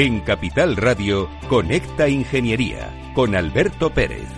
En 0.00 0.20
Capital 0.20 0.76
Radio, 0.76 1.28
Conecta 1.48 2.08
Ingeniería 2.08 3.10
con 3.16 3.34
Alberto 3.34 3.92
Pérez. 3.92 4.28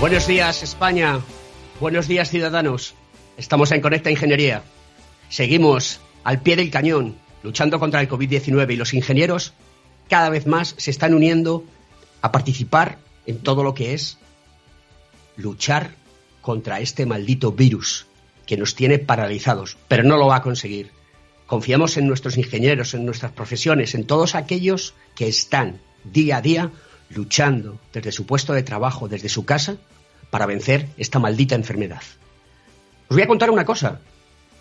Buenos 0.00 0.26
días, 0.26 0.62
España. 0.62 1.20
Buenos 1.78 2.08
días, 2.08 2.30
ciudadanos. 2.30 2.94
Estamos 3.36 3.70
en 3.70 3.82
Conecta 3.82 4.10
Ingeniería. 4.10 4.62
Seguimos 5.28 6.00
al 6.24 6.40
pie 6.40 6.56
del 6.56 6.70
cañón, 6.70 7.16
luchando 7.42 7.78
contra 7.78 8.00
el 8.00 8.08
COVID-19 8.08 8.72
y 8.72 8.76
los 8.76 8.94
ingenieros 8.94 9.52
cada 10.08 10.30
vez 10.30 10.46
más 10.46 10.74
se 10.78 10.90
están 10.90 11.12
uniendo 11.12 11.64
a 12.22 12.32
participar 12.32 12.96
en 13.26 13.40
todo 13.40 13.62
lo 13.62 13.74
que 13.74 13.92
es 13.92 14.16
luchar 15.36 15.92
contra 16.40 16.80
este 16.80 17.06
maldito 17.06 17.52
virus 17.52 18.06
que 18.46 18.56
nos 18.56 18.74
tiene 18.74 18.98
paralizados, 18.98 19.76
pero 19.88 20.02
no 20.02 20.16
lo 20.16 20.26
va 20.26 20.36
a 20.36 20.42
conseguir. 20.42 20.90
Confiamos 21.46 21.96
en 21.96 22.06
nuestros 22.06 22.36
ingenieros, 22.36 22.94
en 22.94 23.04
nuestras 23.04 23.32
profesiones, 23.32 23.94
en 23.94 24.06
todos 24.06 24.34
aquellos 24.34 24.94
que 25.14 25.28
están 25.28 25.80
día 26.04 26.38
a 26.38 26.42
día 26.42 26.70
luchando 27.10 27.78
desde 27.92 28.12
su 28.12 28.26
puesto 28.26 28.52
de 28.52 28.62
trabajo, 28.62 29.08
desde 29.08 29.28
su 29.28 29.44
casa, 29.44 29.76
para 30.30 30.46
vencer 30.46 30.88
esta 30.96 31.18
maldita 31.18 31.54
enfermedad. 31.54 32.02
Os 33.08 33.16
voy 33.16 33.22
a 33.22 33.26
contar 33.26 33.50
una 33.50 33.64
cosa. 33.64 34.00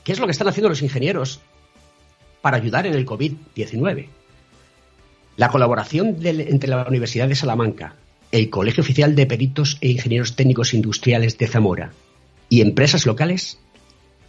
¿Qué 0.04 0.12
es 0.12 0.20
lo 0.20 0.26
que 0.26 0.32
están 0.32 0.48
haciendo 0.48 0.70
los 0.70 0.82
ingenieros 0.82 1.40
para 2.42 2.58
ayudar 2.58 2.86
en 2.86 2.94
el 2.94 3.06
COVID-19? 3.06 4.08
La 5.38 5.50
colaboración 5.50 6.18
entre 6.22 6.70
la 6.70 6.86
Universidad 6.88 7.28
de 7.28 7.36
Salamanca, 7.36 7.96
el 8.34 8.50
Colegio 8.50 8.82
Oficial 8.82 9.16
de 9.16 9.26
Peritos 9.28 9.78
e 9.80 9.90
Ingenieros 9.90 10.36
Técnicos 10.36 10.74
Industriales 10.74 11.38
de 11.38 11.48
Zamora 11.48 11.94
y 12.50 12.62
empresas 12.62 13.06
locales 13.06 13.60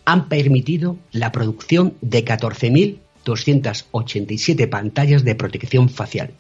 han 0.05 0.29
permitido 0.29 0.99
la 1.11 1.33
producción 1.33 1.95
de 2.03 2.23
14.287 2.23 4.69
pantallas 4.69 5.25
de 5.25 5.35
protección 5.35 5.89
facial. 5.89 6.33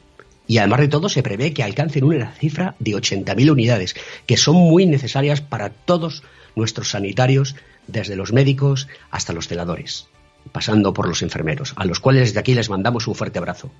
Y 0.46 0.58
además 0.58 0.80
de 0.80 0.88
todo, 0.88 1.08
se 1.08 1.22
prevé 1.22 1.54
que 1.54 1.62
alcancen 1.62 2.04
una 2.04 2.32
cifra 2.32 2.76
de 2.80 2.92
80.000 2.92 3.50
unidades, 3.50 3.96
que 4.26 4.36
son 4.36 4.56
muy 4.56 4.84
necesarias 4.84 5.40
para 5.40 5.70
todos 5.70 6.22
nuestros 6.54 6.90
sanitarios, 6.90 7.56
desde 7.86 8.14
los 8.14 8.34
médicos 8.34 8.88
hasta 9.10 9.32
los 9.32 9.48
celadores, 9.48 10.08
pasando 10.52 10.92
por 10.92 11.08
los 11.08 11.22
enfermeros, 11.22 11.72
a 11.76 11.86
los 11.86 11.98
cuales 11.98 12.28
desde 12.28 12.40
aquí 12.40 12.54
les 12.54 12.68
mandamos 12.68 13.08
un 13.08 13.14
fuerte 13.14 13.38
abrazo. 13.38 13.70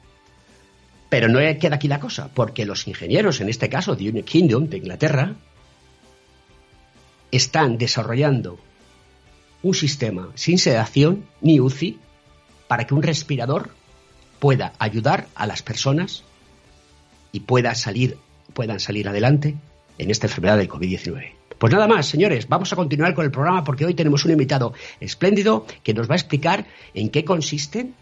Pero 1.14 1.28
no 1.28 1.38
queda 1.60 1.76
aquí 1.76 1.86
la 1.86 2.00
cosa, 2.00 2.28
porque 2.34 2.66
los 2.66 2.88
ingenieros, 2.88 3.40
en 3.40 3.48
este 3.48 3.68
caso 3.68 3.94
de 3.94 4.08
United 4.08 4.24
Kingdom, 4.24 4.66
de 4.66 4.78
Inglaterra, 4.78 5.36
están 7.30 7.78
desarrollando 7.78 8.58
un 9.62 9.74
sistema 9.74 10.30
sin 10.34 10.58
sedación 10.58 11.24
ni 11.40 11.60
UCI 11.60 12.00
para 12.66 12.84
que 12.84 12.94
un 12.94 13.02
respirador 13.04 13.70
pueda 14.40 14.72
ayudar 14.80 15.28
a 15.36 15.46
las 15.46 15.62
personas 15.62 16.24
y 17.30 17.44
salir, 17.74 18.18
puedan 18.52 18.80
salir 18.80 19.08
adelante 19.08 19.54
en 19.98 20.10
esta 20.10 20.26
enfermedad 20.26 20.58
del 20.58 20.68
COVID-19. 20.68 21.32
Pues 21.58 21.72
nada 21.72 21.86
más, 21.86 22.06
señores, 22.06 22.48
vamos 22.48 22.72
a 22.72 22.76
continuar 22.76 23.14
con 23.14 23.24
el 23.24 23.30
programa 23.30 23.62
porque 23.62 23.84
hoy 23.84 23.94
tenemos 23.94 24.24
un 24.24 24.32
invitado 24.32 24.74
espléndido 24.98 25.64
que 25.84 25.94
nos 25.94 26.10
va 26.10 26.14
a 26.14 26.16
explicar 26.16 26.66
en 26.92 27.08
qué 27.10 27.24
consisten 27.24 27.94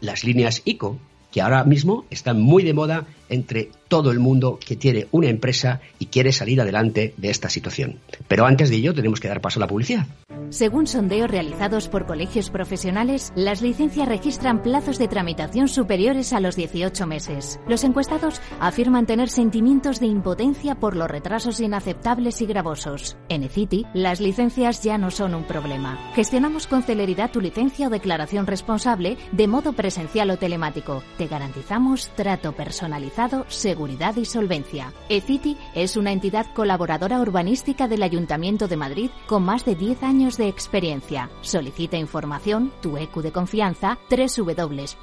las 0.00 0.24
líneas 0.24 0.62
ICO, 0.64 0.98
que 1.32 1.40
ahora 1.40 1.64
mismo 1.64 2.04
están 2.10 2.40
muy 2.40 2.62
de 2.62 2.74
moda 2.74 3.06
entre 3.28 3.70
todo 3.92 4.10
el 4.10 4.20
mundo 4.20 4.58
que 4.58 4.74
tiene 4.74 5.06
una 5.10 5.28
empresa 5.28 5.82
y 5.98 6.06
quiere 6.06 6.32
salir 6.32 6.62
adelante 6.62 7.12
de 7.18 7.28
esta 7.28 7.50
situación. 7.50 7.98
Pero 8.26 8.46
antes 8.46 8.70
de 8.70 8.76
ello 8.76 8.94
tenemos 8.94 9.20
que 9.20 9.28
dar 9.28 9.42
paso 9.42 9.58
a 9.58 9.60
la 9.60 9.66
publicidad. 9.66 10.06
Según 10.48 10.86
sondeos 10.86 11.30
realizados 11.30 11.88
por 11.88 12.06
colegios 12.06 12.50
profesionales, 12.50 13.32
las 13.34 13.62
licencias 13.62 14.08
registran 14.08 14.62
plazos 14.62 14.98
de 14.98 15.08
tramitación 15.08 15.66
superiores 15.68 16.32
a 16.32 16.40
los 16.40 16.56
18 16.56 17.06
meses. 17.06 17.58
Los 17.66 17.84
encuestados 17.84 18.40
afirman 18.60 19.06
tener 19.06 19.30
sentimientos 19.30 19.98
de 19.98 20.06
impotencia 20.06 20.74
por 20.74 20.94
los 20.96 21.10
retrasos 21.10 21.60
inaceptables 21.60 22.42
y 22.42 22.46
gravosos. 22.46 23.16
En 23.30 23.44
eCity, 23.44 23.86
las 23.94 24.20
licencias 24.20 24.82
ya 24.82 24.98
no 24.98 25.10
son 25.10 25.34
un 25.34 25.44
problema. 25.44 25.98
Gestionamos 26.14 26.66
con 26.66 26.82
celeridad 26.82 27.30
tu 27.30 27.40
licencia 27.40 27.86
o 27.86 27.90
declaración 27.90 28.46
responsable 28.46 29.16
de 29.32 29.48
modo 29.48 29.72
presencial 29.72 30.30
o 30.30 30.36
telemático. 30.38 31.02
Te 31.16 31.28
garantizamos 31.28 32.10
trato 32.14 32.52
personalizado, 32.52 33.46
seguridad 33.82 34.16
y 34.16 34.24
solvencia. 34.24 34.92
eCity 35.08 35.56
es 35.74 35.96
una 35.96 36.12
entidad 36.12 36.46
colaboradora 36.54 37.20
urbanística 37.20 37.88
del 37.88 38.04
Ayuntamiento 38.04 38.68
de 38.68 38.76
Madrid 38.76 39.10
con 39.26 39.42
más 39.42 39.64
de 39.64 39.74
10 39.74 40.04
años 40.04 40.36
de 40.36 40.46
experiencia. 40.46 41.30
Solicita 41.40 41.96
información, 41.96 42.70
tu 42.80 42.96
EQ 42.96 43.22
de 43.22 43.32
confianza, 43.32 43.98
www.ecity.es. 44.08 45.02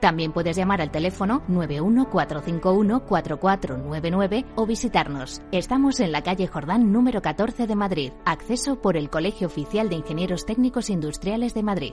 También 0.00 0.32
puedes 0.32 0.56
llamar 0.56 0.80
al 0.80 0.90
teléfono 0.90 1.42
914514499 1.50 4.46
o 4.54 4.64
visitarnos. 4.64 5.42
Estamos 5.52 6.00
en 6.00 6.12
la 6.12 6.22
calle 6.22 6.46
Jordán 6.46 6.92
número 6.92 7.20
14 7.20 7.66
de 7.66 7.76
Madrid. 7.76 8.12
Acceso 8.24 8.80
por 8.80 8.96
el 8.96 9.10
Colegio 9.10 9.48
Oficial 9.48 9.90
de 9.90 9.96
Ingenieros 9.96 10.46
Técnicos 10.46 10.88
Industriales 10.88 11.52
de 11.52 11.62
Madrid. 11.62 11.92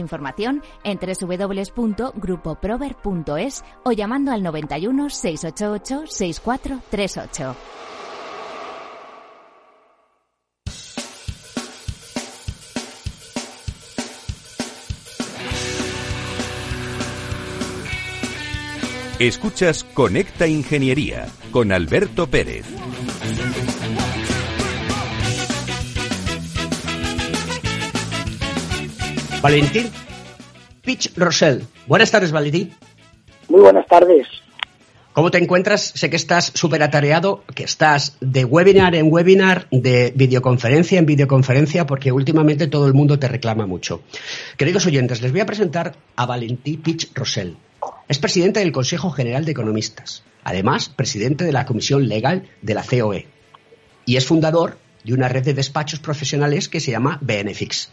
información 0.00 0.62
en 0.82 0.98
www.grupoprover.es 0.98 3.64
o 3.84 3.92
llamando 3.92 4.32
al 4.32 4.42
91 4.42 5.10
688 5.10 6.06
6438. 6.06 7.56
Escuchas 19.20 19.84
Conecta 19.84 20.46
Ingeniería 20.46 21.28
con 21.52 21.72
Alberto 21.72 22.26
Pérez. 22.26 22.64
Valentín 29.42 29.90
Pitch 30.82 31.16
Rosell. 31.16 31.62
Buenas 31.86 32.10
tardes, 32.10 32.30
Valentín. 32.30 32.74
Muy 33.48 33.62
buenas 33.62 33.86
tardes. 33.86 34.26
¿Cómo 35.14 35.30
te 35.30 35.38
encuentras? 35.38 35.92
Sé 35.94 36.10
que 36.10 36.16
estás 36.16 36.52
súper 36.54 36.82
atareado, 36.82 37.42
que 37.54 37.64
estás 37.64 38.18
de 38.20 38.44
webinar 38.44 38.94
en 38.94 39.10
webinar, 39.10 39.66
de 39.70 40.12
videoconferencia 40.14 40.98
en 40.98 41.06
videoconferencia, 41.06 41.86
porque 41.86 42.12
últimamente 42.12 42.66
todo 42.66 42.86
el 42.86 42.92
mundo 42.92 43.18
te 43.18 43.28
reclama 43.28 43.66
mucho. 43.66 44.02
Queridos 44.58 44.84
oyentes, 44.84 45.22
les 45.22 45.32
voy 45.32 45.40
a 45.40 45.46
presentar 45.46 45.96
a 46.16 46.26
Valentín 46.26 46.82
Pitch 46.82 47.10
Rosell. 47.14 47.56
Es 48.08 48.18
presidente 48.18 48.60
del 48.60 48.72
Consejo 48.72 49.10
General 49.10 49.46
de 49.46 49.52
Economistas, 49.52 50.22
además 50.44 50.90
presidente 50.90 51.44
de 51.44 51.52
la 51.52 51.64
Comisión 51.64 52.08
Legal 52.08 52.46
de 52.60 52.74
la 52.74 52.84
COE, 52.84 53.26
y 54.04 54.16
es 54.16 54.26
fundador 54.26 54.76
de 55.02 55.14
una 55.14 55.28
red 55.28 55.44
de 55.44 55.54
despachos 55.54 55.98
profesionales 55.98 56.68
que 56.68 56.80
se 56.80 56.90
llama 56.90 57.18
Benefix. 57.22 57.90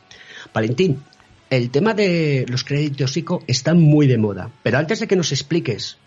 Valentín, 0.53 1.01
el 1.49 1.69
tema 1.69 1.93
de 1.93 2.45
los 2.49 2.63
créditos 2.63 3.15
ICO 3.15 3.43
está 3.47 3.73
muy 3.73 4.07
de 4.07 4.17
moda, 4.17 4.51
pero 4.63 4.77
antes 4.77 4.99
de 4.99 5.07
que 5.07 5.15
nos 5.15 5.31
expliques 5.31 5.97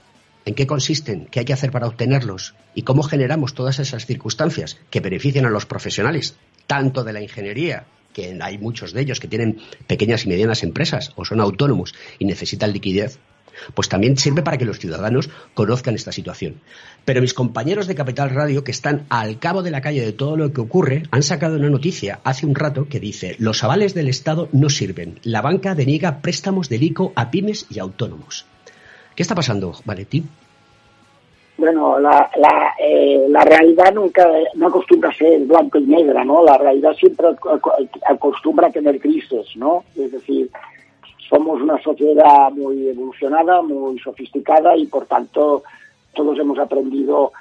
en 0.45 0.55
qué 0.55 0.67
consisten, 0.67 1.27
qué 1.31 1.41
hay 1.41 1.45
que 1.45 1.53
hacer 1.53 1.71
para 1.71 1.87
obtenerlos 1.87 2.55
y 2.75 2.83
cómo 2.83 3.03
generamos 3.03 3.55
todas 3.55 3.79
esas 3.79 4.07
circunstancias 4.07 4.79
que 4.91 5.01
benefician 5.01 5.47
a 5.47 5.51
los 5.51 5.67
profesionales, 5.67 6.37
tanto 6.67 7.05
de 7.05 7.13
la 7.13 7.23
ingeniería, 7.23 7.85
que 8.13 8.39
hay 8.41 8.59
muchos 8.59 8.93
de 8.93 9.03
ellos 9.03 9.21
que 9.21 9.29
tienen 9.29 9.59
pequeñas 9.87 10.25
y 10.25 10.29
medianas 10.29 10.63
empresas 10.63 11.13
o 11.17 11.25
son 11.25 11.41
autónomos 11.41 11.95
y 12.19 12.25
necesitan 12.25 12.73
liquidez, 12.73 13.19
pues 13.75 13.89
también 13.89 14.17
sirve 14.17 14.43
para 14.43 14.59
que 14.59 14.65
los 14.65 14.79
ciudadanos 14.79 15.31
conozcan 15.55 15.95
esta 15.95 16.13
situación. 16.13 16.61
Pero 17.05 17.21
mis 17.21 17.35
compañeros 17.35 17.87
de 17.87 17.95
Capital 17.95 18.31
Radio, 18.31 18.65
que 18.65 18.71
están 18.71 19.07
al 19.09 19.39
cabo 19.39 19.63
de 19.63 19.71
la 19.71 19.81
calle 19.81 20.01
de 20.01 20.13
todo 20.13 20.37
lo 20.37 20.53
que 20.53 20.61
ocurre, 20.61 21.05
han 21.11 21.23
sacado 21.23 21.57
una 21.57 21.71
noticia 21.71 22.21
hace 22.25 22.47
un 22.47 22.55
rato 22.55 22.87
que 22.89 23.01
dice, 23.01 23.37
los 23.39 23.63
avales 23.65 23.95
del 23.95 24.09
Estado 24.09 24.49
no 24.53 24.69
sirven. 24.69 25.19
La 25.23 25.43
banca 25.43 25.75
deniega 25.75 26.21
préstamos 26.21 26.69
del 26.69 26.83
ICO 26.83 27.13
a 27.17 27.31
pymes 27.31 27.67
y 27.71 27.79
autónomos. 27.79 28.47
¿Qué 29.15 29.23
está 29.23 29.35
pasando, 29.35 29.73
Valentín? 29.85 30.29
Bueno, 31.61 32.01
la, 32.01 32.31
la, 32.37 32.73
eh, 32.79 33.27
la, 33.29 33.45
realidad 33.45 33.93
nunca 33.93 34.27
no 34.55 34.69
acostumbra 34.69 35.11
a 35.11 35.15
ser 35.15 35.41
blanco 35.41 35.77
y 35.77 35.83
negra, 35.83 36.25
¿no? 36.25 36.43
La 36.43 36.57
realidad 36.57 36.95
siempre 36.95 37.27
acostumbra 38.09 38.69
a 38.69 38.71
tener 38.71 38.99
grises, 38.99 39.55
¿no? 39.57 39.85
Es 39.95 40.11
decir, 40.11 40.49
somos 41.31 41.63
una 41.63 41.81
sociedad 41.81 42.51
muy 42.51 42.89
evolucionada, 42.89 43.63
muy 43.63 43.99
sofisticada 44.01 44.77
y 44.77 44.87
por 44.87 45.07
tanto 45.07 45.63
todos 46.13 46.37
hemos 46.41 46.59
aprendido 46.59 47.33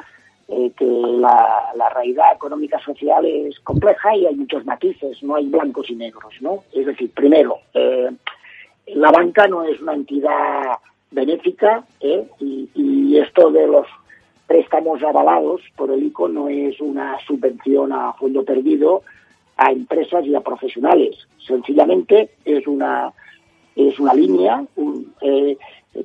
eh, 0.48 0.72
que 0.78 0.86
la, 0.86 1.74
realidad 1.96 2.36
económica 2.36 2.80
social 2.80 3.26
es 3.26 3.60
compleja 3.62 4.16
y 4.16 4.28
hay 4.28 4.36
muchos 4.36 4.64
matices, 4.64 5.22
no 5.24 5.36
hay 5.36 5.48
blancos 5.48 5.90
y 5.90 5.96
negros, 5.96 6.34
¿no? 6.40 6.64
Es 6.72 6.86
decir, 6.86 7.12
primero, 7.12 7.58
eh, 7.74 8.10
la 8.94 9.12
banca 9.12 9.48
no 9.48 9.64
es 9.64 9.82
una 9.82 9.96
entidad 9.96 10.78
benéfica 11.12 11.84
¿eh? 12.00 12.28
y, 12.40 13.18
esto 13.18 13.52
de 13.52 13.68
los 13.68 13.86
préstamos 14.48 15.04
avalados 15.04 15.62
por 15.76 15.92
el 15.92 16.04
ICO 16.04 16.30
no 16.30 16.48
es 16.48 16.80
una 16.80 17.18
subvención 17.28 17.92
a 17.92 18.14
fondo 18.14 18.46
perdido 18.46 19.02
a 19.58 19.72
empresas 19.72 20.26
y 20.26 20.36
a 20.36 20.42
profesionales. 20.42 21.28
Sencillamente 21.46 22.30
es 22.46 22.66
una, 22.66 23.12
es 23.88 24.00
una 24.00 24.14
línea 24.14 24.66
eh, 25.22 25.58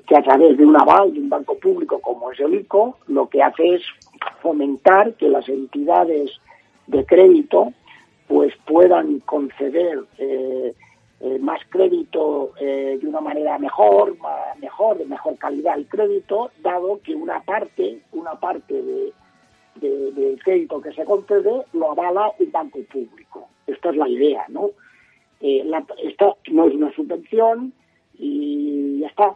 que 0.07 0.17
a 0.17 0.23
través 0.23 0.57
de 0.57 0.65
un 0.65 0.77
aval 0.77 1.13
de 1.13 1.21
un 1.21 1.29
banco 1.29 1.57
público 1.59 1.99
como 2.01 2.31
es 2.31 2.41
el 2.41 2.55
ICO, 2.55 2.99
lo 3.09 3.29
que 3.29 3.43
hace 3.43 3.75
es 3.75 3.83
fomentar 4.41 5.15
que 5.15 5.29
las 5.29 5.49
entidades 5.49 6.31
de 6.87 7.05
crédito 7.05 7.73
pues 8.29 8.55
puedan 8.65 9.21
conceder 9.21 10.05
eh, 10.19 10.75
eh, 11.21 11.39
más 11.41 11.61
crédito 11.69 12.53
de 12.61 13.01
una 13.03 13.21
manera 13.21 13.59
mejor, 13.59 14.17
mejor, 14.61 14.99
de 14.99 15.07
mejor 15.07 15.37
calidad 15.37 15.77
el 15.77 15.87
crédito, 15.87 16.51
dado 16.63 17.01
que 17.03 17.15
una 17.15 17.41
parte, 17.41 18.01
una 18.13 18.35
parte 18.35 18.83
de, 18.83 19.13
del 19.81 20.39
crédito 20.43 20.81
que 20.81 20.93
se 20.93 21.05
concede 21.05 21.65
lo 21.73 21.91
avala 21.93 22.31
un 22.39 22.53
banco 22.53 22.79
público. 22.91 23.49
Esta 23.67 23.91
es 23.91 23.97
la 23.97 24.09
idea, 24.09 24.45
¿no? 24.49 24.71
Eh, 25.41 25.65
esta 26.03 26.35
no 26.51 26.69
es 26.69 26.75
una 26.75 26.93
subvención 26.95 27.73
y 28.19 29.01
ya 29.01 29.09
está. 29.09 29.35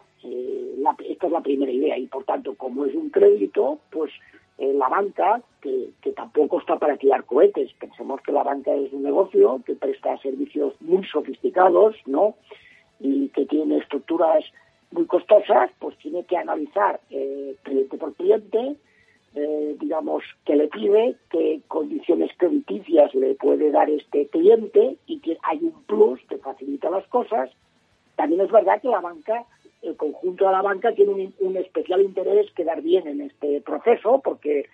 esta 1.07 1.27
es 1.27 1.31
la 1.31 1.41
primera 1.41 1.71
idea 1.71 1.97
y 1.97 2.07
por 2.07 2.23
tanto, 2.23 2.55
como 2.55 2.85
es 2.85 2.95
un 2.95 3.09
crédito, 3.09 3.79
pues 3.91 4.11
la 4.57 4.89
banca, 4.89 5.41
que, 5.61 5.89
tampoco 6.15 6.59
está 6.59 6.77
para 6.77 6.97
tirar 6.97 7.23
cohetes. 7.25 7.71
Pensemos 7.79 8.21
que 8.21 8.31
la 8.31 8.43
banca 8.43 8.73
es 8.73 8.91
un 8.91 9.03
negocio 9.03 9.61
que 9.65 9.75
presta 9.75 10.17
servicios 10.17 10.73
muy 10.81 11.05
sofisticados, 11.05 11.95
¿no? 12.05 12.35
Y 12.99 13.29
que 13.29 13.45
tiene 13.45 13.77
estructuras 13.77 14.43
muy 14.91 15.05
costosas, 15.05 15.71
pues 15.79 15.97
tiene 15.97 16.23
que 16.25 16.37
analizar 16.37 16.99
eh, 17.09 17.55
cliente 17.63 17.97
por 17.97 18.13
cliente, 18.15 18.75
eh, 19.35 19.75
digamos, 19.79 20.23
qué 20.45 20.55
le 20.55 20.67
pide, 20.67 21.15
qué 21.29 21.61
condiciones 21.67 22.31
crediticias 22.37 23.13
le 23.13 23.35
puede 23.35 23.71
dar 23.71 23.89
este 23.89 24.27
cliente 24.27 24.97
y 25.05 25.19
que 25.19 25.37
hay 25.43 25.59
un 25.59 25.83
plus 25.83 26.19
que 26.27 26.37
facilita 26.37 26.89
las 26.89 27.07
cosas. 27.07 27.49
También 28.15 28.41
es 28.41 28.51
verdad 28.51 28.81
que 28.81 28.89
la 28.89 29.01
banca 29.01 29.45
el 29.81 29.95
conjunto 29.95 30.45
de 30.45 30.51
la 30.51 30.61
banca 30.61 30.93
tiene 30.93 31.31
un, 31.39 31.57
especial 31.57 32.01
interés 32.01 32.51
quedar 32.51 32.81
bien 32.81 33.07
en 33.07 33.21
este 33.21 33.61
proceso 33.61 34.21
porque 34.23 34.67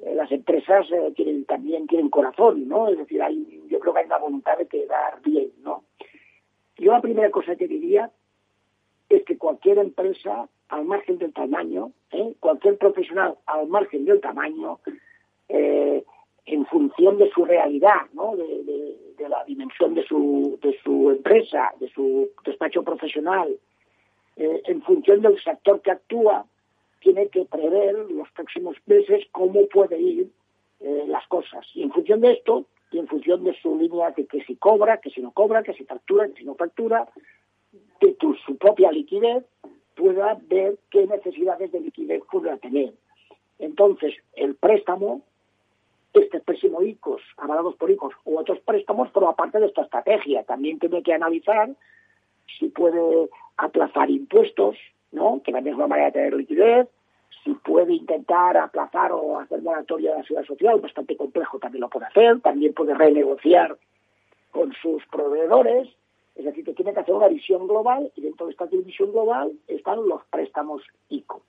eh, 0.00 0.14
las 0.14 0.30
empresas 0.32 0.86
eh, 0.90 1.44
también 1.46 1.86
tienen 1.86 2.10
corazón, 2.10 2.68
¿no? 2.68 2.88
Es 2.88 2.98
decir, 2.98 3.22
hay, 3.22 3.62
yo 3.68 3.78
creo 3.80 3.94
que 3.94 4.00
hay 4.00 4.06
una 4.06 4.18
voluntad 4.18 4.58
de 4.58 4.66
quedar 4.66 5.20
bien, 5.22 5.50
¿no? 5.62 5.84
Yo 6.76 6.92
la 6.92 7.00
primera 7.00 7.30
cosa 7.30 7.56
que 7.56 7.68
diría 7.68 8.10
es 9.08 9.24
que 9.24 9.38
cualquier 9.38 9.78
empresa, 9.78 10.48
al 10.74 10.84
margen 10.84 11.18
del 11.18 11.32
tamaño, 11.32 11.92
¿eh? 12.10 12.34
cualquier 12.40 12.78
profesional 12.78 13.36
al 13.46 13.66
margen 13.68 14.04
del 14.04 14.20
tamaño, 14.20 14.78
en 16.46 16.66
función 16.66 17.18
de 17.18 17.30
su 17.30 17.44
realidad, 17.44 18.02
¿no? 18.12 18.36
De, 18.36 19.28
la 19.28 19.42
dimensión 19.44 19.94
de 19.94 20.04
su, 20.04 20.58
de 20.60 20.76
su 20.82 21.10
empresa, 21.10 21.72
de 21.80 21.88
su 21.88 22.30
despacho 22.44 22.82
profesional, 22.82 23.56
eh, 24.36 24.62
en 24.66 24.82
función 24.82 25.22
del 25.22 25.42
sector 25.42 25.80
que 25.80 25.92
actúa, 25.92 26.44
tiene 27.00 27.28
que 27.28 27.46
prever 27.46 27.94
los 28.10 28.30
próximos 28.32 28.76
meses 28.84 29.24
cómo 29.32 29.66
puede 29.68 29.98
ir 29.98 30.30
eh, 30.80 31.04
las 31.06 31.26
cosas. 31.28 31.64
Y 31.74 31.82
en 31.82 31.90
función 31.90 32.20
de 32.20 32.32
esto, 32.32 32.66
y 32.90 32.98
en 32.98 33.06
función 33.06 33.44
de 33.44 33.54
su 33.62 33.78
línea 33.78 34.10
de 34.10 34.26
que 34.26 34.44
si 34.44 34.56
cobra, 34.56 34.98
que 34.98 35.08
si 35.08 35.22
no 35.22 35.30
cobra, 35.30 35.62
que 35.62 35.72
si 35.72 35.84
factura, 35.84 36.28
que 36.28 36.34
si 36.34 36.44
no 36.44 36.54
factura, 36.54 37.08
de 38.00 38.16
su 38.44 38.56
propia 38.58 38.92
liquidez, 38.92 39.44
pueda 39.94 40.38
ver 40.48 40.78
qué 40.90 41.06
necesidades 41.06 41.72
de 41.72 41.80
liquidez 41.80 42.22
pueda 42.30 42.56
tener. 42.58 42.92
Entonces, 43.58 44.14
el 44.34 44.54
préstamo, 44.56 45.22
este 46.12 46.40
préstamo 46.40 46.82
ICOs, 46.82 47.22
avalados 47.36 47.76
por 47.76 47.90
ICOs, 47.90 48.14
u 48.24 48.38
otros 48.38 48.60
préstamos, 48.60 49.10
forma 49.10 49.34
parte 49.34 49.60
de 49.60 49.66
esta 49.66 49.82
estrategia. 49.82 50.44
También 50.44 50.78
tiene 50.78 51.02
que 51.02 51.14
analizar 51.14 51.70
si 52.58 52.68
puede 52.68 53.28
aplazar 53.56 54.10
impuestos, 54.10 54.76
¿no? 55.12 55.40
que 55.44 55.52
también 55.52 55.74
es 55.74 55.88
manera 55.88 56.06
de 56.06 56.12
tener 56.12 56.34
liquidez, 56.34 56.88
si 57.42 57.52
puede 57.52 57.92
intentar 57.94 58.56
aplazar 58.56 59.12
o 59.12 59.38
hacer 59.38 59.60
moratoria 59.62 60.12
de 60.12 60.18
la 60.18 60.24
seguridad 60.24 60.46
social, 60.46 60.80
bastante 60.80 61.16
complejo 61.16 61.58
también 61.58 61.82
lo 61.82 61.90
puede 61.90 62.06
hacer, 62.06 62.40
también 62.40 62.72
puede 62.72 62.94
renegociar 62.94 63.76
con 64.50 64.72
sus 64.80 65.04
proveedores, 65.06 65.88
es 66.34 66.44
decir, 66.44 66.64
que 66.64 66.74
tiene 66.74 66.92
que 66.92 67.00
hacer 67.00 67.14
una 67.14 67.28
visión 67.28 67.66
global 67.66 68.10
y 68.16 68.22
dentro 68.22 68.46
de 68.46 68.52
esta 68.52 68.66
visión 68.66 69.12
global 69.12 69.52
están 69.68 70.06
los 70.08 70.24
préstamos 70.24 70.82
ICO. 71.08 71.42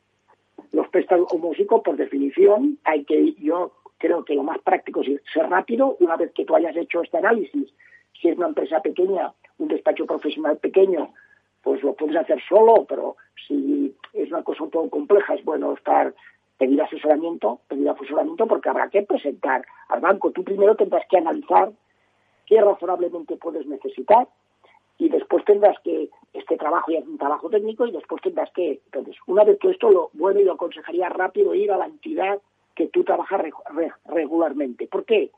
Los 0.71 0.87
préstamos 0.89 1.27
ICO, 1.57 1.81
por 1.81 1.97
definición, 1.97 2.77
hay 2.83 3.03
que, 3.03 3.33
yo 3.33 3.71
creo 3.97 4.23
que 4.23 4.35
lo 4.35 4.43
más 4.43 4.59
práctico 4.59 5.01
es 5.01 5.21
ser 5.33 5.49
rápido, 5.49 5.97
una 5.99 6.15
vez 6.17 6.31
que 6.33 6.45
tú 6.45 6.55
hayas 6.55 6.75
hecho 6.75 7.01
este 7.01 7.17
análisis, 7.17 7.73
si 8.19 8.29
es 8.29 8.37
una 8.37 8.47
empresa 8.47 8.81
pequeña, 8.81 9.33
un 9.57 9.67
despacho 9.67 10.05
profesional 10.05 10.57
pequeño, 10.57 11.13
pues 11.63 11.81
lo 11.81 11.93
puedes 11.93 12.15
hacer 12.15 12.39
solo, 12.47 12.85
pero 12.87 13.15
si 13.47 13.95
es 14.13 14.29
una 14.29 14.43
cosa 14.43 14.63
un 14.63 14.69
poco 14.69 14.89
compleja, 14.89 15.33
es 15.33 15.43
bueno 15.43 15.73
estar 15.73 16.13
pedir 16.57 16.81
asesoramiento, 16.81 17.59
pedir 17.67 17.89
asesoramiento 17.89 18.47
porque 18.47 18.69
habrá 18.69 18.89
que 18.89 19.01
presentar 19.01 19.65
al 19.89 19.99
banco. 19.99 20.31
Tú 20.31 20.43
primero 20.43 20.75
tendrás 20.75 21.03
que 21.09 21.17
analizar 21.17 21.71
qué 22.45 22.61
razonablemente 22.61 23.35
puedes 23.37 23.65
necesitar 23.65 24.27
y 24.97 25.09
después 25.09 25.43
tendrás 25.45 25.77
que, 25.83 26.09
este 26.33 26.57
trabajo 26.57 26.91
ya 26.91 26.99
es 26.99 27.07
un 27.07 27.17
trabajo 27.17 27.49
técnico 27.49 27.87
y 27.87 27.91
después 27.91 28.21
tendrás 28.21 28.51
que, 28.51 28.81
entonces, 28.85 29.15
una 29.25 29.43
vez 29.43 29.57
que 29.59 29.69
esto, 29.69 29.89
lo 29.89 30.09
bueno 30.13 30.39
y 30.39 30.43
lo 30.43 30.53
aconsejaría 30.53 31.07
rápido 31.09 31.55
ir 31.55 31.71
a 31.71 31.77
la 31.77 31.85
entidad 31.85 32.41
que 32.75 32.87
tú 32.87 33.03
trabajas 33.05 33.41
regularmente. 34.05 34.87
¿Por 34.87 35.05
qué? 35.05 35.31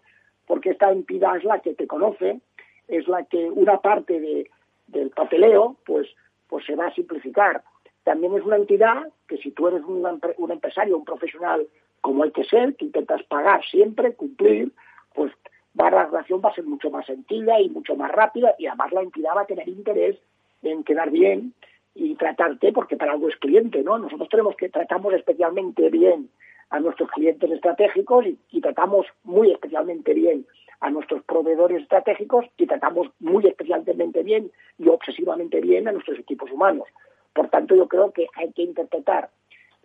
Porque 0.48 0.72
esta 0.72 0.92
entidad 0.92 1.38
es 1.38 1.44
la 1.44 1.60
que 1.60 1.76
te 1.76 1.86
conoce, 1.86 2.42
es 2.88 3.08
la 3.08 3.24
que 3.26 3.50
una 3.50 3.80
parte 3.80 4.20
de, 4.20 4.50
del 4.88 5.12
papeleo, 5.12 5.76
pues, 5.86 6.08
pues 6.48 6.66
se 6.66 6.76
va 6.76 6.88
a 6.88 6.96
simplificar. 6.96 7.64
También 8.04 8.36
es 8.36 8.44
una 8.44 8.56
entidad 8.56 9.08
que 9.28 9.38
si 9.38 9.52
tú 9.52 9.68
eres 9.68 9.84
un, 9.84 10.04
un 10.38 10.52
empresario, 10.52 10.98
un 10.98 11.06
profesional 11.06 11.68
como 12.02 12.24
hay 12.24 12.32
que 12.32 12.46
ser, 12.46 12.76
que 12.76 12.86
intentas 12.86 13.22
pagar 13.24 13.64
siempre, 13.66 14.14
cumplir, 14.14 14.72
pues 15.14 15.32
va, 15.80 15.92
la 15.92 16.06
relación 16.06 16.42
va 16.44 16.50
a 16.50 16.56
ser 16.56 16.66
mucho 16.66 16.90
más 16.90 17.06
sencilla 17.06 17.60
y 17.60 17.70
mucho 17.70 17.96
más 17.96 18.12
rápida 18.12 18.56
y 18.58 18.68
además 18.68 18.92
la 18.92 19.02
entidad 19.02 19.36
va 19.36 19.42
a 19.42 19.46
tener 19.46 19.68
interés 19.68 20.18
en 20.64 20.84
quedar 20.84 21.12
bien 21.12 21.54
y 21.96 22.16
tratarte 22.16 22.72
porque 22.72 22.98
para 22.98 23.14
algo 23.14 23.30
es 23.30 23.36
cliente, 23.38 23.84
¿no? 23.84 23.98
Nosotros 23.98 24.30
tenemos 24.30 24.56
que 24.56 24.70
tratamos 24.70 25.14
especialmente 25.14 25.90
bien 25.90 26.30
a 26.70 26.80
nuestros 26.80 27.10
clientes 27.12 27.50
estratégicos 27.50 28.26
y 28.52 28.62
tratamos 28.62 29.08
muy 29.24 29.52
especialmente 29.52 30.14
bien 30.14 30.46
a 30.80 30.90
nuestros 30.90 31.24
proveedores 31.24 31.82
estratégicos 31.82 32.46
y 32.58 32.68
tratamos 32.68 33.08
muy 33.20 33.48
especialmente 33.48 34.22
bien 34.22 34.52
y 34.78 34.88
obsesivamente 34.90 35.60
bien 35.60 35.88
a 35.88 35.92
nuestros 35.92 36.20
equipos 36.20 36.52
humanos. 36.52 36.88
Por 37.34 37.50
tanto, 37.50 37.76
yo 37.76 37.88
creo 37.88 38.12
que 38.12 38.28
hay 38.36 38.52
que 38.52 38.64
interpretar 38.64 39.30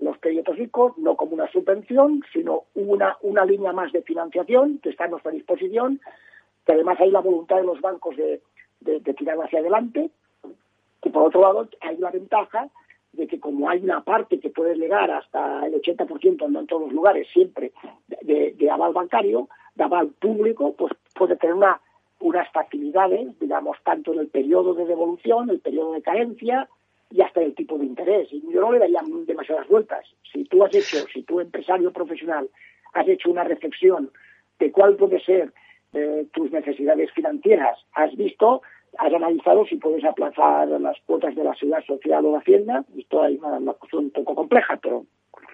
los 0.03 0.19
créditos 0.19 0.59
ICO 0.59 0.95
no 0.99 1.17
como 1.17 1.35
una 1.35 1.51
subvención, 1.51 2.23
sino 2.33 2.65
una, 2.75 3.17
una 3.23 3.45
línea 3.45 3.73
más 3.73 3.93
de 3.93 4.03
financiación 4.03 4.79
que 4.79 4.91
está 4.91 5.05
a 5.05 5.09
nuestra 5.09 5.31
disposición, 5.31 6.01
que 6.67 6.73
además 6.73 7.01
hay 7.01 7.11
la 7.11 7.21
voluntad 7.21 7.57
de 7.57 7.65
los 7.65 7.81
bancos 7.81 8.17
de, 8.17 8.41
de, 8.81 9.15
tirar 9.15 9.37
hacia 9.39 9.61
adelante, 9.61 10.11
y 11.05 11.09
por 11.11 11.25
otro 11.25 11.41
lado 11.41 11.69
hay 11.81 11.97
la 11.97 12.11
ventaja 12.11 12.69
de 13.13 13.27
que 13.27 13.41
como 13.41 13.69
hay 13.69 13.83
una 13.83 14.03
parte 14.03 14.41
que 14.41 14.51
puede 14.51 14.75
llegar 14.75 15.11
hasta 15.11 15.67
el 15.67 15.75
80%, 15.75 16.49
no 16.49 16.61
en 16.61 16.67
todos 16.67 16.83
los 16.83 16.93
lugares, 16.93 17.29
siempre, 17.33 17.73
de, 18.23 18.53
de 18.53 18.71
aval 18.71 18.93
bancario, 18.93 19.49
daba 19.75 20.05
público, 20.21 20.75
pues 20.77 20.93
puede 21.15 21.37
tener 21.37 21.55
una, 21.55 21.81
unas 22.21 22.51
facilidades, 22.53 23.39
digamos, 23.39 23.77
tanto 23.85 24.13
en 24.13 24.21
el 24.21 24.29
periodo 24.29 24.75
de 24.75 24.87
devolución, 24.87 25.51
el 25.51 25.61
periodo 25.61 25.93
de 25.93 26.03
carencia 26.03 26.69
y 27.13 27.21
hasta 27.21 27.43
el 27.43 27.55
tipo 27.55 27.79
de 27.79 27.87
interés. 27.87 28.29
Y 28.33 28.43
yo 28.51 28.61
no 28.61 28.73
le 28.73 28.79
daría 28.79 29.03
demasiadas 29.27 29.69
vueltas. 29.69 30.05
Si 30.33 30.45
tú 30.45 30.65
has 30.65 30.75
hecho, 30.75 30.99
si 31.13 31.23
tú 31.23 31.41
empresario 31.41 31.93
profesional 31.93 32.49
has 32.95 33.09
hecho 33.09 33.31
una 33.31 33.45
reflexión 33.45 34.11
de 34.59 34.71
cuál 34.73 34.97
puede 34.97 35.21
ser 35.21 35.53
eh, 35.93 36.27
tus 36.33 36.51
necesidades 36.51 37.11
financieras, 37.13 37.79
has 37.95 38.15
visto, 38.17 38.63
has 38.99 39.13
analizado 39.13 39.67
si 39.67 39.77
puedes 39.77 40.05
aplazar 40.05 40.69
las 40.69 40.99
cuotas 41.07 41.35
de 41.35 41.45
la 41.45 41.55
seguridad 41.55 41.85
social 41.85 42.25
o 42.27 42.33
de 42.33 42.39
Hacienda. 42.39 42.85
Esto 42.97 43.23
hay 43.23 43.39
una, 43.43 43.73
cuestión 43.75 44.05
un 44.05 44.11
poco 44.11 44.35
compleja, 44.35 44.79
pero 44.83 45.05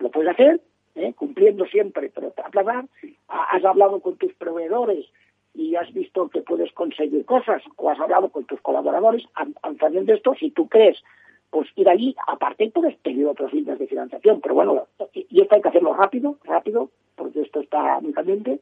lo 0.01 0.11
puedes 0.11 0.31
hacer, 0.31 0.61
¿eh? 0.95 1.13
cumpliendo 1.15 1.67
siempre, 1.67 2.11
pero 2.15 2.33
aplazar. 2.45 2.85
Has 3.29 3.65
hablado 3.65 4.01
con 4.01 4.17
tus 4.17 4.33
proveedores 4.35 5.07
y 5.55 5.75
has 5.75 5.93
visto 5.93 6.29
que 6.29 6.43
puedes 6.43 6.71
conseguir 6.73 7.25
cosas, 7.25 7.63
o 7.77 7.91
has 7.91 7.99
hablado 7.99 8.29
con 8.29 8.45
tus 8.45 8.61
colaboradores, 8.61 9.25
haciendo 9.35 10.13
esto, 10.13 10.35
si 10.39 10.51
tú 10.51 10.69
crees, 10.69 11.03
pues 11.51 11.69
ir 11.77 11.89
allí, 11.89 12.15
aparte 12.27 12.71
puedes 12.71 12.97
pedir 12.99 13.27
otros 13.27 13.53
líneas 13.53 13.79
de 13.79 13.87
financiación, 13.87 14.41
pero 14.41 14.55
bueno, 14.55 14.87
y 15.15 15.41
esto 15.41 15.55
hay 15.55 15.63
que 15.63 15.69
hacerlo 15.69 15.95
rápido, 15.95 16.39
rápido, 16.45 16.91
porque 17.17 17.41
esto 17.41 17.61
está 17.61 18.01
muy 18.01 18.13
caliente, 18.13 18.61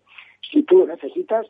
si 0.51 0.63
tú 0.63 0.79
lo 0.79 0.87
necesitas, 0.87 1.47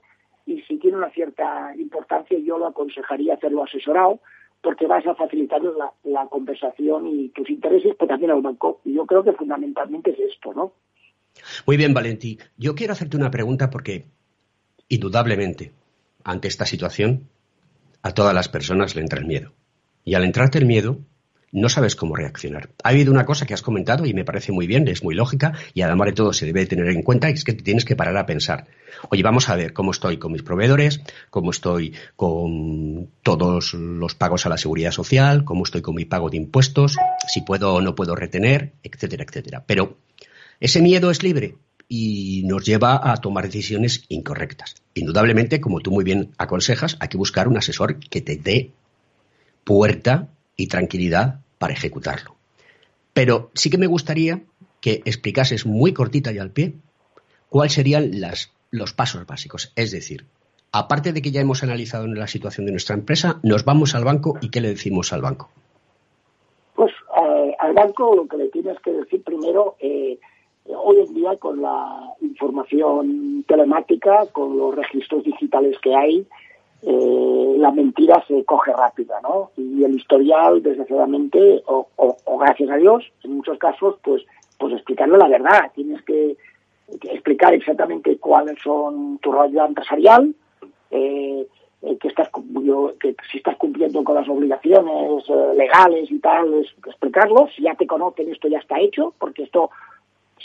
y 0.47 0.63
si 0.63 0.79
tiene 0.79 0.97
una 0.97 1.11
cierta 1.11 1.75
importancia, 1.77 2.39
yo 2.39 2.57
lo 2.57 2.67
aconsejaría 2.69 3.35
hacerlo 3.35 3.65
asesorado, 3.65 4.21
porque 4.63 4.87
vas 4.87 5.07
a 5.07 5.15
facilitar 5.15 5.61
la, 5.63 5.93
la 6.05 6.27
conversación 6.29 7.07
y 7.07 7.29
tus 7.31 7.51
intereses, 7.51 7.95
pero 7.99 8.09
también 8.09 8.31
al 8.31 8.43
banco. 8.43 8.81
Y 8.85 8.95
yo 8.95 9.07
creo 9.07 9.23
que 9.23 9.33
fundamentalmente 9.33 10.13
es 10.13 10.19
esto, 10.35 10.55
¿no? 10.55 10.73
Muy 11.67 11.77
bien, 11.77 11.93
Valentí. 11.93 12.39
Yo 12.57 12.75
quiero 12.75 12.93
hacerte 12.93 13.17
una 13.17 13.31
pregunta 13.31 13.71
porque, 13.71 14.07
indudablemente, 14.89 15.73
ante 16.25 16.49
esta 16.49 16.65
situación, 16.65 17.29
a 18.03 18.13
todas 18.13 18.35
las 18.35 18.49
personas 18.49 18.95
le 18.95 19.03
entra 19.03 19.21
el 19.21 19.27
miedo. 19.27 19.53
Y 20.05 20.15
al 20.15 20.25
entrarte 20.25 20.59
el 20.59 20.67
miedo, 20.67 20.99
no 21.57 21.71
sabes 21.71 21.97
cómo 21.97 22.15
reaccionar. 22.15 22.69
Ha 22.85 22.91
habido 22.91 23.11
una 23.11 23.25
cosa 23.25 23.47
que 23.47 23.55
has 23.55 23.63
comentado 23.63 24.05
y 24.05 24.13
me 24.13 24.27
parece 24.27 24.53
muy 24.53 24.67
bien, 24.67 24.87
es 24.89 25.03
muy 25.03 25.15
lógica 25.15 25.55
y 25.73 25.81
además 25.81 26.09
de 26.09 26.13
todo 26.13 26.35
se 26.35 26.45
debe 26.45 26.67
tener 26.67 26.89
en 26.89 27.03
cuenta, 27.03 27.31
y 27.31 27.33
es 27.33 27.45
que 27.45 27.55
tienes 27.55 27.87
que 27.87 27.97
parar 27.97 28.15
a 28.19 28.27
pensar. 28.27 28.67
Oye, 29.09 29.23
vamos 29.23 29.49
a 29.49 29.57
ver 29.57 29.73
cómo 29.73 29.91
estoy 29.91 30.19
con 30.19 30.33
mis 30.33 30.43
proveedores, 30.43 31.01
cómo 31.31 31.51
estoy 31.51 31.95
con 32.15 33.09
todos 33.23 33.73
los 33.73 34.15
pagos 34.15 34.45
a 34.45 34.51
la 34.51 34.59
seguridad 34.59 34.91
social, 34.91 35.45
cómo 35.45 35.65
estoy 35.65 35.81
con 35.81 35.95
mi 35.95 36.05
pago 36.05 36.29
de 36.29 36.37
impuestos, 36.37 36.97
si 37.27 37.41
puedo 37.41 37.73
o 37.73 37.81
no 37.81 37.95
puedo 37.95 38.15
retener, 38.15 38.73
etcétera, 38.83 39.25
etcétera. 39.25 39.65
Pero 39.67 39.97
ese 40.61 40.83
miedo 40.83 41.11
es 41.11 41.23
libre 41.23 41.57
y 41.89 42.43
nos 42.45 42.67
lleva 42.67 43.01
a 43.11 43.17
tomar 43.17 43.47
decisiones 43.47 44.05
incorrectas. 44.11 44.75
Indudablemente, 44.93 45.59
como 45.63 45.81
tú 45.81 45.91
muy 45.91 46.05
bien 46.05 46.33
aconsejas, 46.37 46.99
hay 47.01 47.09
que 47.09 47.17
buscar 47.17 47.49
un 47.49 47.57
asesor 47.57 47.99
que 47.99 48.21
te 48.21 48.37
dé 48.37 48.73
puerta 49.65 50.29
y 50.55 50.67
tranquilidad 50.67 51.41
para 51.59 51.73
ejecutarlo. 51.73 52.37
Pero 53.13 53.51
sí 53.55 53.71
que 53.71 53.79
me 53.79 53.87
gustaría 53.87 54.43
que 54.81 55.03
explicases 55.05 55.67
muy 55.67 55.93
cortita 55.93 56.33
y 56.33 56.39
al 56.39 56.51
pie 56.51 56.75
cuáles 57.49 57.73
serían 57.73 58.21
las, 58.21 58.53
los 58.71 58.93
pasos 58.93 59.27
básicos. 59.27 59.73
Es 59.77 59.91
decir, 59.91 60.27
aparte 60.73 61.13
de 61.13 61.23
que 61.23 61.31
ya 61.31 61.41
hemos 61.41 61.63
analizado 61.63 62.07
la 62.07 62.27
situación 62.27 62.67
de 62.67 62.73
nuestra 62.73 62.95
empresa, 62.95 63.41
nos 63.43 63.65
vamos 63.65 63.95
al 63.95 64.05
banco 64.05 64.39
y 64.41 64.51
qué 64.51 64.61
le 64.61 64.69
decimos 64.69 65.13
al 65.13 65.23
banco. 65.23 65.49
Pues 66.75 66.93
eh, 66.93 67.57
al 67.59 67.73
banco 67.73 68.15
lo 68.15 68.27
que 68.27 68.37
le 68.37 68.49
tienes 68.49 68.79
que 68.81 68.93
decir 68.93 69.23
primero, 69.23 69.77
eh, 69.81 70.19
hoy 70.67 71.01
en 71.01 71.15
día 71.15 71.37
con 71.39 71.63
la 71.63 72.15
información 72.21 73.45
telemática, 73.49 74.27
con 74.33 74.59
los 74.59 74.75
registros 74.75 75.25
digitales 75.25 75.79
que 75.81 75.95
hay, 75.95 76.27
eh, 76.89 77.55
la 77.59 77.73
mentira 77.73 78.25
se 78.29 78.45
coge 78.45 78.73
rápida, 78.73 79.21
¿no? 79.21 79.51
Y 79.57 79.83
el 79.83 79.97
historial, 79.97 80.63
desgraciadamente, 80.63 81.61
o, 81.67 81.89
o, 81.97 82.39
gracias 82.39 82.71
a 82.71 82.77
Dios, 82.77 83.05
en 83.25 83.39
muchos 83.39 83.59
casos, 83.59 83.97
pues, 84.05 84.23
pues 84.57 84.73
explicarle 84.73 85.19
la 85.19 85.27
verdad. 85.27 85.73
Tienes 85.75 86.01
que, 86.03 86.37
explicar 87.11 87.53
exactamente 87.55 88.17
cuáles 88.19 88.63
son 88.63 89.19
tu 89.19 89.33
rollo 89.33 89.65
empresarial, 89.65 90.33
eh, 90.93 91.49
eh, 91.83 91.99
que 91.99 92.07
estás 92.07 92.31
que 93.01 93.17
si 93.33 93.39
estás 93.39 93.57
cumpliendo 93.57 94.05
con 94.05 94.15
las 94.15 94.29
obligaciones 94.29 95.29
legales 95.57 96.09
y 96.09 96.21
tal, 96.21 96.55
es 96.55 96.69
explicarlo. 96.87 97.49
Si 97.57 97.63
ya 97.63 97.75
te 97.75 97.89
conocen, 97.89 98.31
esto 98.31 98.47
ya 98.47 98.59
está 98.59 98.79
hecho, 98.79 99.13
porque 99.19 99.43
esto 99.43 99.71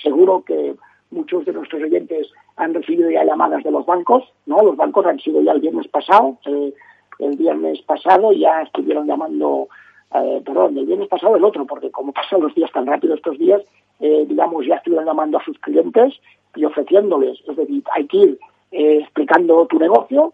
seguro 0.01 0.41
que 0.43 0.73
muchos 1.11 1.45
de 1.45 1.53
nuestros 1.53 1.83
oyentes 1.83 2.31
han 2.61 2.75
recibido 2.75 3.09
ya 3.09 3.23
llamadas 3.23 3.63
de 3.63 3.71
los 3.71 3.85
bancos, 3.87 4.23
¿no? 4.45 4.61
Los 4.61 4.77
bancos 4.77 5.05
han 5.07 5.19
sido 5.19 5.41
ya 5.41 5.53
el 5.53 5.61
viernes 5.61 5.87
pasado, 5.87 6.37
el 6.45 7.35
viernes 7.35 7.81
pasado 7.81 8.31
ya 8.33 8.61
estuvieron 8.61 9.07
llamando, 9.07 9.67
eh, 10.13 10.41
perdón, 10.45 10.77
el 10.77 10.85
viernes 10.85 11.07
pasado 11.07 11.35
el 11.35 11.43
otro, 11.43 11.65
porque 11.65 11.89
como 11.89 12.11
pasan 12.13 12.41
los 12.41 12.53
días 12.53 12.71
tan 12.71 12.85
rápido 12.85 13.15
estos 13.15 13.39
días, 13.39 13.63
eh, 13.99 14.25
digamos, 14.27 14.67
ya 14.67 14.75
estuvieron 14.75 15.07
llamando 15.07 15.39
a 15.39 15.43
sus 15.43 15.57
clientes 15.57 16.13
y 16.55 16.63
ofreciéndoles, 16.63 17.39
es 17.47 17.55
decir, 17.55 17.83
hay 17.93 18.05
que 18.05 18.17
ir 18.17 18.39
eh, 18.71 18.99
explicando 19.01 19.65
tu 19.65 19.79
negocio, 19.79 20.33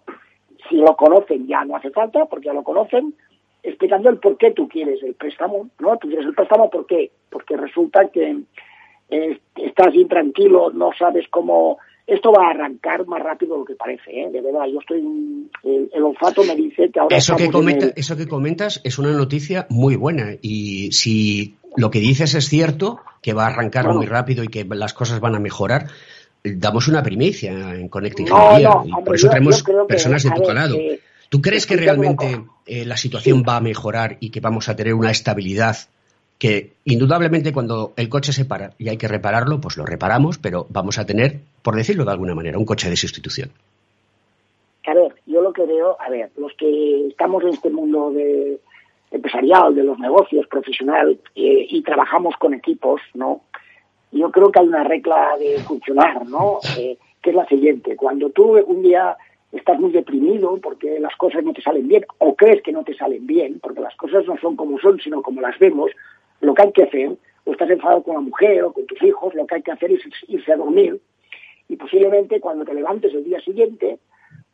si 0.69 0.75
lo 0.75 0.98
conocen 0.98 1.48
ya 1.48 1.63
no 1.63 1.77
hace 1.77 1.91
falta, 1.91 2.25
porque 2.25 2.48
ya 2.48 2.53
lo 2.53 2.63
conocen, 2.63 3.13
explicando 3.63 4.10
el 4.10 4.17
por 4.17 4.38
qué 4.38 4.51
tú 4.51 4.67
quieres 4.67 5.01
el 5.01 5.13
préstamo, 5.13 5.69
¿no? 5.79 5.96
Tú 5.98 6.10
quieres 6.10 6.25
el 6.25 6.36
préstamo, 6.36 6.69
¿por 6.69 6.86
qué? 6.88 7.10
Porque 7.29 7.55
resulta 7.55 8.10
que 8.10 8.41
estás 9.10 9.96
intranquilo, 9.96 10.72
no 10.72 10.91
sabes 10.91 11.25
cómo... 11.29 11.77
Esto 12.07 12.31
va 12.31 12.47
a 12.47 12.51
arrancar 12.51 13.05
más 13.05 13.21
rápido 13.21 13.53
de 13.53 13.59
lo 13.59 13.65
que 13.65 13.75
parece, 13.75 14.11
¿eh? 14.11 14.29
de 14.31 14.41
verdad. 14.41 14.61
Yo 14.71 14.79
estoy. 14.79 15.03
El, 15.93 16.03
olfato 16.03 16.41
me 16.45 16.55
dice 16.55 16.89
que 16.89 16.99
ahora. 17.01 17.17
Eso 17.17 17.35
que, 17.35 17.49
eso 17.97 18.15
que 18.15 18.27
comentas 18.27 18.79
es 18.85 18.97
una 18.97 19.11
noticia 19.11 19.67
muy 19.69 19.97
buena. 19.97 20.29
Y 20.41 20.93
si 20.93 21.57
lo 21.75 21.91
que 21.91 21.99
dices 21.99 22.33
es 22.33 22.47
cierto, 22.47 23.01
que 23.21 23.33
va 23.33 23.43
a 23.43 23.47
arrancar 23.47 23.93
muy 23.93 24.05
rápido 24.05 24.45
y 24.45 24.47
que 24.47 24.63
las 24.63 24.93
cosas 24.93 25.19
van 25.19 25.35
a 25.35 25.39
mejorar, 25.39 25.87
damos 26.43 26.87
una 26.87 27.03
primicia 27.03 27.51
en 27.51 27.89
Connecting 27.89 28.27
no, 28.27 29.03
por 29.03 29.15
eso 29.15 29.29
tenemos 29.29 29.63
personas 29.87 30.23
de 30.23 30.31
tu 30.31 30.43
calado. 30.43 30.77
¿Tú 31.29 31.41
crees 31.41 31.65
que 31.65 31.75
realmente 31.75 32.41
eh, 32.65 32.85
la 32.85 32.95
situación 32.95 33.43
va 33.47 33.57
a 33.57 33.61
mejorar 33.61 34.17
y 34.21 34.29
que 34.29 34.39
vamos 34.39 34.69
a 34.69 34.77
tener 34.77 34.93
una 34.93 35.11
estabilidad 35.11 35.75
que 36.39 36.74
indudablemente 36.86 37.51
cuando 37.51 37.94
el 37.96 38.10
coche 38.10 38.32
se 38.32 38.46
para 38.46 38.72
y 38.77 38.89
hay 38.89 38.98
que 38.98 39.08
repararlo, 39.08 39.60
pues 39.60 39.77
lo 39.77 39.86
reparamos, 39.86 40.38
pero 40.38 40.67
vamos 40.70 41.00
a 41.00 41.06
tener, 41.06 41.39
por 41.63 41.75
decirlo 41.75 42.06
de 42.06 42.12
alguna 42.12 42.36
manera, 42.36 42.58
un 42.58 42.65
coche 42.65 42.89
de 42.89 42.96
sustitución. 42.96 43.50
A 44.86 44.94
ver, 44.94 45.15
yo 45.25 45.41
lo 45.41 45.51
que 45.51 45.65
veo, 45.65 45.98
a 46.00 46.10
ver, 46.10 46.29
los 46.38 46.53
que 46.53 47.08
estamos 47.08 47.44
en 47.44 47.50
este 47.50 47.70
mundo 47.70 48.12
de 48.12 48.60
empresarial, 49.12 49.74
de 49.75 49.84
los 49.84 50.00
negocios, 50.00 50.48
profesional, 50.48 51.20
eh, 51.36 51.67
y 51.70 51.82
trabajamos 51.82 52.36
con 52.38 52.53
equipos, 52.53 53.01
¿no? 53.13 53.41
Yo 54.12 54.32
creo 54.32 54.51
que 54.51 54.60
hay 54.60 54.67
una 54.67 54.84
regla 54.84 55.36
de 55.38 55.60
funcionar, 55.60 56.25
¿no? 56.27 56.60
Eh, 56.77 56.98
que 57.22 57.32
es 57.32 57.36
la 57.36 57.46
siguiente. 57.48 57.96
Cuando 57.96 58.29
tú 58.29 58.58
un 58.58 58.82
día 58.82 59.17
estás 59.51 59.79
muy 59.79 59.91
deprimido 59.91 60.58
porque 60.62 61.00
las 61.00 61.15
cosas 61.15 61.44
no 61.44 61.53
te 61.53 61.62
salen 61.62 61.88
bien, 61.88 62.06
o 62.20 62.36
crees 62.36 62.62
que 62.62 62.72
no 62.72 62.84
te 62.84 62.96
salen 62.96 63.25
bien, 63.25 63.60
porque 63.62 63.82
las 63.82 63.96
cosas 63.96 64.25
no 64.25 64.38
son 64.38 64.56
como 64.56 64.79
son, 64.79 65.00
sino 65.00 65.22
como 65.22 65.41
las 65.41 65.58
vemos, 65.60 65.91
lo 66.41 66.53
que 66.53 66.63
hay 66.63 66.72
que 66.72 66.84
hacer, 66.84 67.17
o 67.46 67.51
estás 67.51 67.70
enfadado 67.70 68.03
con 68.03 68.15
la 68.15 68.22
mujer 68.22 68.63
o 68.63 68.74
con 68.74 68.86
tus 68.86 69.01
hijos, 69.01 69.34
lo 69.34 69.46
que 69.48 69.56
hay 69.56 69.62
que 69.62 69.72
hacer 69.72 69.91
es 69.91 70.01
irse 70.27 70.51
a 70.51 70.58
dormir 70.58 71.00
y 71.70 71.75
posiblemente 71.75 72.39
cuando 72.39 72.65
te 72.65 72.74
levantes 72.74 73.13
el 73.13 73.24
día 73.24 73.39
siguiente, 73.41 74.00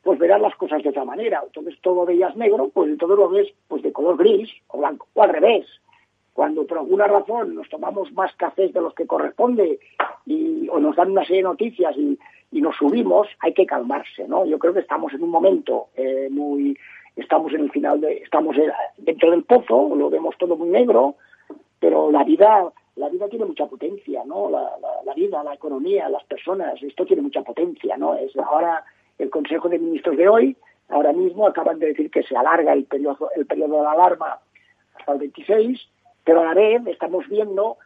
pues 0.01 0.19
verás 0.19 0.41
las 0.41 0.55
cosas 0.55 0.81
de 0.83 0.89
otra 0.89 1.05
manera. 1.05 1.41
Entonces 1.43 1.79
todo 1.81 2.05
veías 2.05 2.35
negro, 2.35 2.69
pues 2.73 2.89
entonces 2.89 3.17
lo 3.17 3.29
ves 3.29 3.47
pues 3.67 3.83
de 3.83 3.91
color 3.91 4.17
gris 4.17 4.49
o 4.67 4.79
blanco, 4.79 5.07
o 5.13 5.23
al 5.23 5.29
revés. 5.29 5.65
Cuando 6.33 6.65
por 6.65 6.79
alguna 6.79 7.05
razón 7.05 7.53
nos 7.53 7.69
tomamos 7.69 8.11
más 8.13 8.35
cafés 8.35 8.73
de 8.73 8.81
los 8.81 8.95
que 8.95 9.05
corresponde 9.05 9.79
y, 10.25 10.67
o 10.69 10.79
nos 10.79 10.95
dan 10.95 11.11
una 11.11 11.23
serie 11.23 11.37
de 11.37 11.49
noticias 11.49 11.95
y, 11.95 12.17
y 12.51 12.61
nos 12.61 12.75
subimos, 12.75 13.27
hay 13.39 13.53
que 13.53 13.67
calmarse, 13.67 14.27
¿no? 14.27 14.45
Yo 14.45 14.57
creo 14.57 14.73
que 14.73 14.79
estamos 14.79 15.13
en 15.13 15.21
un 15.23 15.29
momento 15.29 15.89
eh, 15.95 16.29
muy, 16.31 16.75
estamos 17.15 17.53
en 17.53 17.61
el 17.61 17.71
final 17.71 18.01
de, 18.01 18.13
estamos 18.17 18.55
dentro 18.97 19.29
del 19.29 19.43
pozo, 19.43 19.95
lo 19.95 20.09
vemos 20.09 20.35
todo 20.39 20.55
muy 20.55 20.69
negro, 20.69 21.15
pero 21.83 22.09
la 22.11 22.23
vida 22.23 22.71
la 22.95 23.09
vida 23.09 23.27
tiene 23.27 23.43
mucha 23.43 23.65
potencia, 23.65 24.23
¿no? 24.23 24.49
La, 24.49 24.71
la, 25.03 25.13
vida, 25.13 25.43
la 25.43 25.55
economía, 25.55 26.07
las 26.07 26.23
personas, 26.23 26.81
esto 26.81 27.05
tiene 27.05 27.23
mucha 27.23 27.41
potencia, 27.41 27.97
¿no? 27.97 28.15
Es 28.15 28.33
ahora 28.37 28.85
el 29.17 29.29
Consejo 29.29 29.67
de 29.67 29.79
Ministros 29.79 30.15
de 30.15 30.29
hoy, 30.29 30.55
ahora 30.87 31.11
mismo 31.11 31.45
acaban 31.45 31.79
de 31.79 31.87
decir 31.87 32.09
que 32.09 32.23
se 32.23 32.37
alarga 32.37 32.71
el 32.71 32.85
periodo, 32.85 33.29
el 33.35 33.45
periodo 33.45 33.81
de 33.81 33.87
alarma 33.87 34.39
hasta 34.97 35.11
el 35.11 35.19
26, 35.19 35.81
pero 36.23 36.39
a 36.41 36.45
la 36.45 36.53
vez 36.53 36.87
estamos 36.87 37.27
viendo 37.27 37.77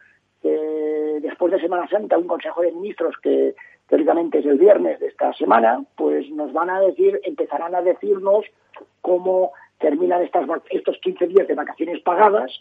que 0.42 1.18
después 1.20 1.50
de 1.52 1.60
Semana 1.60 1.88
Santa 1.88 2.18
un 2.18 2.28
Consejo 2.28 2.62
de 2.62 2.70
Ministros 2.70 3.16
que 3.20 3.56
teóricamente 3.88 4.38
es 4.38 4.46
el 4.46 4.58
viernes 4.58 5.00
de 5.00 5.08
esta 5.08 5.32
semana, 5.32 5.82
pues 5.96 6.30
nos 6.30 6.52
van 6.52 6.70
a 6.70 6.80
decir, 6.80 7.18
empezarán 7.24 7.74
a 7.74 7.82
decirnos 7.82 8.44
cómo 9.00 9.50
terminan 9.78 10.22
estas, 10.22 10.46
estos 10.70 10.98
15 10.98 11.26
días 11.26 11.48
de 11.48 11.54
vacaciones 11.54 12.00
pagadas 12.02 12.60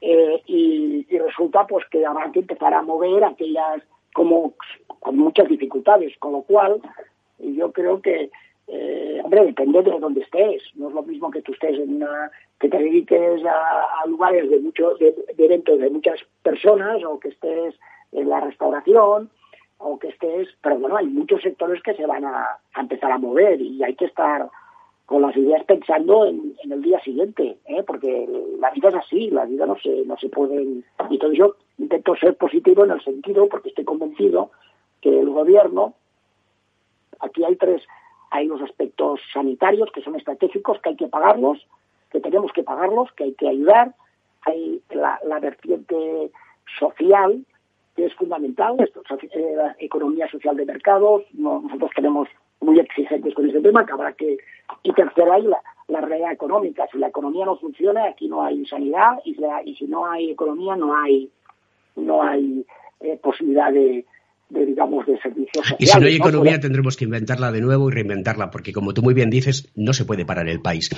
eh, 0.00 0.42
y, 0.46 1.06
resulta 1.18 1.66
pues 1.66 1.84
que 1.90 2.04
habrá 2.04 2.32
que 2.32 2.40
empezar 2.40 2.72
a 2.72 2.82
mover 2.82 3.22
aquellas 3.22 3.82
como 4.14 4.54
con 5.00 5.16
muchas 5.16 5.48
dificultades, 5.48 6.16
con 6.18 6.32
lo 6.32 6.42
cual 6.42 6.80
yo 7.38 7.70
creo 7.72 8.00
que 8.00 8.30
eh, 8.66 9.20
hombre 9.22 9.44
depende 9.44 9.82
de 9.82 9.98
dónde 9.98 10.22
estés, 10.22 10.62
no 10.74 10.88
es 10.88 10.94
lo 10.94 11.02
mismo 11.02 11.30
que 11.30 11.42
tú 11.42 11.52
estés 11.52 11.78
en 11.78 11.96
una 11.96 12.30
que 12.58 12.68
te 12.68 12.78
dediques 12.78 13.42
a, 13.44 14.06
lugares 14.06 14.50
de 14.50 14.58
muchos 14.60 14.98
de, 14.98 15.14
eventos 15.38 15.78
de 15.78 15.90
muchas 15.90 16.20
personas 16.42 17.02
o 17.04 17.18
que 17.20 17.28
estés 17.28 17.74
en 18.12 18.28
la 18.28 18.40
restauración 18.40 19.30
o 19.78 19.98
que 19.98 20.08
estés, 20.08 20.48
pero 20.62 20.78
bueno, 20.78 20.96
hay 20.96 21.06
muchos 21.06 21.42
sectores 21.42 21.82
que 21.82 21.94
se 21.94 22.06
van 22.06 22.24
a, 22.24 22.58
a 22.74 22.80
empezar 22.80 23.12
a 23.12 23.18
mover 23.18 23.60
y 23.60 23.82
hay 23.82 23.94
que 23.94 24.06
estar 24.06 24.48
con 25.10 25.22
las 25.22 25.36
ideas 25.36 25.64
pensando 25.64 26.24
en, 26.24 26.54
el 26.62 26.82
día 26.82 27.00
siguiente, 27.00 27.58
¿eh? 27.66 27.82
porque 27.84 28.28
la 28.60 28.70
vida 28.70 28.90
es 28.90 28.94
así, 28.94 29.28
la 29.28 29.44
vida 29.44 29.66
no 29.66 29.76
se, 29.76 30.04
no 30.04 30.16
se 30.16 30.28
puede... 30.28 30.62
Y 30.62 31.36
yo 31.36 31.56
intento 31.78 32.14
ser 32.14 32.36
positivo 32.36 32.84
en 32.84 32.92
el 32.92 33.02
sentido, 33.02 33.48
porque 33.48 33.70
estoy 33.70 33.84
convencido 33.84 34.52
que 35.00 35.18
el 35.18 35.28
gobierno, 35.28 35.94
aquí 37.18 37.42
hay 37.42 37.56
tres, 37.56 37.82
hay 38.30 38.46
los 38.46 38.62
aspectos 38.62 39.18
sanitarios 39.32 39.90
que 39.90 40.00
son 40.00 40.14
estratégicos, 40.14 40.80
que 40.80 40.90
hay 40.90 40.96
que 40.96 41.08
pagarlos, 41.08 41.66
que 42.12 42.20
tenemos 42.20 42.52
que 42.52 42.62
pagarlos, 42.62 43.10
que 43.16 43.24
hay 43.24 43.32
que 43.32 43.48
ayudar, 43.48 43.96
hay 44.42 44.80
la, 44.90 45.40
vertiente 45.40 46.30
social, 46.78 47.44
que 47.96 48.04
es 48.04 48.14
fundamental, 48.14 48.76
esto, 48.78 49.02
eh, 49.32 49.54
la 49.56 49.74
economía 49.80 50.30
social 50.30 50.56
de 50.56 50.66
mercados, 50.66 51.24
nosotros 51.32 51.90
tenemos 51.96 52.28
muy 52.60 52.78
exigentes 52.78 53.34
con 53.34 53.48
ese 53.48 53.60
tema, 53.60 53.84
que 53.86 53.92
habrá 53.92 54.12
que... 54.12 54.38
Y 54.82 54.92
tercero 54.92 55.32
hay 55.32 55.42
la, 55.42 55.58
la 55.88 56.00
realidad 56.00 56.32
económica. 56.32 56.86
Si 56.92 56.98
la 56.98 57.08
economía 57.08 57.44
no 57.44 57.56
funciona, 57.56 58.04
aquí 58.04 58.28
no 58.28 58.44
hay 58.44 58.64
sanidad 58.66 59.18
y, 59.24 59.36
y 59.64 59.74
si 59.76 59.86
no 59.86 60.06
hay 60.06 60.30
economía 60.30 60.76
no 60.76 60.96
hay 60.96 61.30
no 61.96 62.22
hay 62.22 62.64
eh, 63.00 63.18
posibilidad 63.22 63.72
de, 63.72 64.06
digamos, 64.48 65.06
de 65.06 65.18
servicios 65.18 65.66
sociales. 65.66 65.80
Y 65.80 65.86
si 65.86 66.00
no 66.00 66.06
hay 66.06 66.16
economía 66.16 66.60
tendremos 66.60 66.96
que 66.96 67.04
inventarla 67.04 67.50
de 67.50 67.60
nuevo 67.60 67.88
y 67.88 67.92
reinventarla, 67.92 68.50
porque 68.50 68.72
como 68.72 68.94
tú 68.94 69.02
muy 69.02 69.14
bien 69.14 69.30
dices, 69.30 69.70
no 69.74 69.92
se 69.92 70.04
puede 70.04 70.24
parar 70.24 70.48
el 70.48 70.60
país. 70.60 70.90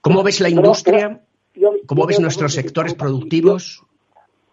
¿Cómo 0.00 0.22
ves 0.22 0.40
la 0.40 0.48
industria? 0.48 1.20
¿Cómo 1.86 2.06
ves 2.06 2.18
nuestros 2.18 2.54
sectores 2.54 2.94
productivos 2.94 3.84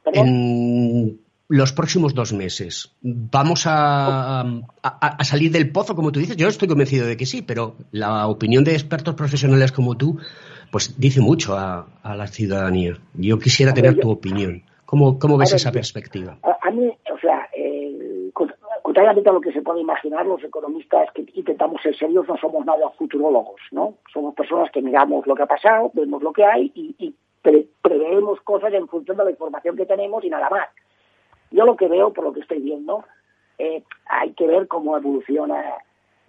en 0.06 1.20
los 1.50 1.74
próximos 1.74 2.14
dos 2.14 2.32
meses? 2.32 2.96
¿Vamos 3.02 3.66
a, 3.66 4.46
salir 5.22 5.52
del 5.52 5.72
pozo, 5.72 5.96
como 5.96 6.12
tú 6.12 6.20
dices? 6.20 6.38
Yo 6.38 6.48
estoy 6.48 6.68
convencido 6.68 7.08
de 7.08 7.18
que 7.18 7.26
sí, 7.26 7.42
pero 7.42 7.76
la 7.92 8.28
opinión 8.28 8.64
de 8.64 8.74
expertos 8.74 9.16
profesionales 9.16 9.72
como 9.72 9.98
tú, 9.98 10.20
pues 10.72 10.98
dice 11.00 11.20
mucho 11.20 11.58
a, 11.58 11.88
la 12.04 12.28
ciudadanía. 12.28 12.94
Yo 13.16 13.40
quisiera 13.40 13.74
tener 13.74 14.00
tu 14.00 14.12
opinión. 14.12 14.62
¿Cómo, 14.86 15.20
cómo 15.20 15.38
ves 15.38 15.54
esa 15.54 15.72
perspectiva? 15.72 16.38
A, 16.44 16.72
mí, 16.72 16.88
o 16.88 17.20
sea, 17.20 17.48
eh, 17.54 18.32
contrariamente 18.82 19.30
a 19.30 19.34
lo 19.34 19.42
que 19.42 19.52
se 19.52 19.62
puede 19.62 19.82
imaginar, 19.82 20.26
los 20.26 20.44
economistas 20.44 21.10
que 21.14 21.26
intentamos 21.34 21.82
ser 21.82 21.96
serios 21.96 22.28
no 22.28 22.38
somos 22.38 22.66
nada 22.66 22.90
futurólogos, 22.98 23.62
¿no? 23.72 23.96
Somos 24.12 24.34
personas 24.34 24.72
que 24.72 24.82
miramos 24.82 25.28
lo 25.28 25.36
que 25.36 25.44
ha 25.44 25.48
pasado, 25.48 25.92
vemos 25.94 26.24
lo 26.24 26.32
que 26.32 26.44
hay 26.44 26.72
y, 26.74 26.96
y 26.98 27.16
preveemos 27.82 28.42
cosas 28.42 28.74
en 28.74 28.88
función 28.88 29.18
de 29.18 29.26
la 29.26 29.32
información 29.32 29.76
que 29.76 29.86
tenemos 29.86 30.24
y 30.24 30.30
nada 30.30 30.50
más. 30.50 30.68
Yo 31.52 31.66
lo 31.66 31.76
que 31.76 31.88
veo, 31.88 32.14
por 32.14 32.24
lo 32.24 32.34
que 32.34 32.42
estoy 32.42 32.60
viendo, 32.60 33.04
eh, 33.58 33.84
hay 34.08 34.34
que 34.34 34.48
ver 34.48 34.68
cómo 34.68 34.96
evoluciona 34.96 35.64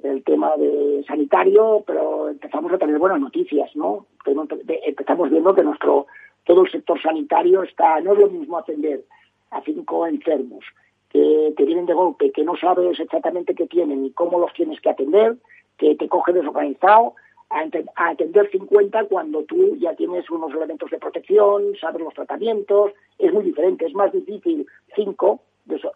el 0.02 0.24
tema 0.24 0.56
de 0.56 1.04
sanitario, 1.06 1.84
pero 1.86 2.28
empezamos 2.28 2.72
a 2.72 2.78
tener 2.78 2.98
buenas 2.98 3.20
noticias, 3.20 3.74
¿no? 3.76 4.06
Empezamos 4.24 5.30
viendo 5.30 5.54
que 5.54 5.62
nuestro 5.62 6.06
todo 6.44 6.64
el 6.64 6.70
sector 6.70 7.00
sanitario 7.00 7.62
está, 7.62 8.00
no 8.00 8.14
es 8.14 8.18
lo 8.18 8.28
mismo 8.28 8.58
atender 8.58 9.04
a 9.50 9.60
cinco 9.62 10.06
enfermos 10.06 10.64
que 11.10 11.52
te 11.56 11.64
vienen 11.64 11.86
de 11.86 11.94
golpe, 11.94 12.32
que 12.32 12.44
no 12.44 12.56
sabes 12.56 12.98
exactamente 12.98 13.54
qué 13.54 13.66
tienen 13.66 14.04
y 14.04 14.10
cómo 14.12 14.38
los 14.38 14.52
tienes 14.54 14.80
que 14.80 14.90
atender, 14.90 15.36
que 15.76 15.96
te 15.96 16.08
coge 16.08 16.32
desorganizado, 16.32 17.14
a, 17.50 18.09
atender 18.11 18.49
50 18.50 19.04
cuando 19.04 19.42
tú 19.45 19.76
ya 19.76 19.95
tienes 19.95 20.30
unos 20.30 20.52
elementos 20.54 20.90
de 20.90 20.99
protección, 20.99 21.75
sabes 21.80 22.00
los 22.00 22.14
tratamientos, 22.14 22.92
es 23.19 23.33
muy 23.33 23.45
diferente, 23.45 23.87
es 23.87 23.95
más 23.95 24.12
difícil 24.12 24.66
5 24.95 25.40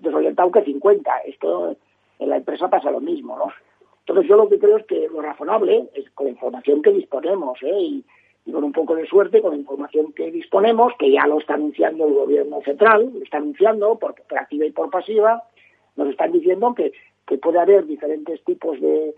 desorientado 0.01 0.51
que 0.51 0.65
50. 0.65 1.19
Esto 1.27 1.77
en 2.19 2.29
la 2.29 2.37
empresa 2.37 2.69
pasa 2.69 2.91
lo 2.91 3.01
mismo, 3.01 3.37
¿no? 3.39 3.53
Entonces 4.01 4.29
yo 4.29 4.37
lo 4.37 4.49
que 4.49 4.59
creo 4.59 4.77
es 4.77 4.87
que 4.87 5.09
lo 5.09 5.23
razonable 5.23 5.89
es 5.95 6.11
con 6.11 6.27
la 6.27 6.33
información 6.33 6.83
que 6.83 6.93
disponemos, 6.93 7.59
¿eh? 7.63 7.81
Y, 7.81 8.05
con 8.53 8.63
un 8.63 8.73
poco 8.73 8.95
de 8.95 9.07
suerte, 9.07 9.40
con 9.40 9.53
la 9.53 9.57
información 9.57 10.12
que 10.12 10.31
disponemos, 10.31 10.93
que 10.99 11.11
ya 11.11 11.27
lo 11.27 11.38
está 11.38 11.55
anunciando 11.55 12.07
el 12.07 12.12
gobierno 12.12 12.61
central, 12.61 13.11
lo 13.14 13.23
está 13.23 13.38
anunciando 13.38 13.99
por, 13.99 14.14
activa 14.38 14.67
y 14.67 14.71
por 14.71 14.90
pasiva, 14.90 15.45
nos 15.97 16.09
están 16.09 16.31
diciendo 16.31 16.75
que, 16.75 16.93
que 17.27 17.38
puede 17.38 17.59
haber 17.59 17.87
diferentes 17.87 18.45
tipos 18.45 18.79
de, 18.83 19.14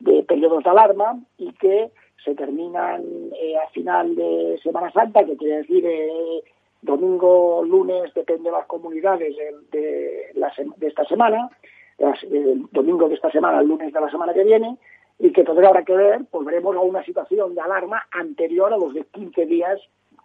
de 0.00 0.22
periodos 0.22 0.64
de 0.64 0.70
alarma 0.70 1.18
y 1.38 1.52
que 1.52 1.90
se 2.24 2.34
terminan 2.34 3.02
eh, 3.40 3.56
a 3.56 3.68
final 3.70 4.14
de 4.14 4.58
Semana 4.62 4.90
Santa, 4.92 5.24
que 5.24 5.36
quiere 5.36 5.58
decir 5.58 5.84
eh, 5.86 6.42
domingo, 6.82 7.62
lunes, 7.64 8.12
depende 8.14 8.50
de 8.50 8.56
las 8.56 8.66
comunidades 8.66 9.36
de, 9.36 10.32
de, 10.78 10.86
esta 10.86 11.04
semana, 11.04 11.50
el 11.98 12.66
domingo 12.70 13.08
de 13.08 13.14
esta 13.14 13.30
semana, 13.30 13.60
el 13.60 13.68
lunes 13.68 13.92
de 13.92 14.00
la 14.00 14.10
semana 14.10 14.32
que 14.32 14.44
viene, 14.44 14.76
y 15.18 15.32
que 15.32 15.42
todavía 15.42 15.70
habrá 15.70 15.84
que 15.84 15.94
ver, 15.94 16.20
pues 16.30 16.46
veremos 16.46 16.76
a 16.76 16.80
una 16.80 17.02
situación 17.04 17.54
de 17.54 17.60
alarma 17.60 18.06
anterior 18.12 18.72
a 18.72 18.76
los 18.76 18.94
de 18.94 19.04
15 19.04 19.46
días 19.46 19.80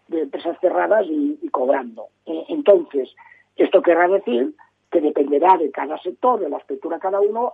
de 0.07 0.21
empresas 0.21 0.57
cerradas 0.61 1.05
y, 1.09 1.47
cobrando. 1.49 2.07
Eh, 2.25 2.45
entonces, 2.49 3.09
esto 3.55 3.81
querrá 3.81 4.07
decir 4.07 4.53
que 4.93 5.01
dependerá 5.01 5.57
de 5.57 5.71
cada 5.71 5.97
sector, 5.97 6.39
de 6.39 6.49
la 6.49 6.57
estructura 6.57 6.97
de 6.97 7.01
cada 7.01 7.19
uno, 7.19 7.53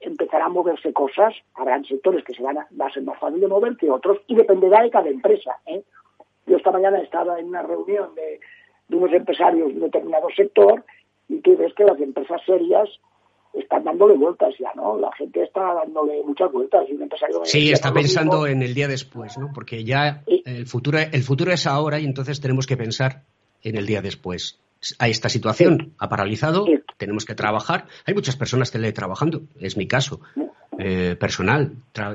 empezará 0.00 0.44
a 0.44 0.48
moverse 0.48 0.92
cosas. 0.92 1.34
Habrán 1.56 1.84
sectores 1.84 2.22
que 2.24 2.32
se 2.32 2.44
van 2.44 2.58
a, 2.58 2.68
va 2.80 2.86
a 2.86 2.92
ser 2.92 3.02
más 3.02 3.18
fácil 3.18 3.40
de 3.40 3.48
mover 3.48 3.76
que 3.76 3.90
otros 3.90 4.18
y 4.28 4.36
dependerá 4.36 4.80
de 4.84 4.90
cada 4.90 5.08
empresa. 5.08 5.56
¿eh? 5.66 5.82
Yo 6.46 6.56
esta 6.56 6.70
mañana 6.70 7.00
estaba 7.00 7.40
en 7.40 7.48
una 7.48 7.62
reunión 7.62 8.14
de, 8.14 8.38
unos 8.96 9.12
empresarios 9.12 9.66
de 9.66 9.74
un 9.74 9.80
determinado 9.80 10.28
sector 10.36 10.84
y 11.28 11.40
tú 11.40 11.56
ves 11.56 11.74
que 11.74 11.82
las 11.82 12.00
empresas 12.00 12.40
serias 12.46 12.88
están 13.52 13.82
dándole 13.82 14.14
vueltas 14.14 14.54
ya, 14.56 14.72
¿no? 14.76 14.96
La 14.96 15.10
gente 15.16 15.42
está 15.42 15.74
dándole 15.74 16.22
muchas 16.22 16.52
vueltas. 16.52 16.88
Y 16.88 16.92
un 16.92 17.02
empresario 17.02 17.40
sí, 17.42 17.72
está 17.72 17.92
pensando 17.92 18.46
en 18.46 18.62
el 18.62 18.74
día 18.74 18.86
después, 18.86 19.36
¿no? 19.38 19.50
Porque 19.52 19.82
ya 19.82 20.22
el 20.28 20.66
futuro, 20.66 20.98
el 20.98 21.22
futuro 21.24 21.50
es 21.50 21.66
ahora 21.66 21.98
y 21.98 22.04
entonces 22.04 22.40
tenemos 22.40 22.68
que 22.68 22.76
pensar 22.76 23.24
en 23.64 23.76
el 23.76 23.86
día 23.86 24.02
después 24.02 24.60
a 24.98 25.08
esta 25.08 25.28
situación 25.28 25.94
ha 25.98 26.08
paralizado, 26.08 26.66
tenemos 26.96 27.24
que 27.24 27.34
trabajar. 27.34 27.86
Hay 28.06 28.14
muchas 28.14 28.36
personas 28.36 28.70
teletrabajando, 28.70 29.42
es 29.58 29.76
mi 29.76 29.86
caso 29.86 30.20
eh, 30.78 31.16
personal, 31.18 31.74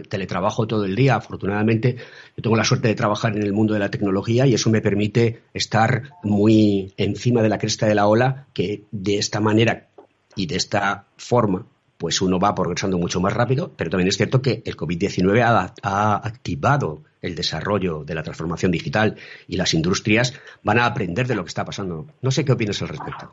teletrabajo 0.10 0.66
todo 0.66 0.86
el 0.86 0.96
día. 0.96 1.16
Afortunadamente, 1.16 1.98
yo 2.36 2.42
tengo 2.42 2.56
la 2.56 2.64
suerte 2.64 2.88
de 2.88 2.96
trabajar 2.96 3.36
en 3.36 3.44
el 3.44 3.54
mundo 3.54 3.74
de 3.74 3.80
la 3.80 3.92
tecnología 3.92 4.48
y 4.48 4.56
eso 4.56 4.70
me 4.70 4.82
permite 4.82 5.44
estar 5.54 6.12
muy 6.24 6.94
encima 6.98 7.42
de 7.44 7.50
la 7.50 7.60
cresta 7.60 7.86
de 7.86 7.96
la 7.96 8.08
ola, 8.08 8.48
que 8.54 8.84
de 8.92 9.18
esta 9.18 9.40
manera 9.40 9.88
y 10.36 10.48
de 10.48 10.56
esta 10.56 11.06
forma 11.18 11.68
pues 11.98 12.22
uno 12.22 12.40
va 12.40 12.54
progresando 12.54 12.98
mucho 12.98 13.22
más 13.22 13.34
rápido, 13.34 13.72
pero 13.76 13.90
también 13.90 14.10
es 14.10 14.18
cierto 14.18 14.42
que 14.42 14.62
el 14.66 14.76
COVID-19 14.76 15.74
ha, 15.82 16.16
activado 16.16 17.00
el 17.22 17.36
desarrollo 17.36 18.04
de 18.04 18.16
la 18.16 18.24
transformación 18.24 18.72
digital 18.72 19.16
y 19.48 19.58
las 19.58 19.74
industrias 19.74 20.40
van 20.64 20.80
a 20.80 20.86
aprender 20.86 21.28
de 21.28 21.36
lo 21.36 21.44
que 21.44 21.50
está 21.50 21.66
pasando. 21.66 22.06
No 22.22 22.32
sé 22.32 22.46
qué 22.46 22.52
opinas 22.52 22.82
al 22.82 22.90
respecto. 22.90 23.32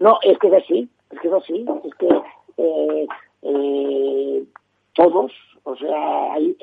No, 0.00 0.18
es 0.22 0.38
que 0.38 0.48
es 0.48 0.54
así, 0.54 0.88
es 1.10 1.20
que 1.20 1.28
es 1.28 1.34
así, 1.34 1.66
es 1.84 1.94
que 1.94 2.08
eh, 2.56 3.06
eh, 3.42 4.44
todos, 4.94 5.32
o 5.64 5.76
sea, 5.76 6.32
hay, 6.32 6.56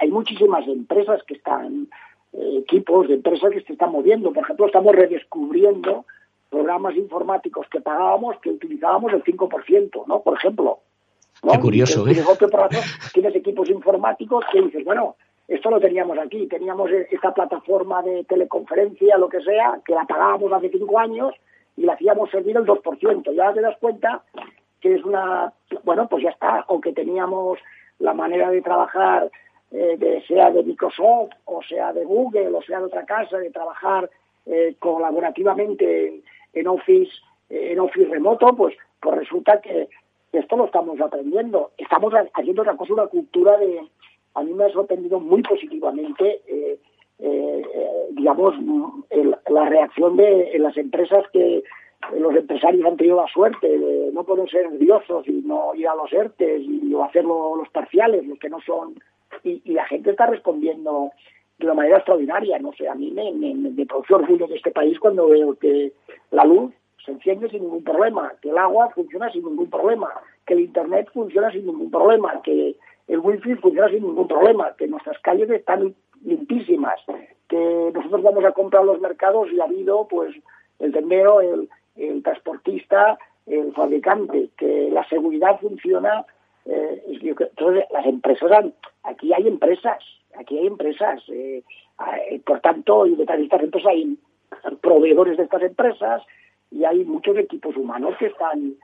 hay 0.00 0.10
muchísimas 0.10 0.66
empresas 0.68 1.22
que 1.24 1.34
están, 1.34 1.88
eh, 2.32 2.58
equipos 2.58 3.08
de 3.08 3.14
empresas 3.14 3.50
que 3.52 3.62
se 3.62 3.72
están 3.72 3.92
moviendo. 3.92 4.32
Por 4.32 4.44
ejemplo, 4.44 4.66
estamos 4.66 4.94
redescubriendo 4.94 6.04
programas 6.50 6.96
informáticos 6.96 7.66
que 7.70 7.80
pagábamos 7.80 8.38
que 8.40 8.50
utilizábamos 8.50 9.12
el 9.12 9.22
5%, 9.22 10.06
¿no? 10.06 10.20
Por 10.20 10.38
ejemplo. 10.38 10.78
Qué 11.40 11.60
curioso, 11.60 12.06
¿eh? 12.08 12.16
tienes 13.12 13.34
equipos 13.36 13.68
informáticos 13.70 14.44
que 14.50 14.60
dices, 14.60 14.84
bueno, 14.84 15.14
esto 15.46 15.70
lo 15.70 15.80
teníamos 15.80 16.18
aquí, 16.18 16.46
teníamos 16.46 16.90
esta 16.90 17.32
plataforma 17.32 18.02
de 18.02 18.24
teleconferencia, 18.24 19.16
lo 19.16 19.28
que 19.28 19.40
sea, 19.40 19.80
que 19.84 19.94
la 19.94 20.04
pagábamos 20.04 20.52
hace 20.52 20.68
cinco 20.70 20.98
años 20.98 21.34
y 21.76 21.82
la 21.82 21.94
hacíamos 21.94 22.30
servir 22.30 22.56
el 22.56 22.66
2%. 22.66 23.32
Ya 23.34 23.52
te 23.52 23.60
das 23.60 23.76
cuenta 23.78 24.22
que 24.80 24.94
es 24.94 25.04
una, 25.04 25.52
bueno, 25.84 26.08
pues 26.08 26.24
ya 26.24 26.30
está, 26.30 26.64
o 26.68 26.80
que 26.80 26.92
teníamos 26.92 27.58
la 27.98 28.14
manera 28.14 28.50
de 28.50 28.60
trabajar, 28.60 29.30
eh, 29.70 30.22
sea 30.26 30.50
de 30.50 30.62
Microsoft, 30.62 31.30
o 31.44 31.62
sea 31.62 31.92
de 31.92 32.04
Google, 32.04 32.54
o 32.54 32.62
sea 32.62 32.80
de 32.80 32.86
otra 32.86 33.04
casa, 33.04 33.38
de 33.38 33.50
trabajar 33.50 34.10
eh, 34.46 34.74
colaborativamente 34.78 36.22
en 36.58 36.68
Office, 36.68 37.12
eh, 37.50 37.72
en 37.72 37.80
Office 37.80 38.08
remoto, 38.08 38.54
pues, 38.56 38.76
pues 39.00 39.16
resulta 39.16 39.60
que 39.60 39.88
esto 40.32 40.56
lo 40.56 40.66
estamos 40.66 41.00
aprendiendo. 41.00 41.70
Estamos 41.78 42.12
haciendo 42.34 42.62
otra 42.62 42.76
cosa, 42.76 42.92
una 42.92 43.06
cultura 43.06 43.56
de... 43.56 43.80
A 44.34 44.42
mí 44.42 44.52
me 44.52 44.64
ha 44.64 44.70
sorprendido 44.70 45.18
muy 45.18 45.42
positivamente, 45.42 46.42
eh, 46.46 46.78
eh, 47.18 47.62
digamos, 48.12 48.54
la 49.48 49.68
reacción 49.68 50.16
de 50.16 50.56
las 50.58 50.76
empresas 50.76 51.24
que 51.32 51.64
los 52.16 52.36
empresarios 52.36 52.86
han 52.86 52.96
tenido 52.96 53.16
la 53.16 53.26
suerte 53.26 53.66
de 53.66 54.12
no 54.12 54.22
poder 54.22 54.48
ser 54.48 54.70
nerviosos 54.70 55.26
y 55.26 55.42
no 55.44 55.74
ir 55.74 55.88
a 55.88 55.96
los 55.96 56.12
ERTES 56.12 56.62
y, 56.62 56.94
o 56.94 57.02
hacerlo 57.02 57.56
los 57.56 57.68
parciales, 57.70 58.26
los 58.26 58.38
que 58.38 58.48
no 58.48 58.60
son... 58.60 58.94
Y 59.42 59.72
la 59.72 59.84
gente 59.86 60.10
está 60.10 60.26
respondiendo 60.26 61.12
de 61.58 61.66
una 61.66 61.74
manera 61.74 61.96
extraordinaria. 61.98 62.58
No 62.58 62.72
sé, 62.72 62.88
a 62.88 62.94
mí 62.94 63.10
me, 63.10 63.32
me, 63.32 63.54
me 63.54 63.86
produce 63.86 64.14
orgullo 64.14 64.46
de 64.46 64.56
este 64.56 64.70
país 64.70 64.98
cuando 64.98 65.28
veo 65.28 65.54
que 65.54 65.92
la 66.30 66.44
luz 66.44 66.72
se 67.04 67.12
enciende 67.12 67.48
sin 67.48 67.62
ningún 67.62 67.84
problema, 67.84 68.32
que 68.42 68.50
el 68.50 68.58
agua 68.58 68.90
funciona 68.90 69.30
sin 69.30 69.44
ningún 69.44 69.70
problema, 69.70 70.10
que 70.46 70.54
el 70.54 70.60
Internet 70.60 71.08
funciona 71.12 71.50
sin 71.50 71.66
ningún 71.66 71.90
problema, 71.90 72.40
que 72.42 72.76
el 73.08 73.18
wifi 73.20 73.54
funciona 73.56 73.88
sin 73.88 74.02
ningún 74.02 74.28
problema, 74.28 74.74
que 74.76 74.86
nuestras 74.86 75.18
calles 75.20 75.50
están 75.50 75.94
limpísimas, 76.22 77.00
que 77.48 77.90
nosotros 77.94 78.22
vamos 78.22 78.44
a 78.44 78.52
comprar 78.52 78.84
los 78.84 79.00
mercados 79.00 79.50
y 79.50 79.60
ha 79.60 79.64
habido 79.64 80.06
pues 80.08 80.34
el 80.78 80.92
tendero, 80.92 81.40
el, 81.40 81.68
transportista, 82.22 83.18
el 83.46 83.72
fabricante, 83.72 84.50
que 84.56 84.90
la 84.92 85.08
seguridad 85.08 85.58
funciona. 85.58 86.24
Eh, 86.66 87.02
entonces, 87.08 87.84
las 87.90 88.06
empresas, 88.06 88.66
aquí 89.02 89.32
hay 89.32 89.48
empresas, 89.48 89.98
aquí 90.36 90.58
hay 90.58 90.66
empresas, 90.66 91.22
eh, 91.28 91.62
eh, 92.30 92.40
por 92.44 92.60
tanto, 92.60 93.06
y 93.06 93.16
de 93.16 93.22
estas 93.22 93.40
empresas 93.40 93.86
hay 93.86 94.18
proveedores 94.80 95.36
de 95.36 95.44
estas 95.44 95.62
empresas 95.62 96.22
y 96.70 96.84
hay 96.84 97.04
muchos 97.04 97.36
equipos 97.36 97.76
humanos 97.76 98.14
que 98.18 98.26
están 98.26 98.74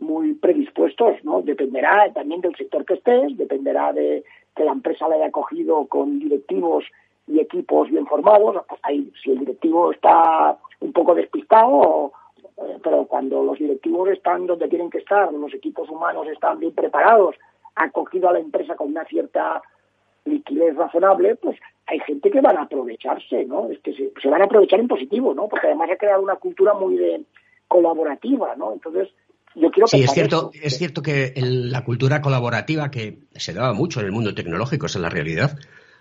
muy 0.00 0.34
predispuestos, 0.34 1.16
¿no? 1.24 1.42
Dependerá 1.42 2.12
también 2.12 2.40
del 2.40 2.56
sector 2.56 2.84
que 2.84 2.94
estés, 2.94 3.36
dependerá 3.36 3.92
de 3.92 4.24
que 4.54 4.64
la 4.64 4.72
empresa 4.72 5.08
la 5.08 5.16
haya 5.16 5.30
cogido 5.30 5.86
con 5.86 6.18
directivos 6.18 6.84
y 7.26 7.40
equipos 7.40 7.90
bien 7.90 8.06
formados. 8.06 8.64
Hay, 8.82 9.10
si 9.22 9.30
el 9.30 9.40
directivo 9.40 9.92
está 9.92 10.58
un 10.80 10.92
poco 10.92 11.14
despistado, 11.14 12.12
eh, 12.58 12.78
pero 12.82 13.06
cuando 13.06 13.42
los 13.42 13.58
directivos 13.58 14.08
están 14.10 14.46
donde 14.46 14.68
tienen 14.68 14.90
que 14.90 14.98
estar, 14.98 15.32
los 15.32 15.54
equipos 15.54 15.88
humanos 15.88 16.26
están 16.28 16.58
bien 16.58 16.72
preparados, 16.72 17.36
han 17.76 17.90
cogido 17.90 18.28
a 18.28 18.32
la 18.34 18.40
empresa 18.40 18.76
con 18.76 18.88
una 18.88 19.04
cierta 19.04 19.62
liquidez 20.24 20.76
razonable, 20.76 21.36
pues 21.36 21.58
hay 21.86 22.00
gente 22.00 22.30
que 22.30 22.40
van 22.40 22.56
a 22.56 22.62
aprovecharse, 22.62 23.44
¿no? 23.44 23.70
Es 23.70 23.78
que 23.80 23.92
se, 23.94 24.28
van 24.28 24.42
a 24.42 24.46
aprovechar 24.46 24.80
en 24.80 24.88
positivo, 24.88 25.34
¿no? 25.34 25.48
Porque 25.48 25.66
además 25.66 25.90
ha 25.92 25.96
creado 25.96 26.22
una 26.22 26.36
cultura 26.36 26.74
muy 26.74 26.96
de, 26.96 27.24
colaborativa, 27.68 28.54
¿no? 28.56 28.72
Entonces, 28.72 29.08
yo 29.54 29.70
quiero 29.70 29.86
Sí, 29.86 30.02
es 30.02 30.12
cierto, 30.12 30.50
es 30.54 30.78
cierto 30.78 31.02
que 31.02 31.32
la 31.36 31.84
cultura 31.84 32.20
colaborativa 32.20 32.90
que 32.90 33.18
se 33.34 33.52
daba 33.52 33.72
mucho 33.72 34.00
en 34.00 34.06
el 34.06 34.12
mundo 34.12 34.34
tecnológico, 34.34 34.86
es 34.86 34.96
en 34.96 35.02
la 35.02 35.10
realidad, 35.10 35.58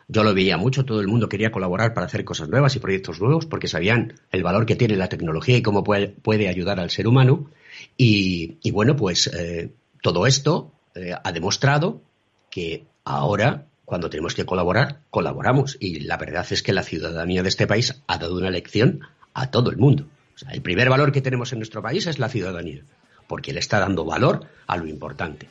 yo 0.07 0.23
lo 0.23 0.33
veía 0.33 0.57
mucho, 0.57 0.85
todo 0.85 1.01
el 1.01 1.07
mundo 1.07 1.29
quería 1.29 1.51
colaborar 1.51 1.93
para 1.93 2.05
hacer 2.05 2.25
cosas 2.25 2.49
nuevas 2.49 2.75
y 2.75 2.79
proyectos 2.79 3.21
nuevos 3.21 3.45
porque 3.45 3.67
sabían 3.67 4.13
el 4.31 4.43
valor 4.43 4.65
que 4.65 4.75
tiene 4.75 4.97
la 4.97 5.09
tecnología 5.09 5.57
y 5.57 5.61
cómo 5.61 5.83
puede, 5.83 6.47
ayudar 6.47 6.79
al 6.79 6.89
ser 6.89 7.07
humano. 7.07 7.49
Y, 7.97 8.71
bueno, 8.71 8.95
pues 8.95 9.27
eh, 9.27 9.71
todo 10.01 10.27
esto 10.27 10.71
eh, 10.95 11.13
ha 11.23 11.31
demostrado 11.31 12.01
que 12.49 12.85
ahora, 13.05 13.65
cuando 13.85 14.09
tenemos 14.09 14.35
que 14.35 14.45
colaborar, 14.45 14.99
colaboramos. 15.09 15.77
Y 15.79 16.01
la 16.01 16.17
verdad 16.17 16.45
es 16.49 16.63
que 16.63 16.73
la 16.73 16.83
ciudadanía 16.83 17.43
de 17.43 17.49
este 17.49 17.67
país 17.67 18.01
ha 18.07 18.17
dado 18.17 18.37
una 18.37 18.49
lección 18.49 19.01
a 19.33 19.51
todo 19.51 19.69
el 19.69 19.77
mundo. 19.77 20.07
el 20.51 20.61
primer 20.61 20.89
valor 20.89 21.11
que 21.11 21.21
tenemos 21.21 21.53
en 21.53 21.59
nuestro 21.59 21.81
país 21.81 22.07
es 22.07 22.19
la 22.19 22.29
ciudadanía, 22.29 22.83
porque 23.27 23.53
le 23.53 23.59
está 23.59 23.79
dando 23.79 24.05
valor 24.05 24.47
a 24.67 24.77
lo 24.77 24.87
importante. 24.87 25.47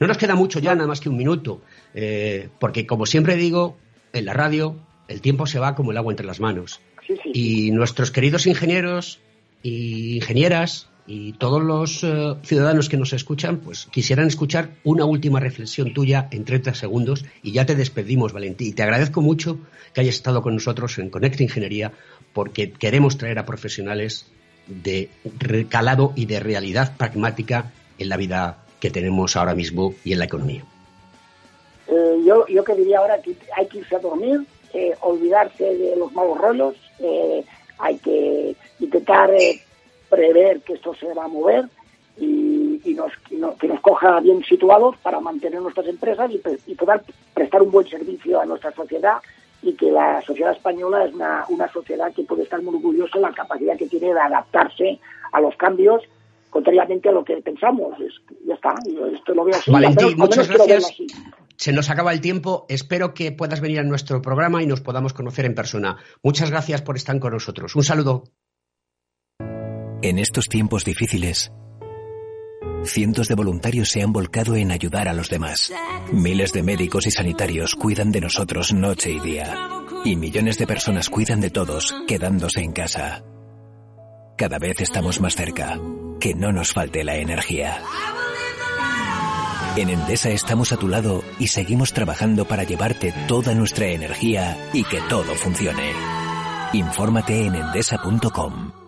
No 0.00 0.06
nos 0.06 0.18
queda 0.18 0.34
mucho 0.34 0.60
ya, 0.60 0.74
nada 0.74 0.86
más 0.86 1.00
que 1.00 1.08
un 1.08 1.16
minuto, 1.16 1.62
eh, 1.94 2.48
porque 2.60 2.86
como 2.86 3.06
siempre 3.06 3.36
digo, 3.36 3.76
en 4.12 4.24
la 4.24 4.32
radio 4.32 4.76
el 5.08 5.20
tiempo 5.20 5.46
se 5.46 5.58
va 5.58 5.74
como 5.74 5.90
el 5.90 5.96
agua 5.96 6.12
entre 6.12 6.26
las 6.26 6.40
manos. 6.40 6.80
Y 7.24 7.70
nuestros 7.70 8.10
queridos 8.10 8.46
ingenieros 8.46 9.20
y 9.62 10.16
ingenieras 10.16 10.88
y 11.10 11.32
todos 11.32 11.62
los 11.62 12.04
eh, 12.04 12.34
ciudadanos 12.42 12.90
que 12.90 12.98
nos 12.98 13.14
escuchan, 13.14 13.56
pues 13.56 13.86
quisieran 13.90 14.26
escuchar 14.26 14.68
una 14.84 15.06
última 15.06 15.40
reflexión 15.40 15.94
tuya 15.94 16.28
en 16.30 16.44
30 16.44 16.74
segundos 16.74 17.24
y 17.42 17.52
ya 17.52 17.64
te 17.64 17.74
despedimos, 17.74 18.34
Valentín. 18.34 18.68
Y 18.68 18.72
te 18.72 18.82
agradezco 18.82 19.22
mucho 19.22 19.58
que 19.94 20.02
hayas 20.02 20.16
estado 20.16 20.42
con 20.42 20.54
nosotros 20.54 20.98
en 20.98 21.08
Conecta 21.08 21.42
Ingeniería 21.42 21.92
porque 22.34 22.70
queremos 22.70 23.16
traer 23.16 23.38
a 23.38 23.46
profesionales 23.46 24.26
de 24.66 25.08
recalado 25.38 26.12
y 26.14 26.26
de 26.26 26.40
realidad 26.40 26.94
pragmática 26.98 27.72
en 27.98 28.10
la 28.10 28.18
vida 28.18 28.58
que 28.78 28.90
tenemos 28.90 29.34
ahora 29.34 29.54
mismo 29.54 29.94
y 30.04 30.12
en 30.12 30.18
la 30.18 30.26
economía. 30.26 30.62
Eh, 31.88 32.22
yo, 32.26 32.46
yo 32.48 32.62
que 32.62 32.74
diría 32.74 32.98
ahora 32.98 33.22
que 33.22 33.34
hay 33.56 33.66
que 33.66 33.78
irse 33.78 33.96
a 33.96 33.98
dormir, 33.98 34.40
eh, 34.74 34.92
olvidarse 35.00 35.64
de 35.64 35.96
los 35.96 36.12
malos 36.12 36.36
rollos, 36.36 36.74
eh, 36.98 37.42
hay 37.78 37.96
que 37.96 38.54
intentar 38.78 39.30
prever 40.08 40.60
que 40.60 40.74
esto 40.74 40.94
se 40.94 41.12
va 41.14 41.24
a 41.24 41.28
mover 41.28 41.66
y, 42.16 42.80
y, 42.84 42.94
nos, 42.94 43.12
que 43.26 43.68
nos 43.68 43.80
coja 43.80 44.20
bien 44.20 44.42
situados 44.44 44.96
para 44.98 45.20
mantener 45.20 45.60
nuestras 45.60 45.86
empresas 45.86 46.30
y, 46.30 46.40
y, 46.66 46.74
poder 46.74 47.02
prestar 47.34 47.62
un 47.62 47.70
buen 47.70 47.86
servicio 47.86 48.40
a 48.40 48.46
nuestra 48.46 48.72
sociedad 48.72 49.18
y 49.62 49.72
que 49.74 49.90
la 49.90 50.20
sociedad 50.22 50.52
española 50.52 51.04
es 51.04 51.14
una, 51.14 51.44
una 51.48 51.70
sociedad 51.72 52.12
que 52.12 52.22
puede 52.24 52.44
estar 52.44 52.62
muy 52.62 52.74
orgullosa 52.76 53.18
de 53.18 53.22
la 53.22 53.32
capacidad 53.32 53.76
que 53.76 53.86
tiene 53.86 54.12
de 54.12 54.20
adaptarse 54.20 54.98
a 55.32 55.40
los 55.40 55.56
cambios 55.56 56.02
contrariamente 56.50 57.08
a 57.08 57.12
lo 57.12 57.24
que 57.24 57.36
pensamos. 57.36 57.94
ya 58.46 58.54
está, 58.54 58.74
esto 59.12 59.34
lo 59.34 59.44
veo 59.44 59.54
así. 59.54 59.70
Valentín, 59.70 60.16
muchas 60.16 60.48
gracias. 60.48 60.96
Se 61.56 61.72
nos 61.72 61.90
acaba 61.90 62.12
el 62.12 62.20
tiempo. 62.20 62.66
Espero 62.68 63.14
que 63.14 63.32
puedas 63.32 63.60
venir 63.60 63.80
a 63.80 63.82
nuestro 63.82 64.22
programa 64.22 64.62
y 64.62 64.66
nos 64.66 64.80
podamos 64.80 65.12
conocer 65.12 65.44
en 65.44 65.54
persona. 65.54 65.96
Muchas 66.22 66.50
gracias 66.50 66.82
por 66.82 66.96
estar 66.96 67.18
con 67.18 67.32
nosotros. 67.32 67.74
Un 67.74 67.82
saludo. 67.82 68.24
En 70.00 70.20
estos 70.20 70.46
tiempos 70.46 70.84
difíciles, 70.84 71.50
cientos 72.84 73.26
de 73.26 73.34
voluntarios 73.34 73.90
se 73.90 74.00
han 74.00 74.12
volcado 74.12 74.54
en 74.54 74.70
ayudar 74.70 75.08
a 75.08 75.12
los 75.12 75.28
demás. 75.28 75.72
Miles 76.12 76.52
de 76.52 76.62
médicos 76.62 77.08
y 77.08 77.10
sanitarios 77.10 77.74
cuidan 77.74 78.12
de 78.12 78.20
nosotros 78.20 78.72
noche 78.72 79.10
y 79.10 79.18
día. 79.18 79.56
Y 80.04 80.14
millones 80.14 80.56
de 80.56 80.68
personas 80.68 81.10
cuidan 81.10 81.40
de 81.40 81.50
todos, 81.50 81.92
quedándose 82.06 82.60
en 82.60 82.70
casa. 82.70 83.24
Cada 84.36 84.60
vez 84.60 84.80
estamos 84.80 85.20
más 85.20 85.34
cerca 85.34 85.80
que 86.20 86.32
no 86.32 86.52
nos 86.52 86.72
falte 86.72 87.02
la 87.02 87.16
energía. 87.16 87.82
En 89.76 89.90
Endesa 89.90 90.30
estamos 90.30 90.72
a 90.72 90.76
tu 90.76 90.86
lado 90.86 91.24
y 91.40 91.48
seguimos 91.48 91.92
trabajando 91.92 92.44
para 92.44 92.62
llevarte 92.62 93.12
toda 93.26 93.52
nuestra 93.52 93.88
energía 93.88 94.56
y 94.72 94.84
que 94.84 95.00
todo 95.08 95.34
funcione. 95.34 95.92
Infórmate 96.72 97.46
en 97.46 97.56
endesa.com. 97.56 98.87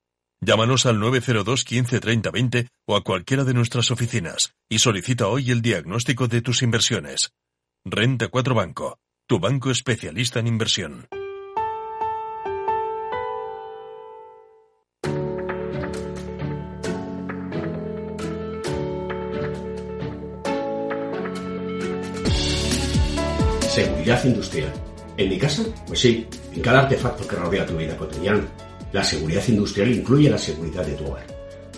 Llámanos 0.43 0.87
al 0.87 0.99
902 0.99 1.63
15 1.63 1.99
30 1.99 2.31
20 2.31 2.67
o 2.87 2.95
a 2.95 3.03
cualquiera 3.03 3.43
de 3.43 3.53
nuestras 3.53 3.91
oficinas 3.91 4.55
y 4.67 4.79
solicita 4.79 5.27
hoy 5.27 5.51
el 5.51 5.61
diagnóstico 5.61 6.27
de 6.27 6.41
tus 6.41 6.63
inversiones. 6.63 7.29
Renta 7.85 8.27
4 8.27 8.55
Banco, 8.55 8.97
tu 9.27 9.39
banco 9.39 9.69
especialista 9.69 10.39
en 10.39 10.47
inversión. 10.47 11.05
Seguridad 23.69 24.25
industrial. 24.25 24.73
¿En 25.17 25.29
mi 25.29 25.37
casa? 25.37 25.63
Pues 25.85 25.99
sí, 25.99 26.27
en 26.51 26.61
cada 26.63 26.79
artefacto 26.79 27.27
que 27.27 27.35
rodea 27.35 27.67
tu 27.67 27.77
vida 27.77 27.95
cotidiana. 27.95 28.47
La 28.91 29.03
seguridad 29.03 29.47
industrial 29.47 29.91
incluye 29.91 30.29
la 30.29 30.37
seguridad 30.37 30.85
de 30.85 30.93
tu 30.93 31.05
hogar. 31.05 31.25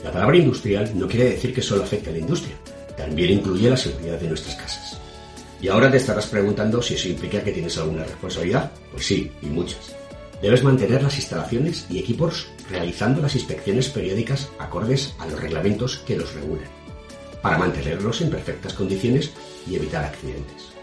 La 0.04 0.12
palabra 0.12 0.38
industrial 0.38 0.92
no 0.96 1.08
quiere 1.08 1.32
decir 1.32 1.54
que 1.54 1.62
solo 1.62 1.84
afecte 1.84 2.10
a 2.10 2.14
la 2.14 2.20
industria, 2.20 2.56
también 2.98 3.32
incluye 3.32 3.70
la 3.70 3.78
seguridad 3.78 4.20
de 4.20 4.28
nuestras 4.28 4.56
casas. 4.56 5.00
Y 5.62 5.70
ahora 5.70 5.90
te 5.90 5.98
estarás 5.98 6.26
preguntando 6.28 6.82
si 6.82 6.96
eso 6.96 7.08
implica 7.08 7.42
que 7.42 7.54
tienes 7.54 7.78
alguna 7.78 8.04
responsabilidad. 8.04 8.72
Pues 8.92 9.06
sí, 9.06 9.32
y 9.42 9.46
muchas. 9.46 9.96
Debes 10.42 10.62
mantener 10.62 11.02
las 11.02 11.16
instalaciones 11.16 11.86
y 11.90 12.00
equipos 12.00 12.48
realizando 12.70 13.22
las 13.22 13.36
inspecciones 13.36 13.88
periódicas 13.88 14.50
acordes 14.60 15.14
a 15.20 15.26
los 15.28 15.40
reglamentos 15.40 16.00
que 16.00 16.18
los 16.18 16.34
regulan, 16.34 16.68
para 17.42 17.58
mantenerlos 17.58 18.20
en 18.20 18.30
perfectas 18.30 18.74
condiciones 18.74 19.32
y 19.66 19.76
evitar 19.76 20.04
accidentes. 20.04 20.74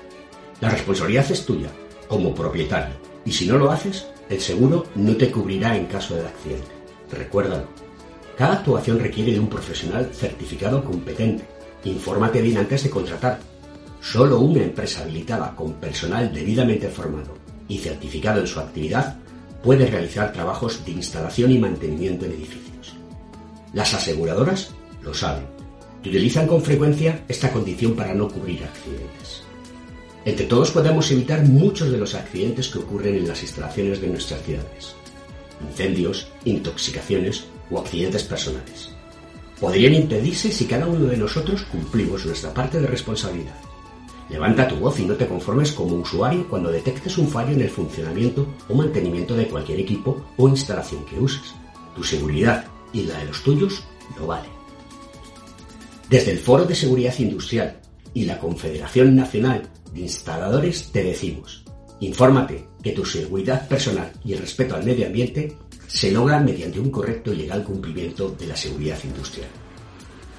La 0.62 0.70
responsabilidad 0.70 1.30
es 1.30 1.44
tuya, 1.44 1.68
como 2.08 2.34
propietario, 2.34 2.94
y 3.26 3.32
si 3.32 3.46
no 3.46 3.58
lo 3.58 3.70
haces, 3.70 4.06
el 4.30 4.40
seguro 4.40 4.86
no 4.94 5.16
te 5.16 5.30
cubrirá 5.30 5.76
en 5.76 5.86
caso 5.86 6.14
de 6.14 6.26
accidente. 6.26 6.70
Recuérdalo. 7.12 7.64
Cada 8.38 8.54
actuación 8.54 8.98
requiere 8.98 9.32
de 9.32 9.40
un 9.40 9.48
profesional 9.48 10.08
certificado 10.14 10.82
competente. 10.82 11.44
Infórmate 11.84 12.40
bien 12.40 12.58
antes 12.58 12.84
de 12.84 12.90
contratar. 12.90 13.40
Solo 14.00 14.40
una 14.40 14.62
empresa 14.62 15.02
habilitada 15.02 15.54
con 15.54 15.74
personal 15.74 16.32
debidamente 16.32 16.88
formado 16.88 17.34
y 17.68 17.78
certificado 17.78 18.40
en 18.40 18.46
su 18.46 18.60
actividad 18.60 19.18
puede 19.62 19.86
realizar 19.86 20.32
trabajos 20.32 20.82
de 20.86 20.92
instalación 20.92 21.52
y 21.52 21.58
mantenimiento 21.58 22.24
en 22.24 22.32
edificios. 22.32 22.94
Las 23.74 23.92
aseguradoras 23.92 24.70
lo 25.02 25.12
saben 25.12 25.60
utilizan 26.08 26.46
con 26.46 26.62
frecuencia 26.62 27.24
esta 27.28 27.52
condición 27.52 27.94
para 27.94 28.14
no 28.14 28.28
cubrir 28.28 28.64
accidentes. 28.64 29.42
Entre 30.24 30.44
todos 30.46 30.70
podemos 30.70 31.10
evitar 31.10 31.42
muchos 31.44 31.90
de 31.90 31.96
los 31.96 32.14
accidentes 32.14 32.68
que 32.68 32.78
ocurren 32.78 33.16
en 33.16 33.28
las 33.28 33.42
instalaciones 33.42 34.00
de 34.00 34.08
nuestras 34.08 34.42
ciudades. 34.42 34.94
Incendios, 35.66 36.28
intoxicaciones 36.44 37.44
o 37.70 37.78
accidentes 37.78 38.24
personales. 38.24 38.90
Podrían 39.58 39.94
impedirse 39.94 40.52
si 40.52 40.66
cada 40.66 40.86
uno 40.86 41.06
de 41.06 41.16
nosotros 41.16 41.62
cumplimos 41.64 42.26
nuestra 42.26 42.52
parte 42.52 42.80
de 42.80 42.86
responsabilidad. 42.86 43.56
Levanta 44.28 44.68
tu 44.68 44.76
voz 44.76 45.00
y 45.00 45.06
no 45.06 45.14
te 45.14 45.26
conformes 45.26 45.72
como 45.72 45.96
usuario 45.96 46.46
cuando 46.48 46.70
detectes 46.70 47.18
un 47.18 47.28
fallo 47.28 47.52
en 47.52 47.62
el 47.62 47.70
funcionamiento 47.70 48.46
o 48.68 48.74
mantenimiento 48.74 49.34
de 49.34 49.48
cualquier 49.48 49.80
equipo 49.80 50.24
o 50.36 50.48
instalación 50.48 51.04
que 51.06 51.18
uses. 51.18 51.54
Tu 51.96 52.04
seguridad 52.04 52.66
y 52.92 53.04
la 53.04 53.18
de 53.18 53.24
los 53.24 53.42
tuyos 53.42 53.82
lo 54.18 54.26
vale. 54.26 54.48
Desde 56.08 56.32
el 56.32 56.38
Foro 56.38 56.64
de 56.64 56.74
Seguridad 56.74 57.18
Industrial 57.18 57.80
y 58.14 58.24
la 58.24 58.38
Confederación 58.38 59.16
Nacional 59.16 59.68
Instaladores 59.94 60.90
te 60.92 61.02
decimos, 61.02 61.64
infórmate 62.00 62.66
que 62.82 62.92
tu 62.92 63.04
seguridad 63.04 63.68
personal 63.68 64.12
y 64.24 64.32
el 64.32 64.38
respeto 64.38 64.76
al 64.76 64.84
medio 64.84 65.06
ambiente 65.06 65.56
se 65.86 66.12
logran 66.12 66.44
mediante 66.44 66.78
un 66.78 66.90
correcto 66.90 67.32
y 67.32 67.36
legal 67.36 67.64
cumplimiento 67.64 68.30
de 68.30 68.46
la 68.46 68.56
seguridad 68.56 68.98
industrial. 69.02 69.48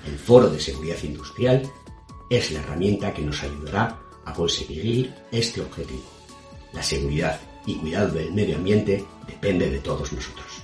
El 0.07 0.17
Foro 0.17 0.49
de 0.49 0.59
Seguridad 0.59 0.97
Industrial 1.03 1.61
es 2.29 2.51
la 2.51 2.59
herramienta 2.59 3.13
que 3.13 3.21
nos 3.21 3.43
ayudará 3.43 3.99
a 4.25 4.33
conseguir 4.33 5.13
este 5.31 5.61
objetivo. 5.61 6.03
La 6.73 6.81
seguridad 6.81 7.39
y 7.65 7.75
cuidado 7.75 8.13
del 8.13 8.31
medio 8.31 8.55
ambiente 8.55 9.05
depende 9.27 9.69
de 9.69 9.79
todos 9.79 10.11
nosotros. 10.13 10.63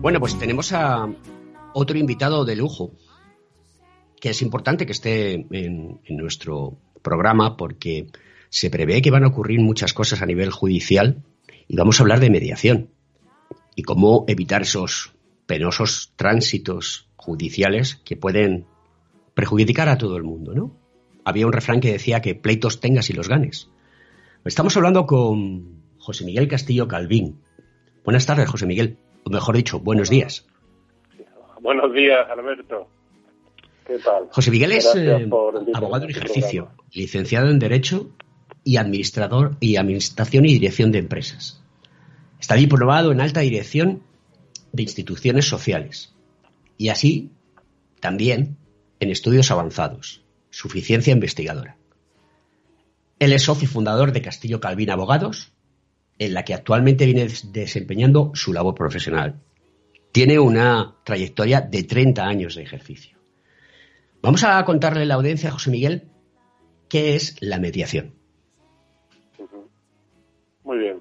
Bueno, 0.00 0.20
pues 0.20 0.38
tenemos 0.38 0.72
a 0.72 1.12
otro 1.74 1.98
invitado 1.98 2.44
de 2.44 2.54
lujo, 2.54 2.92
que 4.20 4.30
es 4.30 4.42
importante 4.42 4.86
que 4.86 4.92
esté 4.92 5.34
en, 5.50 6.00
nuestro 6.08 6.78
programa 7.02 7.56
porque 7.56 8.06
se 8.48 8.70
prevé 8.70 9.02
que 9.02 9.10
van 9.10 9.24
a 9.24 9.26
ocurrir 9.26 9.60
muchas 9.60 9.92
cosas 9.92 10.22
a 10.22 10.26
nivel 10.26 10.52
judicial 10.52 11.24
y 11.66 11.76
vamos 11.76 11.98
a 11.98 12.04
hablar 12.04 12.20
de 12.20 12.30
mediación 12.30 12.90
y 13.74 13.82
cómo 13.82 14.24
evitar 14.28 14.62
esos 14.62 15.14
penosos 15.46 16.12
tránsitos 16.14 17.08
judiciales 17.16 17.96
que 17.96 18.16
pueden 18.16 18.66
perjudicar 19.34 19.88
a 19.88 19.98
todo 19.98 20.16
el 20.16 20.22
mundo, 20.22 20.54
¿no? 20.54 20.76
Había 21.24 21.46
un 21.46 21.52
refrán 21.52 21.80
que 21.80 21.92
decía 21.92 22.22
que 22.22 22.36
pleitos 22.36 22.80
tengas 22.80 23.10
y 23.10 23.14
los 23.14 23.28
ganes. 23.28 23.68
Estamos 24.44 24.76
hablando 24.76 25.06
con 25.06 25.82
José 25.98 26.24
Miguel 26.24 26.46
Castillo 26.46 26.86
Calvín. 26.86 27.40
Buenas 28.04 28.26
tardes, 28.26 28.48
José 28.48 28.64
Miguel 28.64 28.96
mejor 29.30 29.56
dicho, 29.56 29.80
buenos 29.80 30.10
días. 30.10 30.46
Buenos 31.60 31.92
días, 31.92 32.28
Alberto. 32.30 32.88
¿Qué 33.86 33.98
tal? 33.98 34.28
José 34.30 34.50
Miguel 34.50 34.72
es 34.72 34.94
eh, 34.94 35.28
abogado 35.74 36.04
en 36.04 36.10
ejercicio, 36.10 36.70
licenciado 36.92 37.48
en 37.48 37.58
Derecho 37.58 38.10
y 38.64 38.76
administrador 38.76 39.56
y 39.60 39.76
Administración 39.76 40.44
y 40.44 40.52
Dirección 40.52 40.92
de 40.92 40.98
Empresas. 40.98 41.62
Está 42.38 42.54
diplomado 42.54 43.12
en 43.12 43.20
alta 43.20 43.40
dirección 43.40 44.02
de 44.72 44.82
instituciones 44.82 45.48
sociales 45.48 46.14
y 46.76 46.90
así 46.90 47.30
también 48.00 48.56
en 49.00 49.10
estudios 49.10 49.50
avanzados, 49.50 50.22
suficiencia 50.50 51.12
investigadora. 51.12 51.76
Él 53.18 53.32
es 53.32 53.42
socio 53.42 53.68
fundador 53.68 54.12
de 54.12 54.22
Castillo 54.22 54.60
Calvin 54.60 54.90
Abogados 54.90 55.52
en 56.18 56.34
la 56.34 56.44
que 56.44 56.54
actualmente 56.54 57.06
viene 57.06 57.28
desempeñando 57.52 58.32
su 58.34 58.52
labor 58.52 58.74
profesional. 58.74 59.40
Tiene 60.12 60.38
una 60.38 60.96
trayectoria 61.04 61.60
de 61.60 61.84
30 61.84 62.24
años 62.26 62.54
de 62.56 62.62
ejercicio. 62.62 63.18
Vamos 64.20 64.42
a 64.44 64.64
contarle 64.64 65.02
a 65.02 65.06
la 65.06 65.14
audiencia, 65.14 65.50
José 65.50 65.70
Miguel, 65.70 66.08
qué 66.88 67.14
es 67.14 67.36
la 67.40 67.58
mediación. 67.58 68.14
Muy 70.64 70.78
bien. 70.78 71.00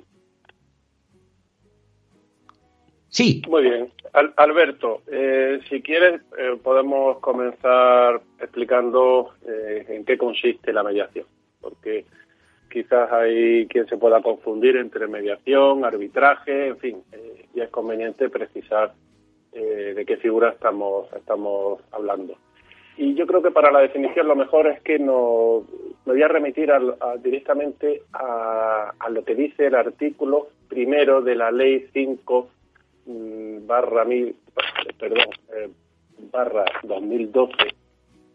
Sí. 3.10 3.42
Muy 3.50 3.64
bien. 3.64 3.92
Alberto, 4.14 5.02
eh, 5.12 5.60
si 5.70 5.82
quieres, 5.82 6.22
eh, 6.38 6.58
podemos 6.62 7.20
comenzar 7.20 8.22
explicando 8.40 9.34
eh, 9.48 9.86
en 9.90 10.06
qué 10.06 10.18
consiste 10.18 10.72
la 10.72 10.84
mediación. 10.84 11.26
Porque 11.60 12.06
quizás 12.70 13.12
hay 13.12 13.68
quien 13.68 13.88
se 13.88 13.98
pueda 13.98 14.22
confundir 14.22 14.78
entre 14.78 15.08
mediación, 15.08 15.86
arbitraje, 15.86 16.68
en 16.68 16.78
fin, 16.78 17.04
eh, 17.12 17.46
y 17.54 17.62
es 17.62 17.70
conveniente 17.70 18.30
precisar 18.30 18.94
eh, 19.54 19.94
de 19.96 20.06
qué 20.06 20.18
figura 20.18 20.50
estamos, 20.50 21.08
hablando. 21.92 22.36
Y 22.98 23.14
yo 23.14 23.28
creo 23.28 23.42
que 23.42 23.52
para 23.52 23.72
la 23.72 23.80
definición 23.80 24.28
lo 24.28 24.36
mejor 24.36 24.68
es 24.68 24.82
que 24.82 24.98
no, 24.98 25.64
me 26.06 26.14
voy 26.14 26.24
a 26.24 26.28
remitir 26.28 26.72
directamente 27.22 28.04
a, 28.14 28.92
lo 29.10 29.24
que 29.24 29.36
dice 29.36 29.68
el 29.68 29.76
artículo 29.76 30.48
primero 30.68 31.22
de 31.22 31.36
la 31.36 31.52
ley 31.52 31.88
5 31.94 32.50
mm, 33.06 33.68
barra 33.68 34.04
mil, 34.04 34.36
perdón, 35.00 35.28
eh, 35.56 35.70
barra 36.32 36.66
2012 36.84 37.87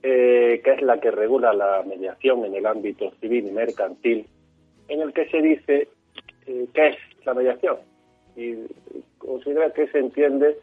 eh, 0.03 0.61
que 0.65 0.73
es 0.73 0.83
la 0.83 1.01
que 1.01 1.11
regula 1.11 1.53
la 1.53 1.83
mediación 1.83 2.45
en 2.45 2.55
el 2.55 2.67
ámbito 2.67 3.12
civil 3.21 3.47
y 3.47 3.53
mercantil, 3.53 4.27
en 4.88 5.01
el 5.01 5.12
que 5.12 5.29
se 5.29 5.41
dice 5.41 5.88
eh, 6.47 6.67
qué 6.75 6.88
es 6.88 6.97
la 7.25 7.35
mediación 7.35 7.77
y 8.37 8.55
considera 9.19 9.73
que 9.73 9.88
se 9.88 9.99
entiende 9.99 10.59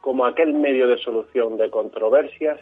como 0.00 0.24
aquel 0.24 0.54
medio 0.54 0.86
de 0.86 0.98
solución 0.98 1.56
de 1.56 1.70
controversias, 1.70 2.58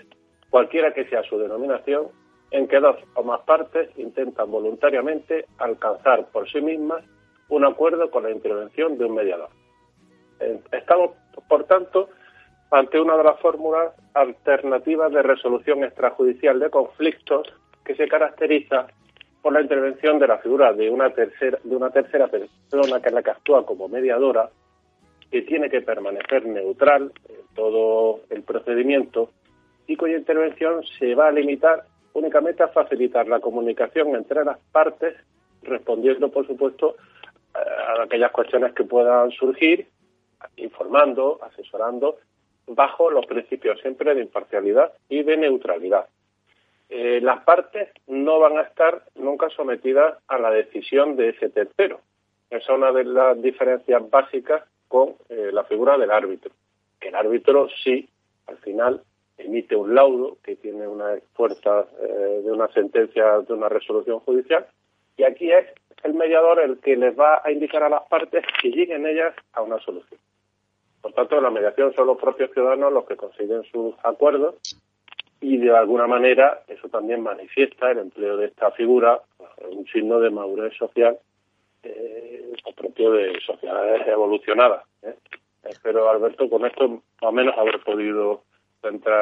cualquiera 0.51 0.93
que 0.93 1.07
sea 1.07 1.23
su 1.23 1.39
denominación, 1.39 2.07
en 2.51 2.69
que 2.69 2.81
dos 2.81 2.97
o 3.15 3.23
más 3.23 3.41
partes 3.43 3.91
intentan 3.99 4.51
voluntariamente 4.51 5.45
alcanzar 5.59 6.27
por 6.29 6.51
sí 6.51 6.61
mismas 6.61 7.05
un 7.49 7.65
acuerdo 7.65 8.11
con 8.11 8.23
la 8.25 8.31
intervención 8.31 8.97
de 8.99 9.05
un 9.05 9.15
mediador. 9.15 9.51
Eh, 10.41 10.59
estamos, 10.73 11.12
por 11.49 11.65
tanto, 11.65 12.09
ante 12.70 13.00
una 13.00 13.16
de 13.16 13.24
las 13.24 13.38
fórmulas 13.40 13.92
alternativas 14.14 15.12
de 15.12 15.22
resolución 15.22 15.85
extrajudicial 15.85 16.59
de 16.59 16.70
conflictos 16.70 17.46
que 17.85 17.94
se 17.94 18.09
caracteriza 18.09 18.87
por 19.42 19.52
la 19.52 19.61
intervención 19.61 20.18
de 20.18 20.26
la 20.26 20.38
figura 20.38 20.72
de 20.72 20.90
una 20.90 21.11
tercera 21.11 21.59
de 21.62 21.76
una 21.76 21.90
tercera 21.90 22.26
persona 22.26 23.00
que 23.00 23.09
es 23.09 23.14
la 23.14 23.22
que 23.22 23.31
actúa 23.31 23.64
como 23.64 23.88
mediadora 23.88 24.50
que 25.31 25.42
tiene 25.42 25.70
que 25.70 25.83
permanecer 25.83 26.46
neutral 26.46 27.12
en 27.29 27.55
todo 27.55 28.20
el 28.31 28.42
procedimiento 28.42 29.31
y 29.87 29.96
cuya 29.96 30.16
intervención 30.16 30.83
se 30.98 31.14
va 31.14 31.29
a 31.29 31.33
limitar 31.33 31.85
únicamente 32.14 32.62
a 32.62 32.68
facilitar 32.68 33.29
la 33.29 33.38
comunicación 33.38 34.16
entre 34.16 34.44
las 34.44 34.59
partes 34.72 35.14
respondiendo 35.62 36.29
por 36.31 36.46
supuesto 36.46 36.96
a 37.55 38.02
aquellas 38.02 38.33
cuestiones 38.33 38.72
que 38.74 38.85
puedan 38.85 39.31
surgir 39.31 39.87
informando, 40.57 41.38
asesorando 41.42 42.16
bajo 42.66 43.11
los 43.11 43.26
principios 43.26 43.81
siempre 43.81 44.14
de 44.14 44.22
imparcialidad 44.22 44.92
y 45.09 45.22
de 45.22 45.37
neutralidad. 45.37 46.07
Eh, 46.88 47.20
las 47.20 47.42
partes 47.42 47.88
no 48.07 48.38
van 48.38 48.59
a 48.59 48.62
estar 48.62 49.02
nunca 49.16 49.48
sometidas 49.50 50.18
a 50.29 50.38
la 50.38 50.50
decisión 50.50 51.16
de 51.16 51.31
ese 51.31 51.48
tercero. 51.48 52.00
Esa 52.50 52.59
es 52.59 52.68
una 52.79 52.92
de 52.92 53.05
las 53.05 53.40
diferencias 53.42 54.09
básicas 54.09 54.62
con 54.88 55.14
eh, 55.29 55.50
la 55.52 55.64
figura 55.64 55.98
del 55.98 56.11
árbitro. 56.11 56.52
Que 57.00 57.09
el 57.09 57.16
árbitro 57.16 57.68
sí, 57.83 58.09
al 58.46 58.59
final, 58.59 59.02
emite 59.37 59.74
un 59.74 59.94
laudo 59.94 60.38
que 60.42 60.57
tiene 60.57 60.87
una 60.87 61.18
fuerza 61.35 61.87
eh, 62.00 62.42
de 62.44 62.52
una 62.52 62.68
sentencia, 62.68 63.40
de 63.40 63.52
una 63.52 63.68
resolución 63.68 64.20
judicial, 64.20 64.66
y 65.16 65.24
aquí 65.24 65.50
es 65.50 65.66
el 66.05 66.14
mediador 66.14 66.61
el 66.61 66.79
que 66.79 66.96
les 66.96 67.18
va 67.18 67.42
a 67.44 67.50
indicar 67.50 67.83
a 67.83 67.88
las 67.88 68.02
partes 68.05 68.44
que 68.61 68.70
lleguen 68.70 69.07
ellas 69.07 69.35
a 69.52 69.62
una 69.62 69.79
solución. 69.81 70.20
Por 71.07 71.12
tanto, 71.12 71.40
la 71.40 71.51
mediación 71.51 71.95
son 71.95 72.09
los 72.09 72.19
propios 72.19 72.51
ciudadanos 72.51 72.92
los 72.92 73.07
que 73.07 73.14
consiguen 73.14 73.62
sus 73.71 73.95
acuerdos 74.03 74.57
y 75.40 75.57
de 75.57 75.71
alguna 75.71 76.09
manera 76.09 76.64
eso 76.66 76.88
también 76.88 77.23
manifiesta 77.23 77.92
el 77.92 77.99
empleo 77.99 78.37
de 78.37 78.47
esta 78.47 78.73
figura, 78.73 79.21
un 79.71 79.87
signo 79.87 80.19
de 80.19 80.31
madurez 80.31 80.77
social 80.77 81.16
eh, 81.85 82.51
propio 82.77 83.12
de 83.12 83.38
sociedades 83.47 84.05
evolucionadas. 84.09 84.83
¿eh? 85.05 85.14
Espero, 85.62 86.11
Alberto, 86.11 86.51
con 86.51 86.66
esto 86.66 86.88
más 86.88 87.03
o 87.21 87.31
menos 87.31 87.55
haber 87.57 87.79
podido. 87.85 88.42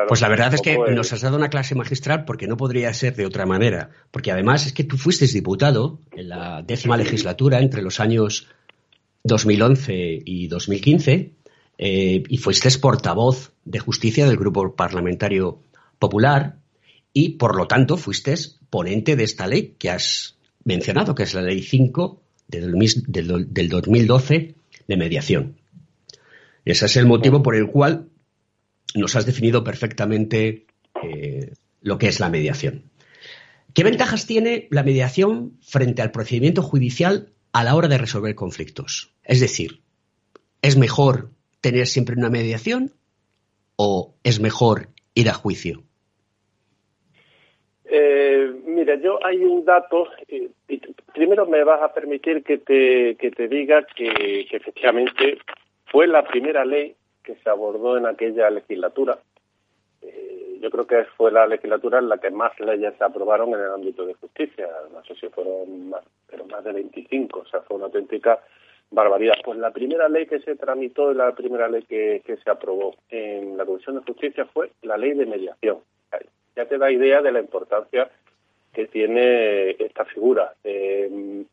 Pues 0.09 0.23
la 0.23 0.29
verdad 0.31 0.55
es 0.55 0.63
que 0.63 0.79
nos 0.79 1.13
has 1.13 1.21
dado 1.21 1.37
una 1.37 1.51
clase 1.51 1.75
magistral 1.75 2.25
porque 2.25 2.47
no 2.47 2.57
podría 2.57 2.95
ser 2.95 3.15
de 3.15 3.27
otra 3.27 3.45
manera. 3.45 3.91
Porque 4.11 4.33
además 4.33 4.67
es 4.67 4.73
que 4.73 4.85
tú 4.85 4.97
fuiste 4.97 5.27
diputado 5.27 5.99
en 6.13 6.31
la 6.31 6.63
décima 6.63 6.97
legislatura 6.97 7.61
entre 7.61 7.83
los 7.83 8.01
años 8.01 8.51
2011 9.23 10.23
y 10.25 10.49
2015 10.49 11.44
eh, 11.79 12.23
y 12.29 12.39
fuiste 12.39 12.71
portavoz 12.79 13.53
de 13.65 13.79
justicia 13.79 14.27
del 14.27 14.37
Grupo 14.37 14.75
Parlamentario 14.75 15.61
Popular 15.99 16.59
y, 17.13 17.31
por 17.31 17.57
lo 17.57 17.67
tanto, 17.67 17.97
fuiste 17.97 18.35
ponente 18.71 19.17
de 19.17 19.25
esta 19.25 19.47
ley 19.47 19.75
que 19.79 19.91
has 19.91 20.37
mencionado, 20.65 21.15
que 21.15 21.23
es 21.25 21.35
la 21.35 21.43
Ley 21.43 21.63
5 21.63 22.21
del, 22.49 22.75
del 23.49 23.69
2012 23.69 24.55
de 24.87 24.97
mediación. 24.97 25.57
Ese 26.65 26.87
es 26.87 26.97
el 26.97 27.07
motivo 27.07 27.43
por 27.43 27.55
el 27.55 27.69
cual 27.69 28.09
nos 28.95 29.17
has 29.17 29.27
definido 29.27 29.65
perfectamente 29.65 30.67
eh, 31.03 31.53
lo 31.83 31.99
que 31.99 32.09
es 32.09 32.21
la 32.21 32.31
mediación. 32.31 32.91
¿Qué 33.75 33.85
ventajas 33.85 34.27
tiene 34.27 34.69
la 34.71 34.83
mediación 34.83 35.59
frente 35.61 36.01
al 36.01 36.13
procedimiento 36.13 36.63
judicial 36.63 37.33
a 37.53 37.65
la 37.65 37.75
hora 37.75 37.89
de 37.89 37.99
resolver 37.99 38.35
conflictos? 38.35 39.13
Es 39.25 39.41
decir, 39.41 39.83
¿es 40.63 40.77
mejor 40.77 41.34
tener 41.65 41.87
siempre 41.87 42.15
una 42.15 42.29
mediación 42.29 42.91
o 43.77 44.13
es 44.23 44.39
mejor 44.39 44.89
ir 45.15 45.31
a 45.31 45.33
juicio? 45.33 45.83
Eh, 47.87 48.53
mira, 48.67 48.97
yo 48.97 49.19
hay 49.25 49.39
un 49.39 49.65
dato, 49.65 50.09
eh, 50.29 50.51
primero 51.15 51.47
me 51.47 51.65
vas 51.65 51.81
a 51.81 51.95
permitir 51.95 52.45
que 52.45 52.59
te, 52.59 53.17
que 53.17 53.31
te 53.31 53.49
diga 53.49 53.87
que, 53.97 54.47
efectivamente 54.51 55.39
fue 55.87 56.07
la 56.07 56.23
primera 56.27 56.67
ley 56.67 56.95
que 57.23 57.35
se 57.37 57.49
abordó 57.49 57.97
en 57.97 58.07
aquella 58.07 58.51
legislatura. 58.51 59.19
Eh, 60.03 60.59
yo 60.61 60.69
creo 60.69 60.87
que 60.87 61.05
fue 61.17 61.33
la 61.33 61.47
legislatura 61.47 61.99
en 61.99 62.11
la 62.11 62.19
que 62.19 62.31
más 62.31 62.53
leyes 62.61 62.93
se 62.99 63.05
aprobaron 63.05 63.55
en 63.55 63.61
el 63.61 63.73
ámbito 63.73 64.05
de 64.05 64.13
justicia. 64.15 64.69
No 64.93 65.03
sé 65.05 65.15
si 65.15 65.29
fueron 65.29 65.89
más, 65.89 66.05
pero 66.29 66.45
más 66.45 66.63
de 66.63 66.73
25. 66.73 67.39
O 67.41 67.47
sea, 67.47 67.63
fue 67.63 67.77
una 67.77 67.87
auténtica 67.87 68.39
barbaridad. 68.91 69.35
Pues 69.45 69.59
la 69.59 69.73
primera 69.73 70.09
ley 70.09 70.27
que 70.27 70.41
se 70.41 70.57
tramitó 70.57 71.13
y 71.13 71.15
la 71.15 71.35
primera 71.35 71.69
ley 71.69 71.83
que, 71.83 72.23
se 72.43 72.51
aprobó 72.51 72.95
en 73.09 73.57
la 73.57 73.65
Comisión 73.65 73.97
de 73.97 74.03
Justicia 74.03 74.47
fue 74.47 74.71
la 74.83 74.97
ley 74.97 75.15
de 75.15 75.27
mediación 75.27 75.79
ya 76.57 76.67
te 76.67 76.79
da 76.79 76.91
idea 76.91 77.21
de 77.21 77.33
la 77.33 77.41
importancia 77.41 78.11
que 78.73 78.87
tiene 78.87 79.71
esta 79.71 80.05
figura. 80.05 80.55
Eh, 80.65 81.45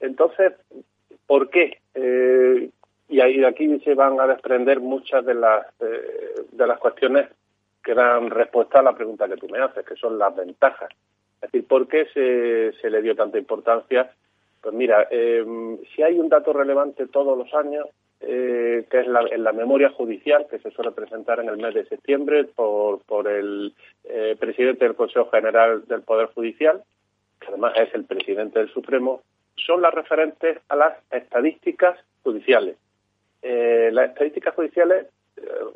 entonces, 0.00 0.52
¿por 1.26 1.50
qué? 1.50 1.78
Eh, 1.94 2.70
y 3.08 3.20
ahí 3.20 3.42
aquí 3.44 3.80
se 3.80 3.94
van 3.94 4.20
a 4.20 4.26
desprender 4.26 4.80
muchas 4.80 5.24
de 5.24 5.34
las 5.34 5.66
eh, 5.80 6.44
de 6.52 6.66
las 6.66 6.78
cuestiones 6.78 7.28
que 7.82 7.94
dan 7.94 8.30
respuesta 8.30 8.80
a 8.80 8.82
la 8.82 8.94
pregunta 8.94 9.28
que 9.28 9.36
tú 9.36 9.48
me 9.48 9.58
haces, 9.58 9.84
que 9.84 9.96
son 9.96 10.18
las 10.18 10.34
ventajas. 10.36 10.90
Es 11.36 11.50
decir, 11.50 11.66
¿por 11.66 11.88
qué 11.88 12.06
se, 12.12 12.72
se 12.80 12.90
le 12.90 13.02
dio 13.02 13.16
tanta 13.16 13.38
importancia? 13.38 14.12
Pues 14.60 14.74
mira, 14.74 15.08
si 15.10 16.02
hay 16.02 16.18
un 16.18 16.28
dato 16.28 16.52
relevante 16.52 17.06
todos 17.06 17.36
los 17.36 17.52
años, 17.54 17.86
eh, 18.22 18.84
que 18.90 19.00
es 19.00 19.06
la, 19.06 19.22
en 19.30 19.42
la 19.42 19.52
memoria 19.52 19.88
judicial 19.88 20.46
que 20.50 20.58
se 20.58 20.70
suele 20.72 20.90
presentar 20.90 21.40
en 21.40 21.48
el 21.48 21.56
mes 21.56 21.72
de 21.72 21.86
septiembre 21.86 22.44
por, 22.44 23.00
el 23.26 23.72
eh, 24.04 24.36
presidente 24.38 24.84
del 24.84 24.94
Consejo 24.94 25.30
General 25.30 25.86
del 25.86 26.02
Poder 26.02 26.26
Judicial, 26.34 26.82
que 27.40 27.46
además 27.46 27.72
es 27.76 27.94
el 27.94 28.04
presidente 28.04 28.58
del 28.58 28.68
Supremo, 28.68 29.22
son 29.56 29.80
las 29.80 29.94
referentes 29.94 30.58
a 30.68 30.76
las 30.76 30.98
estadísticas 31.10 31.98
judiciales. 32.22 32.76
Eh, 33.40 33.88
las 33.90 34.10
estadísticas 34.10 34.54
judiciales 34.54 35.06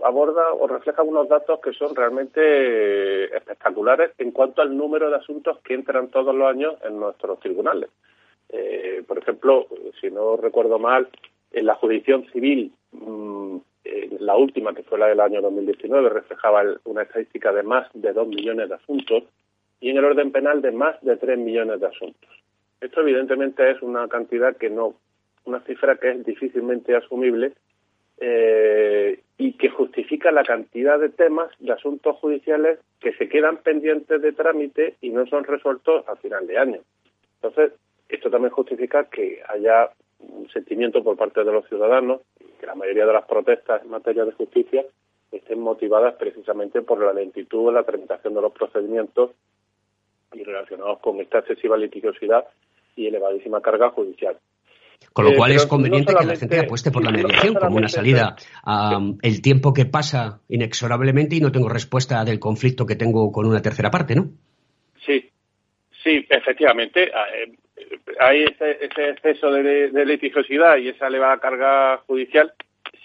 abordan 0.05 0.53
o 0.59 0.67
reflejan 0.67 1.09
unos 1.09 1.27
datos 1.31 1.61
que 1.61 1.73
son 1.73 1.97
realmente 1.97 3.35
espectaculares 3.35 4.11
en 4.19 4.33
cuanto 4.33 4.61
al 4.61 4.77
número 4.77 5.09
de 5.09 5.17
asuntos 5.17 5.61
que 5.61 5.73
entran 5.73 6.09
todos 6.09 6.35
los 6.35 6.47
años 6.47 6.75
en 6.85 7.01
nuestros 7.01 7.41
tribunales. 7.41 7.89
Por 9.07 9.19
ejemplo, 9.19 9.67
si 10.01 10.11
no 10.11 10.37
recuerdo 10.37 10.79
mal, 10.79 11.09
en 11.53 11.67
la 11.67 11.75
jurisdicción 11.75 12.27
civil, 12.33 12.73
mm, 12.93 13.59
la 14.25 14.37
última, 14.37 14.75
que 14.75 14.83
fue 14.83 14.99
la 14.99 15.09
del 15.09 15.21
año 15.21 15.41
2019, 15.41 16.09
reflejaba 16.09 16.63
una 16.85 17.03
estadística 17.03 17.53
de 17.53 17.63
más 17.63 17.89
de 17.95 18.13
2 18.13 18.29
millones 18.29 18.69
de 18.69 18.75
asuntos 18.75 19.25
y 19.81 19.91
en 19.91 19.99
el 19.99 20.05
orden 20.05 20.33
penal 20.33 20.63
de 20.63 20.73
más 20.73 21.01
de 21.03 21.17
3 21.17 21.39
millones 21.39 21.81
de 21.81 21.87
asuntos. 21.87 22.31
Esto 22.81 23.01
evidentemente 23.03 23.71
es 23.71 23.83
una 23.83 24.09
cantidad 24.09 24.57
que 24.57 24.71
no, 24.71 24.95
una 25.45 25.61
cifra 25.61 25.97
que 25.97 26.11
es 26.11 26.25
difícilmente 26.25 26.97
asumible 26.97 27.53
eh, 28.19 29.21
y 29.37 29.53
que 29.55 29.69
justifica 29.69 30.31
la 30.33 30.45
cantidad 30.45 30.99
de 30.99 31.11
temas, 31.11 31.51
de 31.59 31.73
asuntos 31.73 32.17
judiciales 32.17 32.79
que 33.01 33.13
se 33.15 33.29
quedan 33.29 33.59
pendientes 33.59 34.23
de 34.23 34.33
trámite 34.33 34.97
y 35.01 35.11
no 35.11 35.27
son 35.27 35.45
resueltos 35.45 36.09
a 36.09 36.17
final 36.17 36.47
de 36.47 36.59
año. 36.59 36.81
Entonces, 37.43 37.73
esto 38.09 38.31
también 38.31 38.53
justifica 38.53 39.05
que 39.05 39.41
haya 39.49 39.91
un 40.21 40.49
sentimiento 40.51 41.03
por 41.03 41.17
parte 41.17 41.45
de 41.45 41.53
los 41.53 41.67
ciudadanos, 41.69 42.23
que 42.59 42.67
la 42.67 42.75
mayoría 42.75 43.07
de 43.07 43.13
las 43.13 43.27
protestas 43.27 43.83
en 43.83 43.91
materia 43.91 44.25
de 44.25 44.33
justicia 44.33 44.85
estén 45.31 45.61
motivadas 45.61 46.15
precisamente 46.15 46.83
por 46.83 47.03
la 47.03 47.13
lentitud 47.13 47.69
en 47.69 47.75
la 47.75 47.83
tramitación 47.83 48.35
de 48.35 48.41
los 48.41 48.53
procedimientos 48.53 49.33
y 50.33 50.43
relacionados 50.43 51.01
con 51.01 51.21
esta 51.21 51.41
excesiva 51.41 51.77
litigiosidad 51.77 52.45
y 52.97 53.07
elevadísima 53.07 53.61
carga 53.61 53.91
judicial. 53.91 54.39
Con 55.13 55.27
lo 55.27 55.33
eh, 55.33 55.37
cual 55.37 55.53
es 55.53 55.67
conveniente 55.67 56.15
que 56.15 56.25
la 56.25 56.37
gente 56.37 56.61
apueste 56.61 56.91
por 56.91 57.05
la 57.05 57.11
mediación 57.11 57.55
como 57.55 57.77
una 57.77 57.89
salida 57.89 58.37
a 58.65 58.99
el 59.23 59.43
tiempo 59.43 59.73
que 59.73 59.87
pasa 59.87 60.41
inexorablemente 60.49 61.37
y 61.37 61.41
no 61.41 61.53
tengo 61.53 61.69
respuesta 61.69 62.25
del 62.25 62.41
conflicto 62.41 62.87
que 62.87 62.97
tengo 62.97 63.31
con 63.31 63.47
una 63.47 63.61
tercera 63.61 63.91
parte, 63.91 64.15
¿no? 64.15 64.31
Sí, 65.05 65.31
sí, 66.03 66.27
efectivamente. 66.29 67.11
Ah, 67.15 67.27
eh, 67.35 67.53
hay 68.21 68.45
ese, 68.45 68.85
exceso 68.85 69.51
de, 69.51 70.05
litigiosidad 70.05 70.77
y 70.77 70.89
esa 70.89 71.09
elevada 71.09 71.39
carga 71.39 71.99
judicial 72.07 72.53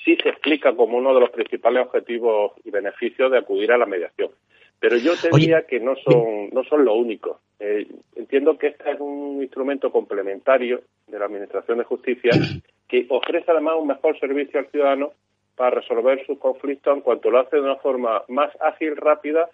sí 0.04 0.16
se 0.22 0.30
explica 0.30 0.76
como 0.76 0.98
uno 0.98 1.14
de 1.14 1.22
los 1.22 1.30
principales 1.32 1.86
objetivos 1.86 2.54
y 2.64 2.72
beneficios 2.72 3.32
de 3.32 3.40
acudir 3.40 3.72
a 3.72 3.78
la 3.78 3.86
mediación. 3.86 4.30
Pero 4.80 4.96
yo 4.98 5.14
te 5.18 5.30
diría 5.36 5.64
que 5.68 5.80
no 5.80 5.96
son, 5.98 6.50
no 6.52 6.64
son 6.64 6.86
lo 6.86 6.94
único. 6.94 7.42
Eh, 7.60 7.86
entiendo 8.16 8.58
que 8.58 8.68
este 8.68 8.92
es 8.92 9.00
un 9.00 9.42
instrumento 9.42 9.92
complementario 9.92 10.82
de 11.08 11.20
la 11.20 11.26
Administración 11.26 11.80
de 11.80 11.84
Justicia 11.84 12.32
que 12.88 13.06
ofrece 13.10 13.52
además 13.52 13.76
un 13.78 13.88
mejor 13.88 14.18
servicio 14.20 14.60
al 14.60 14.68
ciudadano 14.68 15.12
para 15.56 15.82
resolver 15.82 16.26
sus 16.26 16.40
conflictos 16.40 16.96
en 16.96 17.02
cuanto 17.02 17.30
lo 17.30 17.40
hace 17.40 17.58
de 17.58 17.64
una 17.64 17.76
forma 17.76 18.24
más 18.30 18.50
ágil, 18.62 18.96
rápida 18.96 19.50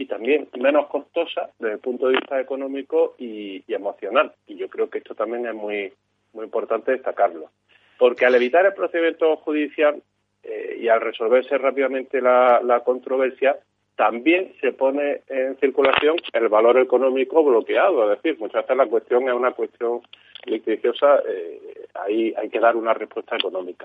y 0.00 0.06
también 0.06 0.48
menos 0.58 0.86
costosa 0.86 1.50
desde 1.58 1.74
el 1.74 1.78
punto 1.78 2.06
de 2.06 2.14
vista 2.14 2.40
económico 2.40 3.16
y, 3.18 3.62
emocional. 3.68 4.32
Y 4.46 4.56
yo 4.56 4.70
creo 4.70 4.88
que 4.88 4.96
esto 4.96 5.14
también 5.14 5.46
es 5.46 5.54
muy, 5.54 5.92
muy 6.32 6.46
importante 6.46 6.92
destacarlo. 6.92 7.50
Porque 7.98 8.24
al 8.24 8.34
evitar 8.34 8.64
el 8.64 8.72
procedimiento 8.72 9.36
judicial 9.36 10.02
eh, 10.42 10.78
y 10.80 10.88
al 10.88 11.02
resolverse 11.02 11.58
rápidamente 11.58 12.22
la, 12.22 12.80
controversia, 12.82 13.58
también 13.94 14.54
se 14.62 14.72
pone 14.72 15.20
en 15.28 15.58
circulación 15.58 16.16
el 16.32 16.48
valor 16.48 16.78
económico 16.78 17.44
bloqueado. 17.44 18.10
Es 18.10 18.22
decir, 18.22 18.40
muchas 18.40 18.62
veces 18.62 18.78
la 18.78 18.86
cuestión 18.86 19.28
es 19.28 19.34
una 19.34 19.50
cuestión 19.50 20.00
litigiosa, 20.46 21.20
eh, 21.28 21.88
ahí 21.92 22.32
hay 22.38 22.48
que 22.48 22.58
dar 22.58 22.74
una 22.74 22.94
respuesta 22.94 23.36
económica. 23.36 23.84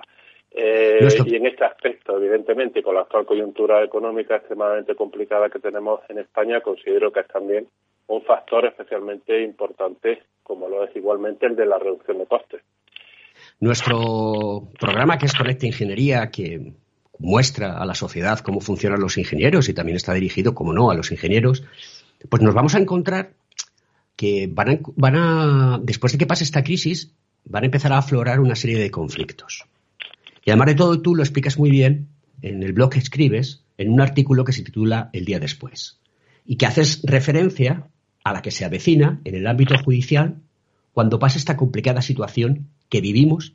Eh, 0.58 1.06
y 1.26 1.36
en 1.36 1.48
este 1.48 1.66
aspecto, 1.66 2.16
evidentemente, 2.16 2.82
con 2.82 2.96
la 2.96 3.02
actual 3.02 3.26
coyuntura 3.26 3.84
económica 3.84 4.38
extremadamente 4.38 4.96
complicada 4.96 5.50
que 5.50 5.60
tenemos 5.60 6.00
en 6.08 6.20
España, 6.20 6.62
considero 6.62 7.12
que 7.12 7.20
es 7.20 7.28
también 7.28 7.68
un 8.08 8.22
factor 8.22 8.66
especialmente 8.66 9.44
importante, 9.44 10.24
como 10.44 10.70
lo 10.70 10.86
es 10.86 10.96
igualmente 10.96 11.46
el 11.46 11.58
de 11.58 11.66
la 11.66 11.78
reducción 11.78 12.20
de 12.20 12.26
costes. 12.26 12.62
Nuestro 13.60 14.70
programa, 14.80 15.18
que 15.18 15.26
es 15.26 15.34
Conecta 15.34 15.66
Ingeniería, 15.66 16.32
que 16.32 16.72
muestra 17.20 17.78
a 17.78 17.86
la 17.86 17.94
sociedad 17.94 18.40
cómo 18.40 18.62
funcionan 18.62 19.02
los 19.02 19.18
ingenieros 19.18 19.68
y 19.68 19.74
también 19.74 19.98
está 19.98 20.14
dirigido, 20.14 20.56
como 20.56 20.72
no, 20.72 20.90
a 20.90 20.96
los 20.96 21.12
ingenieros, 21.12 21.66
pues 22.30 22.42
nos 22.42 22.54
vamos 22.54 22.76
a 22.76 22.80
encontrar 22.80 23.32
que 24.16 24.48
van 24.50 24.70
a, 24.70 24.80
van 24.96 25.16
a, 25.18 25.80
después 25.82 26.14
de 26.14 26.18
que 26.18 26.28
pase 26.28 26.46
esta 26.46 26.64
crisis, 26.64 27.14
van 27.44 27.64
a 27.64 27.66
empezar 27.66 27.92
a 27.92 27.98
aflorar 27.98 28.40
una 28.40 28.56
serie 28.56 28.80
de 28.80 28.90
conflictos. 28.90 29.66
Y 30.46 30.52
además 30.52 30.68
de 30.68 30.76
todo, 30.76 31.02
tú 31.02 31.16
lo 31.16 31.24
explicas 31.24 31.58
muy 31.58 31.72
bien 31.72 32.08
en 32.42 32.62
el 32.62 32.72
blog 32.72 32.92
que 32.92 33.00
escribes, 33.00 33.64
en 33.78 33.92
un 33.92 34.00
artículo 34.00 34.46
que 34.46 34.54
se 34.54 34.64
titula 34.64 35.10
El 35.12 35.26
día 35.26 35.40
después, 35.40 36.00
y 36.46 36.56
que 36.56 36.68
haces 36.68 37.02
referencia 37.04 37.88
a 38.24 38.32
la 38.32 38.42
que 38.42 38.52
se 38.52 38.64
avecina 38.64 39.20
en 39.26 39.36
el 39.36 39.48
ámbito 39.48 39.76
judicial 39.84 40.38
cuando 40.94 41.20
pasa 41.20 41.40
esta 41.40 41.58
complicada 41.58 42.02
situación 42.02 42.70
que 42.90 43.02
vivimos 43.02 43.54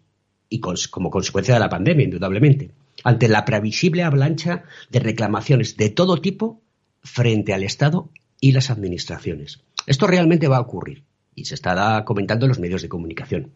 y 0.49 0.61
como 0.61 1.11
consecuencia 1.11 1.55
de 1.55 1.61
la 1.61 1.68
pandemia, 1.68 2.05
indudablemente, 2.05 2.72
ante 3.05 3.28
la 3.28 3.45
previsible 3.45 4.03
avalancha 4.03 4.64
de 4.91 4.99
reclamaciones 4.99 5.76
de 5.76 5.91
todo 5.91 6.20
tipo 6.20 6.61
frente 7.03 7.55
al 7.55 7.62
Estado 7.62 8.11
y 8.41 8.51
las 8.51 8.68
administraciones. 8.68 9.61
Esto 9.86 10.09
realmente 10.09 10.49
va 10.49 10.57
a 10.57 10.62
ocurrir 10.62 11.05
y 11.36 11.45
se 11.45 11.55
estará 11.55 12.05
comentando 12.05 12.47
en 12.47 12.51
los 12.51 12.59
medios 12.59 12.82
de 12.82 12.88
comunicación. 12.88 13.53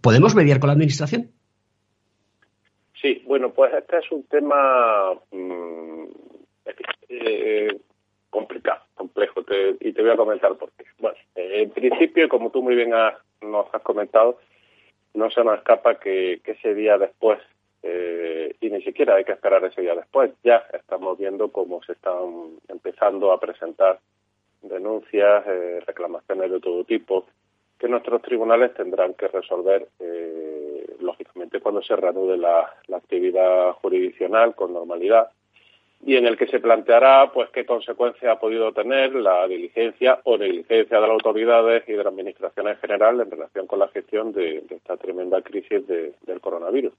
¿Podemos 0.00 0.34
mediar 0.34 0.58
con 0.58 0.68
la 0.68 0.72
Administración? 0.72 1.30
Sí, 3.00 3.22
bueno, 3.26 3.50
pues 3.50 3.72
este 3.72 3.98
es 3.98 4.12
un 4.12 4.24
tema 4.24 5.14
mm, 5.30 6.04
eh, 7.08 7.80
complicado, 8.28 8.82
complejo, 8.94 9.40
y 9.80 9.92
te 9.92 10.02
voy 10.02 10.10
a 10.10 10.16
comentar 10.16 10.54
por 10.56 10.70
qué. 10.72 10.84
Bueno, 10.98 11.16
en 11.34 11.70
principio, 11.70 12.28
como 12.28 12.50
tú 12.50 12.62
muy 12.62 12.74
bien 12.74 12.90
nos 12.90 13.74
has 13.74 13.82
comentado, 13.82 14.38
no 15.14 15.30
se 15.30 15.42
nos 15.42 15.58
escapa 15.58 15.98
que, 15.98 16.40
ese 16.44 16.74
día 16.74 16.98
después, 16.98 17.40
eh, 17.82 18.54
y 18.60 18.70
ni 18.70 18.82
siquiera 18.82 19.14
hay 19.14 19.24
que 19.24 19.32
esperar 19.32 19.64
ese 19.64 19.80
día 19.80 19.94
después, 19.94 20.30
ya 20.44 20.64
estamos 20.72 21.18
viendo 21.18 21.50
cómo 21.50 21.82
se 21.82 21.92
están 21.92 22.58
empezando 22.68 23.32
a 23.32 23.40
presentar 23.40 23.98
denuncias, 24.62 25.44
eh, 25.46 25.80
reclamaciones 25.86 26.50
de 26.50 26.60
todo 26.60 26.84
tipo, 26.84 27.26
que 27.78 27.88
nuestros 27.88 28.20
tribunales 28.20 28.74
tendrán 28.74 29.14
que 29.14 29.26
resolver, 29.28 29.88
eh, 30.00 30.59
lógicamente, 31.02 31.60
cuando 31.60 31.82
se 31.82 31.96
reanude 31.96 32.36
la, 32.36 32.72
actividad 32.94 33.72
jurisdiccional 33.74 34.54
con 34.54 34.72
normalidad 34.72 35.30
y 36.04 36.16
en 36.16 36.26
el 36.26 36.36
que 36.36 36.46
se 36.46 36.60
planteará 36.60 37.30
pues 37.32 37.50
qué 37.50 37.66
consecuencias 37.66 38.32
ha 38.32 38.40
podido 38.40 38.72
tener 38.72 39.14
la 39.14 39.46
diligencia 39.46 40.20
o 40.24 40.38
negligencia 40.38 40.96
de 40.96 41.02
las 41.02 41.10
autoridades 41.10 41.86
y 41.88 41.92
de 41.92 42.02
la 42.02 42.10
administración 42.10 42.68
en 42.68 42.76
general 42.76 43.20
en 43.20 43.30
relación 43.30 43.66
con 43.66 43.78
la 43.78 43.88
gestión 43.88 44.32
de, 44.32 44.64
esta 44.70 44.96
tremenda 44.96 45.42
crisis 45.42 45.86
del 45.86 46.40
coronavirus. 46.40 46.92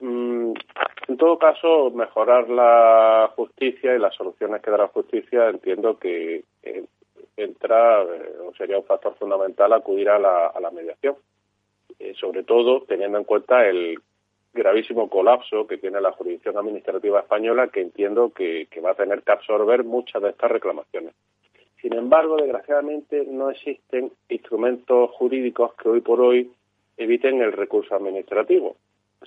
Mm, 0.00 0.52
en 1.08 1.16
todo 1.16 1.38
caso, 1.38 1.90
mejorar 1.90 2.48
la 2.48 3.30
justicia 3.36 3.94
y 3.94 3.98
las 3.98 4.14
soluciones 4.14 4.62
que 4.62 4.70
da 4.70 4.78
la 4.78 4.88
justicia 4.88 5.48
entiendo 5.48 5.98
que 5.98 6.44
entra 7.42 8.02
eh, 8.02 8.36
o 8.46 8.54
sería 8.54 8.78
un 8.78 8.84
factor 8.84 9.14
fundamental 9.16 9.72
acudir 9.72 10.08
a 10.08 10.18
la, 10.18 10.70
mediación, 10.72 11.16
eh, 12.00 12.14
sobre 12.18 12.42
todo 12.44 12.82
teniendo 12.88 13.18
en 13.18 13.24
cuenta 13.24 13.68
el 13.68 14.00
gravísimo 14.52 15.08
colapso 15.08 15.66
que 15.66 15.78
tiene 15.78 16.00
la 16.00 16.12
jurisdicción 16.12 16.56
administrativa 16.56 17.20
española, 17.20 17.68
que 17.68 17.82
entiendo 17.82 18.30
que, 18.30 18.66
va 18.84 18.92
a 18.92 18.94
tener 18.94 19.22
que 19.22 19.32
absorber 19.32 19.84
muchas 19.84 20.22
de 20.22 20.30
estas 20.30 20.50
reclamaciones. 20.50 21.14
Sin 21.80 21.92
embargo, 21.92 22.36
desgraciadamente 22.36 23.24
no 23.26 23.50
existen 23.50 24.12
instrumentos 24.28 25.10
jurídicos 25.12 25.74
que 25.74 25.88
hoy 25.88 26.00
por 26.00 26.20
hoy 26.20 26.50
eviten 26.96 27.40
el 27.42 27.52
recurso 27.52 27.94
administrativo, 27.94 28.76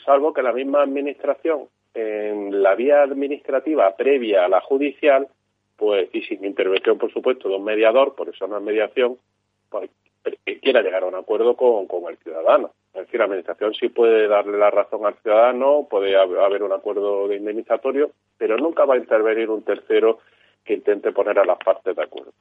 salvo 0.04 0.34
que 0.34 0.44
la 0.44 0.52
misma 0.52 0.82
administración 0.82 1.68
en 1.94 2.62
la 2.64 2.76
vía 2.76 3.04
administrativa 3.04 3.96
previa 3.96 4.46
a 4.46 4.50
la 4.50 4.62
judicial 4.62 5.28
pues 5.76 6.10
y 6.14 6.22
sin 6.24 6.44
intervención, 6.44 6.98
por 6.98 7.12
supuesto, 7.12 7.50
de 7.50 7.56
un 7.56 7.64
mediador, 7.64 8.16
por 8.16 8.30
eso 8.30 8.48
no 8.48 8.58
es 8.58 8.64
mediación, 8.64 9.18
pues, 9.70 9.90
quiera 10.62 10.82
llegar 10.82 11.04
a 11.04 11.08
un 11.08 11.16
acuerdo 11.16 11.56
con, 11.56 11.88
con 11.88 12.10
el 12.10 12.18
ciudadano. 12.18 12.72
Es 12.94 13.02
decir, 13.06 13.20
la 13.20 13.26
Administración 13.26 13.74
sí 13.74 13.90
puede 13.90 14.28
darle 14.28 14.58
la 14.58 14.70
razón 14.70 15.06
al 15.06 15.16
ciudadano, 15.16 15.88
puede 15.90 16.16
haber 16.16 16.64
un 16.64 16.72
acuerdo 16.72 17.28
de 17.28 17.38
indemnizatorio, 17.38 18.12
pero 18.38 18.58
nunca 18.58 18.86
va 18.86 18.96
a 18.96 18.98
intervenir 18.98 19.50
un 19.50 19.64
tercero 19.64 20.20
que 20.64 20.74
intente 20.74 21.12
poner 21.12 21.40
a 21.40 21.46
las 21.46 21.58
partes 21.58 21.96
de 21.96 22.04
acuerdo. 22.04 22.32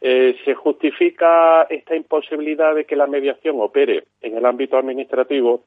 Eh, 0.00 0.36
se 0.44 0.54
justifica 0.54 1.62
esta 1.62 1.96
imposibilidad 1.96 2.74
de 2.74 2.84
que 2.84 2.96
la 2.96 3.06
mediación 3.06 3.56
opere 3.60 4.04
en 4.20 4.36
el 4.36 4.46
ámbito 4.46 4.76
administrativo 4.76 5.64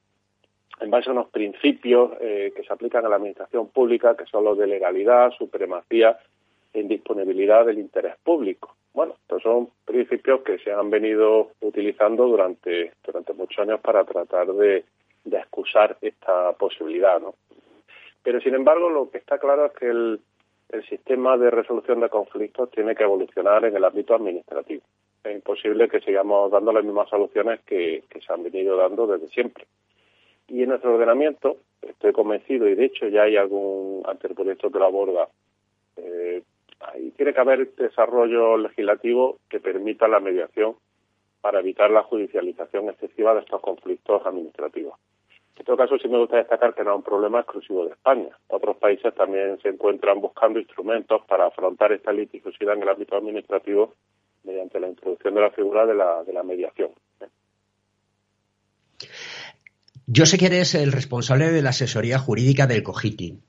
en 0.79 0.89
base 0.89 1.09
a 1.09 1.13
unos 1.13 1.29
principios 1.29 2.11
eh, 2.21 2.51
que 2.55 2.63
se 2.63 2.73
aplican 2.73 3.05
a 3.05 3.09
la 3.09 3.17
administración 3.17 3.69
pública, 3.69 4.15
que 4.15 4.25
son 4.25 4.43
los 4.43 4.57
de 4.57 4.67
legalidad, 4.67 5.31
supremacía 5.31 6.17
en 6.73 6.87
disponibilidad 6.87 7.65
del 7.65 7.79
interés 7.79 8.15
público. 8.23 8.75
Bueno, 8.93 9.15
estos 9.21 9.41
son 9.43 9.69
principios 9.85 10.41
que 10.41 10.59
se 10.59 10.71
han 10.71 10.89
venido 10.89 11.51
utilizando 11.61 12.27
durante, 12.27 12.93
durante 13.05 13.33
muchos 13.33 13.59
años 13.59 13.79
para 13.79 14.03
tratar 14.03 14.47
de, 14.53 14.83
excusar 15.25 15.97
esta 16.01 16.53
posibilidad, 16.53 17.19
¿no? 17.19 17.35
Pero, 18.23 18.39
sin 18.41 18.53
embargo, 18.53 18.89
lo 18.89 19.09
que 19.09 19.17
está 19.17 19.39
claro 19.39 19.65
es 19.65 19.71
que 19.73 19.87
el, 19.87 20.19
el 20.69 20.83
sistema 20.87 21.37
de 21.37 21.49
resolución 21.49 22.01
de 22.01 22.09
conflictos 22.09 22.69
tiene 22.71 22.95
que 22.95 23.03
evolucionar 23.03 23.65
en 23.65 23.75
el 23.75 23.83
ámbito 23.83 24.13
administrativo. 24.13 24.83
Es 25.23 25.35
imposible 25.35 25.87
que 25.87 26.01
sigamos 26.01 26.51
dando 26.51 26.71
las 26.71 26.83
mismas 26.83 27.09
soluciones 27.09 27.61
que, 27.61 28.03
que 28.09 28.21
se 28.21 28.33
han 28.33 28.43
venido 28.43 28.75
dando 28.75 29.07
desde 29.07 29.27
siempre. 29.29 29.65
Y 30.47 30.63
en 30.63 30.69
nuestro 30.69 30.93
ordenamiento, 30.93 31.57
estoy 31.81 32.11
convencido, 32.11 32.67
y 32.67 32.75
de 32.75 32.85
hecho 32.85 33.07
ya 33.07 33.23
hay 33.23 33.37
algún 33.37 34.03
anteproyecto 34.05 34.69
que 34.69 34.79
lo 34.79 34.85
aborda, 34.85 35.29
eh, 35.97 36.43
ahí 36.87 37.11
tiene 37.11 37.33
que 37.33 37.39
haber 37.39 37.75
desarrollo 37.75 38.57
legislativo 38.57 39.39
que 39.49 39.59
permita 39.59 40.07
la 40.07 40.19
mediación 40.19 40.75
para 41.41 41.59
evitar 41.59 41.89
la 41.89 42.03
judicialización 42.03 42.89
excesiva 42.89 43.33
de 43.33 43.41
estos 43.41 43.61
conflictos 43.61 44.25
administrativos. 44.25 44.93
En 45.57 45.65
todo 45.65 45.77
caso, 45.77 45.97
sí 45.99 46.07
me 46.07 46.17
gusta 46.17 46.37
destacar 46.37 46.73
que 46.73 46.83
no 46.83 46.91
es 46.91 46.97
un 46.97 47.03
problema 47.03 47.41
exclusivo 47.41 47.85
de 47.85 47.91
España. 47.91 48.29
Otros 48.47 48.77
países 48.77 49.13
también 49.13 49.59
se 49.61 49.69
encuentran 49.69 50.19
buscando 50.19 50.59
instrumentos 50.59 51.21
para 51.27 51.45
afrontar 51.47 51.91
esta 51.91 52.11
litigiosidad 52.11 52.75
en 52.75 52.83
el 52.83 52.89
ámbito 52.89 53.15
administrativo 53.15 53.93
mediante 54.43 54.79
la 54.79 54.87
introducción 54.87 55.35
de 55.35 55.41
la 55.41 55.51
figura 55.51 55.85
de 55.85 55.93
la, 55.93 56.23
de 56.23 56.33
la 56.33 56.43
mediación. 56.43 56.89
Yo 60.07 60.25
sé 60.25 60.37
que 60.37 60.47
eres 60.47 60.73
el 60.75 60.91
responsable 60.91 61.51
de 61.51 61.61
la 61.61 61.69
asesoría 61.69 62.17
jurídica 62.17 62.65
del 62.65 62.83
COGITI 62.83 63.39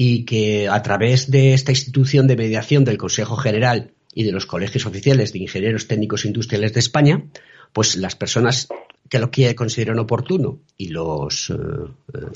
y 0.00 0.24
que 0.24 0.68
a 0.68 0.80
través 0.80 1.28
de 1.28 1.54
esta 1.54 1.72
institución 1.72 2.28
de 2.28 2.36
mediación 2.36 2.84
del 2.84 2.98
Consejo 2.98 3.34
General 3.34 3.90
y 4.14 4.22
de 4.22 4.30
los 4.30 4.46
colegios 4.46 4.86
oficiales 4.86 5.32
de 5.32 5.40
ingenieros 5.40 5.88
técnicos 5.88 6.24
industriales 6.24 6.72
de 6.72 6.78
España, 6.78 7.24
pues 7.72 7.96
las 7.96 8.14
personas 8.14 8.68
que 9.08 9.18
lo 9.18 9.32
consideren 9.56 9.98
oportuno 9.98 10.60
y 10.76 10.90
los 10.90 11.50
eh, 11.50 11.54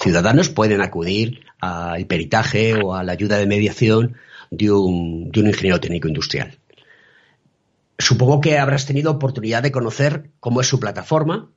ciudadanos 0.00 0.48
pueden 0.48 0.80
acudir 0.80 1.44
al 1.60 2.04
peritaje 2.06 2.82
o 2.82 2.96
a 2.96 3.04
la 3.04 3.12
ayuda 3.12 3.38
de 3.38 3.46
mediación 3.46 4.16
de 4.50 4.72
un, 4.72 5.30
de 5.30 5.40
un 5.42 5.46
ingeniero 5.46 5.78
técnico 5.78 6.08
industrial. 6.08 6.58
Supongo 7.96 8.40
que 8.40 8.58
habrás 8.58 8.86
tenido 8.86 9.12
oportunidad 9.12 9.62
de 9.62 9.70
conocer 9.70 10.32
cómo 10.40 10.62
es 10.62 10.66
su 10.66 10.80
plataforma 10.80 11.48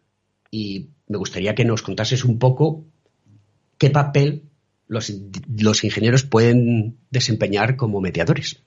y 0.52 0.90
me 1.08 1.18
gustaría 1.18 1.56
que 1.56 1.66
nos 1.66 1.82
contases 1.82 2.24
un 2.24 2.38
poco 2.38 2.86
qué 3.80 3.90
papel 3.90 4.44
los, 4.88 5.12
los 5.62 5.84
ingenieros 5.84 6.24
pueden 6.24 6.98
desempeñar 7.10 7.76
como 7.76 8.02
mediadores. 8.02 8.64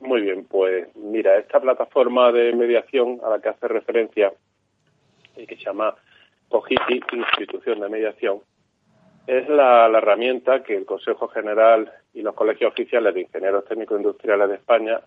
Muy 0.00 0.22
bien, 0.22 0.44
pues 0.44 0.88
mira, 0.96 1.36
esta 1.38 1.60
plataforma 1.60 2.32
de 2.32 2.52
mediación 2.54 3.20
a 3.24 3.30
la 3.30 3.40
que 3.40 3.50
hace 3.50 3.68
referencia 3.68 4.32
y 5.36 5.46
que 5.46 5.56
se 5.56 5.64
llama 5.64 5.94
COGITI, 6.48 7.00
Institución 7.12 7.80
de 7.80 7.88
Mediación, 7.88 8.40
es 9.26 9.48
la, 9.48 9.86
herramienta 9.86 10.62
que 10.62 10.76
el 10.76 10.86
Consejo 10.86 11.28
General 11.28 11.92
y 12.14 12.22
los 12.22 12.34
colegios 12.34 12.72
oficiales 12.72 13.14
de 13.14 13.20
ingenieros 13.20 13.64
técnicos 13.66 13.98
industriales 13.98 14.48
de 14.48 14.54
España 14.56 15.00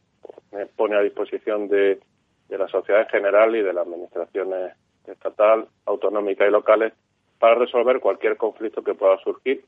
pues, 0.49 0.69
pone 0.75 0.95
a 0.95 1.01
disposición 1.01 1.67
de, 1.67 1.99
de 2.47 2.57
la 2.57 2.67
sociedad 2.67 3.01
en 3.01 3.09
general 3.09 3.55
y 3.55 3.61
de 3.61 3.73
las 3.73 3.85
administraciones 3.85 4.73
estatal, 5.07 5.67
autonómicas 5.85 6.47
y 6.47 6.51
locales 6.51 6.93
para 7.39 7.55
resolver 7.55 7.99
cualquier 7.99 8.37
conflicto 8.37 8.83
que 8.83 8.93
pueda 8.93 9.17
surgir, 9.17 9.65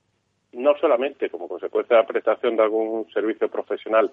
no 0.56 0.78
solamente 0.78 1.30
como 1.30 1.48
consecuencia 1.48 1.96
de 1.96 2.02
la 2.04 2.08
prestación 2.08 2.56
de 2.56 2.64
algún 2.64 3.08
servicio 3.14 3.50
profesional 3.50 4.12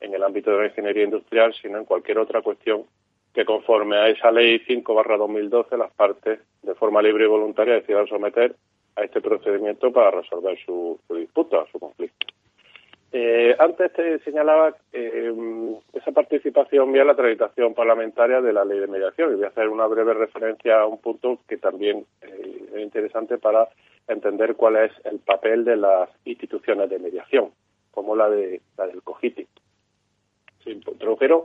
en 0.00 0.14
el 0.14 0.22
ámbito 0.22 0.50
de 0.50 0.58
la 0.58 0.66
ingeniería 0.66 1.04
industrial, 1.04 1.54
sino 1.60 1.78
en 1.78 1.84
cualquier 1.84 2.18
otra 2.18 2.42
cuestión 2.42 2.84
que 3.34 3.44
conforme 3.44 3.96
a 3.96 4.08
esa 4.08 4.30
ley 4.30 4.60
5-2012 4.66 5.76
las 5.76 5.92
partes 5.92 6.40
de 6.62 6.74
forma 6.74 7.02
libre 7.02 7.24
y 7.24 7.28
voluntaria 7.28 7.74
decidan 7.74 8.06
someter 8.06 8.54
a 8.96 9.04
este 9.04 9.20
procedimiento 9.20 9.92
para 9.92 10.10
resolver 10.10 10.58
su, 10.64 10.98
su 11.06 11.14
disputa, 11.14 11.64
su 11.70 11.78
conflicto. 11.78 12.26
Eh, 13.10 13.56
antes 13.58 13.90
te 13.94 14.18
señalaba 14.18 14.76
eh, 14.92 15.32
esa 15.94 16.12
participación 16.12 16.92
vía 16.92 17.04
la 17.04 17.14
tramitación 17.14 17.72
parlamentaria 17.72 18.42
de 18.42 18.52
la 18.52 18.66
ley 18.66 18.80
de 18.80 18.86
mediación 18.86 19.32
y 19.32 19.36
voy 19.36 19.44
a 19.44 19.48
hacer 19.48 19.68
una 19.68 19.86
breve 19.86 20.12
referencia 20.12 20.80
a 20.80 20.86
un 20.86 20.98
punto 20.98 21.38
que 21.48 21.56
también 21.56 22.04
eh, 22.20 22.68
es 22.74 22.80
interesante 22.82 23.38
para 23.38 23.66
entender 24.08 24.56
cuál 24.56 24.76
es 24.76 24.92
el 25.04 25.18
papel 25.18 25.64
de 25.64 25.76
las 25.76 26.08
instituciones 26.24 26.88
de 26.90 26.98
mediación, 26.98 27.50
como 27.90 28.16
la 28.16 28.28
de 28.28 28.60
la 28.76 28.86
del 28.86 29.02
COGITI. 29.02 29.46
Se 30.64 30.70
introdujeron 30.70 31.42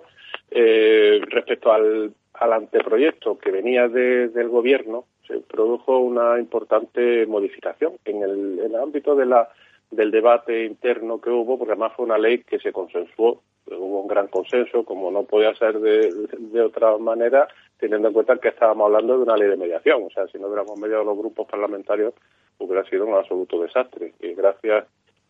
eh, 0.51 1.22
respecto 1.30 1.72
al, 1.72 2.14
anteproyecto 2.34 3.38
que 3.38 3.51
venía 3.51 3.88
del 3.88 4.49
gobierno, 4.49 5.05
se 5.28 5.39
produjo 5.39 5.99
una 5.99 6.39
importante 6.39 7.26
modificación 7.26 7.93
en 8.03 8.22
el, 8.22 8.59
en 8.59 8.76
el 8.76 8.76
ámbito 8.76 9.16
de 9.16 9.26
la, 9.26 9.49
del 9.91 10.11
debate 10.11 10.66
interno 10.66 11.22
que 11.22 11.30
hubo, 11.30 11.57
porque 11.57 11.74
además 11.74 11.93
fue 11.95 12.05
una 12.05 12.18
ley 12.18 12.39
que 12.39 12.59
se 12.59 12.74
consensuó, 12.74 13.41
hubo 13.68 14.01
un 14.01 14.07
gran 14.07 14.28
consenso, 14.28 14.84
como 14.84 15.09
no 15.11 15.24
podía 15.24 15.55
ser 15.55 15.80
de, 15.80 16.11
de 16.38 16.61
otra 16.61 16.97
manera, 16.97 17.47
teniendo 17.78 18.09
en 18.09 18.14
cuenta 18.14 18.38
que 18.38 18.49
estábamos 18.49 18.86
hablando 18.88 19.18
de 19.18 19.24
una 19.24 19.38
ley 19.38 19.47
de 19.47 19.57
mediación. 19.57 20.03
O 20.03 20.09
sea, 20.09 20.28
si 20.28 20.38
no 20.38 20.47
hubiéramos 20.47 20.78
mediado 20.78 21.03
los 21.03 21.18
grupos 21.18 21.47
parlamentarios, 21.47 22.14
hubiera 22.60 22.84
sido 22.86 23.06
un 23.06 23.16
absoluto 23.16 23.62
desastre. 23.62 24.14
Y 24.20 24.34
gracias 24.34 24.86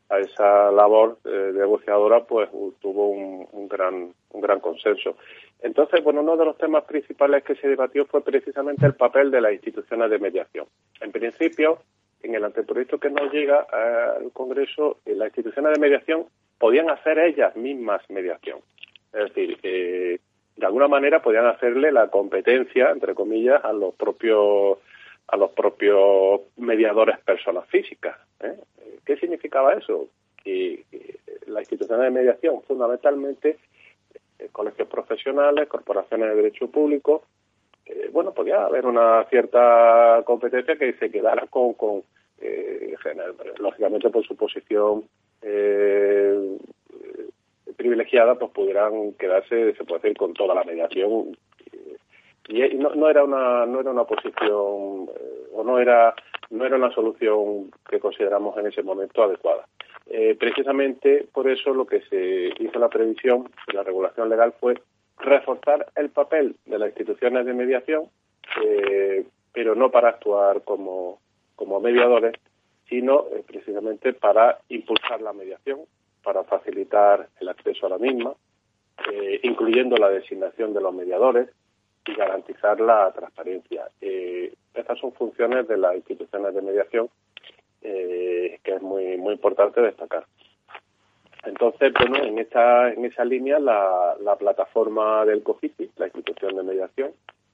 a 0.10 0.20
esa 0.20 0.72
labor 0.72 1.18
eh, 1.26 1.52
negociadora, 1.54 2.24
pues 2.24 2.50
tuvo 2.80 3.10
un, 3.10 3.68
gran, 3.68 4.14
un 4.32 4.42
gran 4.42 4.60
consenso. 4.60 5.18
Entonces, 5.62 6.04
bueno, 6.04 6.22
uno 6.22 6.38
de 6.38 6.46
los 6.46 6.58
temas 6.58 6.84
principales 6.84 7.44
que 7.44 7.56
se 7.56 7.68
debatió 7.68 8.06
fue 8.06 8.24
precisamente 8.24 8.86
el 8.86 8.96
papel 8.96 9.32
de 9.32 9.42
las 9.42 9.54
instituciones 9.54 10.10
de 10.10 10.20
mediación. 10.20 10.66
En 11.00 11.12
principio, 11.12 11.80
en 12.22 12.36
el 12.36 12.44
anteproyecto 12.44 13.00
que 13.00 13.10
nos 13.10 13.32
llega 13.32 13.66
al 13.72 14.32
Congreso, 14.32 14.98
eh, 15.06 15.16
las 15.16 15.28
instituciones 15.28 15.74
de 15.74 15.80
mediación 15.80 16.26
podían 16.60 16.90
hacer 16.90 17.20
ellas 17.20 17.56
mismas 17.56 18.02
mediación. 18.10 18.60
Es 19.14 19.34
decir, 19.34 19.58
eh, 19.64 20.20
de 20.56 20.66
alguna 20.66 20.88
manera 20.88 21.22
podían 21.22 21.46
hacerle 21.46 21.92
la 21.92 22.08
competencia, 22.10 22.92
entre 22.92 23.16
comillas, 23.16 23.64
a 23.64 23.74
los 23.74 23.94
propios 23.96 24.78
a 25.28 25.38
los 25.38 25.52
propios 25.52 26.42
mediadores 26.58 27.20
personas 27.20 27.68
físicas. 27.68 28.18
¿eh? 28.42 28.56
¿Qué 29.06 29.18
significaba 29.18 29.74
eso? 29.74 30.10
Que, 30.44 30.84
la 31.48 31.60
institución 31.60 32.02
de 32.02 32.10
mediación, 32.10 32.62
fundamentalmente, 32.64 33.58
eh, 34.40 34.50
colegios 34.52 34.88
profesionales, 34.88 35.68
corporaciones 35.68 36.30
de 36.30 36.36
derecho 36.36 36.70
público, 36.70 37.24
eh, 37.86 38.10
bueno, 38.12 38.34
podía 38.34 38.64
haber 38.64 38.86
una 38.86 39.26
cierta 39.26 40.24
competencia 40.26 40.78
que 40.78 40.94
se 40.94 41.12
quedara 41.12 41.48
con, 41.48 41.74
con 41.74 42.04
lógicamente 43.60 44.10
por 44.10 44.26
su 44.26 44.36
posición 44.36 45.06
privilegiada, 47.78 48.36
pues 48.36 48.52
pudieran 48.52 49.14
quedarse, 49.14 49.74
se 49.74 49.84
puede 49.84 50.02
decir, 50.02 50.18
con 50.18 50.34
toda 50.34 50.56
la 50.56 50.64
mediación 50.64 51.38
y 52.48 52.76
no, 52.76 52.94
no, 52.96 53.10
era 53.10 53.24
una 53.24 53.66
no 53.66 53.80
era 53.80 53.92
una 53.92 54.04
posición 54.04 55.10
eh, 55.16 55.48
o 55.54 55.64
no 55.64 55.80
era 55.80 56.14
no 56.50 56.66
era 56.66 56.76
una 56.76 56.92
solución 56.92 57.72
que 57.90 58.00
consideramos 58.00 58.58
en 58.58 58.68
ese 58.68 58.84
momento 58.84 59.24
adecuada. 59.24 59.66
Eh, 60.08 60.36
precisamente 60.38 61.26
por 61.32 61.50
eso 61.50 61.74
lo 61.74 61.86
que 61.86 62.02
se 62.02 62.54
hizo 62.60 62.80
la 62.80 62.90
previsión 62.90 63.50
de 63.68 63.74
la 63.74 63.84
regulación 63.84 64.30
legal 64.30 64.54
fue 64.60 64.82
reforzar 65.18 65.88
el 65.96 66.10
papel 66.10 66.58
de 66.66 66.80
las 66.80 66.90
instituciones 66.90 67.46
de 67.46 67.54
mediación, 67.54 68.10
eh, 68.62 69.26
pero 69.54 69.74
no 69.76 69.90
para 69.90 70.10
actuar 70.10 70.64
como, 70.64 71.20
como 71.56 71.80
mediadores, 71.80 72.34
sino 72.90 73.26
precisamente 73.48 74.14
para 74.14 74.60
impulsar 74.68 75.22
la 75.22 75.32
mediación, 75.32 75.80
para 76.22 76.44
facilitar 76.44 77.30
el 77.40 77.48
acceso 77.48 77.86
a 77.86 77.90
la 77.90 77.98
misma, 77.98 78.34
incluyendo 79.42 79.96
la 79.98 80.10
designación 80.10 80.74
de 80.74 80.82
los 80.82 80.94
mediadores, 80.94 81.50
y 82.06 82.14
garantizar 82.16 82.80
la 82.80 83.12
transparencia. 83.12 83.88
Eh, 84.02 84.54
estas 84.74 85.00
son 85.00 85.14
funciones 85.14 85.68
de 85.68 85.78
las 85.78 85.96
instituciones 85.96 86.54
de 86.54 86.62
mediación 86.62 87.10
eh, 87.82 88.60
que 88.64 88.76
es 88.76 88.82
muy 88.82 89.18
muy 89.18 89.34
importante 89.34 89.82
destacar. 89.82 90.26
Entonces, 91.46 91.92
bueno, 92.00 92.24
en 92.24 92.40
esta 92.40 92.92
en 92.92 93.06
esa 93.06 93.26
línea 93.26 93.60
la, 93.60 94.16
la 94.22 94.36
plataforma 94.38 95.26
del 95.26 95.44
COFITI, 95.44 95.92
la 95.98 96.06
institución 96.06 96.56
de 96.56 96.64
mediación, 96.64 97.12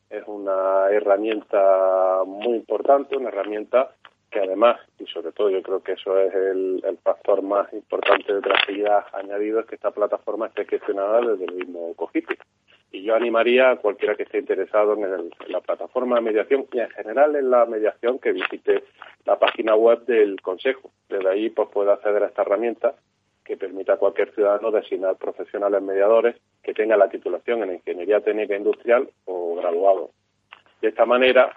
es 0.10 0.24
una 0.28 0.90
herramienta 0.90 2.24
muy 2.26 2.56
importante, 2.56 3.18
una 3.18 3.30
herramienta 3.30 3.92
que 4.30 4.40
además, 4.40 4.80
y 5.00 5.06
sobre 5.08 5.32
todo 5.32 5.50
yo 5.50 5.62
creo 5.64 5.82
que 5.82 5.94
eso 5.94 6.18
es 6.20 6.34
el, 6.34 6.84
el 6.86 6.98
factor 7.00 7.42
más 7.42 7.72
importante 7.74 8.32
de 8.32 8.42
tranquilidad 8.42 9.06
añadido, 9.14 9.60
es 9.60 9.66
que 9.66 9.76
esta 9.76 9.92
plataforma 9.92 10.48
esté 10.48 10.66
gestionada 10.66 11.22
desde 11.22 11.46
el 11.46 11.56
mismo 11.56 11.94
COFITI. 11.96 12.36
Y 12.92 13.04
yo 13.04 13.16
animaría 13.16 13.72
a 13.72 13.76
cualquiera 13.78 14.16
que 14.16 14.24
esté 14.24 14.40
interesado 14.40 14.94
en, 14.94 15.30
la 15.48 15.62
plataforma 15.62 16.16
de 16.16 16.22
mediación 16.22 16.66
y 16.72 16.80
en 16.80 16.90
general 16.90 17.36
en 17.36 17.50
la 17.50 17.66
mediación 17.66 18.20
que 18.20 18.32
visite 18.32 18.84
la 19.26 19.38
página 19.38 19.76
web 19.76 20.06
del 20.06 20.42
Consejo. 20.42 20.92
Desde 21.08 21.30
ahí 21.30 21.50
pues 21.50 21.70
puede 21.70 21.92
acceder 21.92 22.24
a 22.24 22.28
esta 22.28 22.42
herramienta 22.42 22.96
que 23.46 23.58
permita 23.58 23.94
a 23.94 23.98
cualquier 23.98 24.34
ciudadano 24.34 24.72
designar 24.72 25.18
profesionales 25.18 25.82
mediadores 25.82 26.36
que 26.64 26.74
tengan 26.74 27.00
la 27.00 27.10
titulación 27.10 27.64
en 27.64 27.76
Ingeniería 27.76 28.22
Técnica 28.22 28.56
Industrial 28.56 29.10
o 29.26 29.56
graduado. 29.56 30.12
De 30.82 30.90
esta 30.90 31.06
manera, 31.06 31.52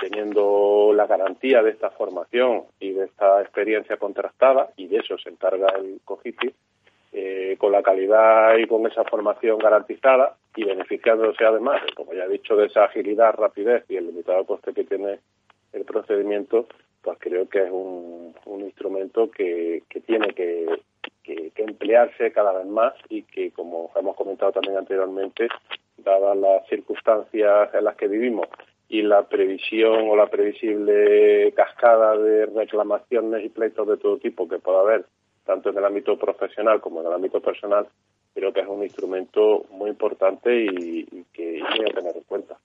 teniendo 0.00 0.92
la 0.94 1.06
garantía 1.06 1.62
de 1.62 1.70
esta 1.70 1.90
formación 1.90 2.64
y 2.80 2.92
de 2.92 3.04
esta 3.04 3.40
experiencia 3.40 3.96
contrastada, 3.96 4.70
y 4.76 4.88
de 4.88 4.98
eso 4.98 5.16
se 5.18 5.30
encarga 5.30 5.68
el 5.76 6.00
COGITI, 6.04 6.52
eh, 7.12 7.56
con 7.58 7.72
la 7.72 7.82
calidad 7.82 8.56
y 8.58 8.66
con 8.66 8.86
esa 8.86 9.04
formación 9.04 9.58
garantizada 9.58 10.36
y 10.54 10.64
beneficiándose 10.64 11.44
además, 11.44 11.80
como 11.94 12.12
ya 12.12 12.24
he 12.24 12.28
dicho, 12.28 12.56
de 12.56 12.66
esa 12.66 12.84
agilidad, 12.84 13.34
rapidez 13.34 13.84
y 13.88 13.96
el 13.96 14.06
limitado 14.06 14.44
coste 14.44 14.72
que 14.72 14.84
tiene 14.84 15.20
el 15.72 15.84
procedimiento, 15.84 16.66
pues 17.02 17.16
creo 17.20 17.48
que 17.48 17.62
es 17.62 17.70
un, 17.70 18.34
instrumento 18.60 19.30
que, 19.30 19.82
tiene 20.06 20.34
que, 20.34 20.66
emplearse 21.56 22.32
cada 22.32 22.52
vez 22.52 22.66
más 22.66 22.94
y 23.08 23.22
que, 23.22 23.50
como 23.50 23.90
hemos 23.96 24.16
comentado 24.16 24.52
también 24.52 24.76
anteriormente, 24.76 25.48
dadas 25.96 26.36
las 26.36 26.66
circunstancias 26.68 27.70
en 27.74 27.84
las 27.84 27.96
que 27.96 28.08
vivimos 28.08 28.46
y 28.88 29.02
la 29.02 29.28
previsión 29.28 30.08
o 30.08 30.16
la 30.16 30.26
previsible 30.26 31.52
cascada 31.52 32.16
de 32.16 32.46
reclamaciones 32.46 33.44
y 33.44 33.48
pleitos 33.48 33.86
de 33.88 33.96
todo 33.96 34.18
tipo 34.18 34.48
que 34.48 34.58
pueda 34.58 34.80
haber 34.80 35.04
tanto 35.48 35.70
en 35.70 35.78
el 35.78 35.84
ámbito 35.86 36.18
profesional 36.18 36.78
como 36.78 37.00
en 37.00 37.06
el 37.06 37.14
ámbito 37.14 37.40
personal, 37.40 37.88
creo 38.34 38.52
que 38.52 38.60
es 38.60 38.66
un 38.68 38.82
instrumento 38.84 39.64
muy 39.70 39.88
importante 39.88 40.50
y, 40.62 41.24
que 41.32 41.62
hay 41.66 41.86
que 41.86 41.94
tener 41.94 42.14
en 42.14 42.22
cuenta. 42.24 42.58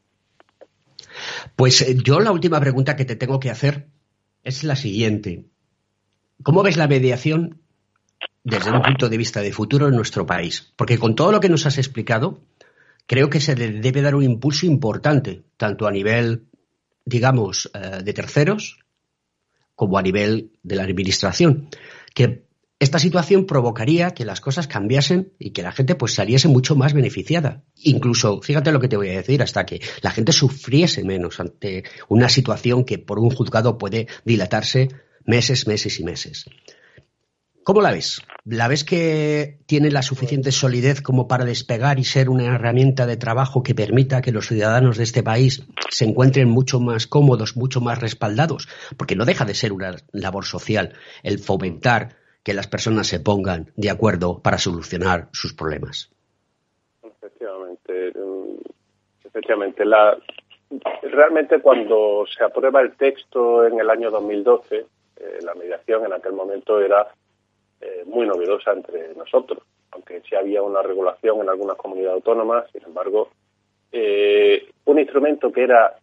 Pues 1.56 1.82
eh, 1.82 1.96
yo 2.04 2.20
la 2.20 2.34
última 2.34 2.60
pregunta 2.60 2.98
que 2.98 3.06
te 3.06 3.16
tengo 3.16 3.40
que 3.40 3.50
hacer 3.50 3.88
es 4.44 4.66
la 4.66 4.76
siguiente. 4.76 5.46
¿Cómo 6.44 6.62
ves 6.62 6.76
la 6.76 6.90
mediación 6.90 7.62
desde 8.44 8.72
un 8.72 8.82
punto 8.82 9.08
de 9.08 9.18
vista 9.18 9.40
de 9.40 9.54
futuro 9.54 9.88
en 9.88 9.96
nuestro 9.96 10.26
país? 10.26 10.74
Porque 10.76 10.98
con 10.98 11.16
todo 11.16 11.32
lo 11.32 11.40
que 11.40 11.48
nos 11.48 11.66
has 11.66 11.78
explicado, 11.78 12.42
creo 13.08 13.30
que 13.30 13.40
se 13.40 13.56
le 13.56 13.72
debe 13.80 14.02
dar 14.02 14.16
un 14.16 14.24
impulso 14.24 14.66
importante, 14.66 15.44
tanto 15.56 15.88
a 15.88 15.92
nivel, 15.92 16.48
digamos, 17.06 17.72
eh, 17.74 18.04
de 18.04 18.14
terceros, 18.14 18.80
como 19.74 19.98
a 19.98 20.02
nivel 20.02 20.52
de 20.64 20.76
la 20.76 20.84
administración, 20.84 21.70
que 22.14 22.44
esta 22.84 23.00
situación 23.00 23.46
provocaría 23.46 24.12
que 24.12 24.26
las 24.26 24.42
cosas 24.42 24.68
cambiasen 24.68 25.34
y 25.40 25.52
que 25.52 25.64
la 25.64 25.72
gente 25.72 25.96
pues 25.96 26.14
saliese 26.14 26.48
mucho 26.48 26.76
más 26.76 26.94
beneficiada. 26.94 27.64
Incluso, 27.78 28.42
fíjate 28.42 28.72
lo 28.72 28.80
que 28.80 28.88
te 28.88 28.98
voy 28.98 29.10
a 29.10 29.18
decir, 29.18 29.42
hasta 29.42 29.66
que 29.66 29.82
la 30.02 30.12
gente 30.12 30.32
sufriese 30.32 31.04
menos 31.04 31.40
ante 31.40 31.84
una 32.10 32.30
situación 32.30 32.84
que 32.84 32.98
por 33.00 33.20
un 33.20 33.30
juzgado 33.30 33.78
puede 33.78 34.08
dilatarse 34.26 34.90
meses, 35.26 35.68
meses 35.68 36.00
y 36.00 36.04
meses. 36.04 36.46
¿Cómo 37.64 37.82
la 37.82 37.92
ves? 37.92 38.22
¿La 38.44 38.68
ves 38.68 38.84
que 38.84 39.60
tiene 39.66 39.90
la 39.90 40.02
suficiente 40.02 40.52
solidez 40.52 41.02
como 41.02 41.30
para 41.30 41.46
despegar 41.46 41.98
y 41.98 42.04
ser 42.04 42.30
una 42.30 42.54
herramienta 42.56 43.06
de 43.06 43.16
trabajo 43.16 43.64
que 43.64 43.74
permita 43.74 44.22
que 44.22 44.34
los 44.34 44.48
ciudadanos 44.48 44.98
de 44.98 45.06
este 45.06 45.24
país 45.24 45.64
se 45.90 46.04
encuentren 46.04 46.50
mucho 46.50 46.82
más 46.82 47.08
cómodos, 47.08 47.56
mucho 47.56 47.80
más 47.80 48.00
respaldados? 48.00 48.68
Porque 48.98 49.16
no 49.16 49.24
deja 49.24 49.46
de 49.46 49.56
ser 49.56 49.72
una 49.72 49.96
labor 50.12 50.44
social 50.44 50.92
el 51.24 51.40
fomentar 51.40 52.23
que 52.44 52.54
las 52.54 52.68
personas 52.68 53.08
se 53.08 53.20
pongan 53.20 53.72
de 53.76 53.90
acuerdo 53.90 54.42
para 54.42 54.58
solucionar 54.58 55.30
sus 55.32 55.54
problemas. 55.54 56.12
Efectivamente, 57.02 58.12
mm, 58.12 59.26
efectivamente. 59.26 59.86
La, 59.86 60.18
realmente 61.02 61.60
cuando 61.60 62.26
se 62.36 62.44
aprueba 62.44 62.82
el 62.82 62.96
texto 62.96 63.66
en 63.66 63.80
el 63.80 63.90
año 63.90 64.12
2012, 64.12 64.76
eh, 64.76 65.40
la 65.42 65.54
mediación 65.56 66.06
en 66.06 66.14
aquel 66.14 66.34
momento 66.34 66.82
era 66.82 67.08
eh, 67.80 68.04
muy 68.06 68.28
novedosa 68.28 68.72
entre 68.72 69.14
nosotros, 69.16 69.64
aunque 69.92 70.22
sí 70.22 70.36
había 70.36 70.62
una 70.62 70.82
regulación 70.82 71.42
en 71.42 71.50
algunas 71.50 71.78
comunidades 71.78 72.16
autónomas, 72.16 72.66
sin 72.72 72.84
embargo, 72.84 73.30
eh, 73.92 74.70
un 74.86 75.00
instrumento 75.00 75.52
que 75.52 75.64
era 75.64 75.96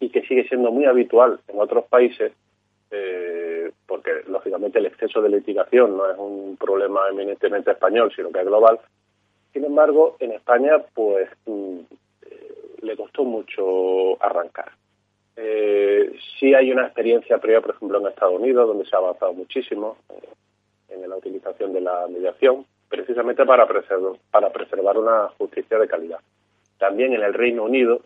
y 0.00 0.10
que 0.10 0.22
sigue 0.22 0.46
siendo 0.48 0.70
muy 0.70 0.84
habitual 0.84 1.40
en 1.48 1.60
otros 1.60 1.84
países 1.84 2.32
eh, 2.90 3.55
porque 3.86 4.22
lógicamente 4.26 4.78
el 4.78 4.86
exceso 4.86 5.20
de 5.20 5.28
litigación 5.28 5.96
no 5.96 6.10
es 6.10 6.18
un 6.18 6.56
problema 6.56 7.08
eminentemente 7.10 7.70
español, 7.70 8.12
sino 8.14 8.30
que 8.30 8.40
es 8.40 8.46
global. 8.46 8.78
Sin 9.52 9.64
embargo, 9.64 10.16
en 10.20 10.32
España, 10.32 10.78
pues 10.94 11.28
mm, 11.46 11.78
eh, 12.22 12.54
le 12.82 12.96
costó 12.96 13.24
mucho 13.24 14.22
arrancar. 14.22 14.70
Eh, 15.36 16.14
sí 16.38 16.54
hay 16.54 16.72
una 16.72 16.84
experiencia 16.86 17.38
previa, 17.38 17.60
por 17.60 17.74
ejemplo, 17.74 17.98
en 17.98 18.06
Estados 18.06 18.40
Unidos, 18.40 18.68
donde 18.68 18.86
se 18.86 18.96
ha 18.96 18.98
avanzado 18.98 19.32
muchísimo 19.34 19.96
eh, 20.08 20.28
en 20.88 21.08
la 21.08 21.16
utilización 21.16 21.72
de 21.72 21.80
la 21.82 22.06
mediación, 22.08 22.64
precisamente 22.88 23.44
para 23.44 23.66
para 24.30 24.50
preservar 24.50 24.98
una 24.98 25.28
justicia 25.38 25.78
de 25.78 25.88
calidad. 25.88 26.20
También 26.78 27.12
en 27.14 27.22
el 27.22 27.34
Reino 27.34 27.64
Unido, 27.64 28.00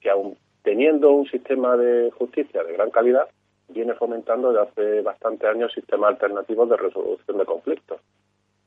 que 0.00 0.10
aún 0.10 0.36
teniendo 0.62 1.10
un 1.10 1.26
sistema 1.28 1.76
de 1.76 2.10
justicia 2.12 2.62
de 2.62 2.72
gran 2.72 2.90
calidad, 2.90 3.28
viene 3.72 3.94
fomentando 3.94 4.52
desde 4.52 4.62
hace 4.62 5.00
bastantes 5.02 5.48
años 5.48 5.72
sistemas 5.72 6.10
alternativos 6.10 6.68
de 6.68 6.76
resolución 6.76 7.38
de 7.38 7.44
conflictos. 7.44 8.00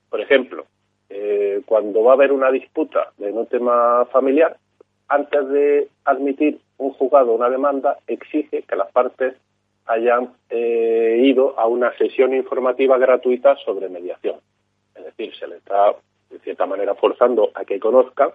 Por 0.09 0.21
ejemplo, 0.21 0.65
eh, 1.09 1.61
cuando 1.65 2.03
va 2.03 2.11
a 2.11 2.15
haber 2.15 2.31
una 2.31 2.51
disputa 2.51 3.11
de 3.17 3.31
un 3.31 3.45
tema 3.47 4.05
familiar, 4.11 4.57
antes 5.07 5.47
de 5.49 5.87
admitir 6.05 6.59
un 6.77 6.91
juzgado 6.93 7.33
una 7.33 7.49
demanda, 7.49 7.97
exige 8.07 8.63
que 8.63 8.75
las 8.75 8.91
partes 8.91 9.35
hayan 9.85 10.33
eh, 10.49 11.19
ido 11.23 11.59
a 11.59 11.67
una 11.67 11.95
sesión 11.97 12.33
informativa 12.33 12.97
gratuita 12.97 13.55
sobre 13.57 13.89
mediación. 13.89 14.37
Es 14.95 15.03
decir, 15.05 15.35
se 15.35 15.47
le 15.47 15.57
está, 15.57 15.93
de 16.29 16.39
cierta 16.39 16.65
manera, 16.65 16.95
forzando 16.95 17.51
a 17.53 17.65
que 17.65 17.79
conozcan 17.79 18.31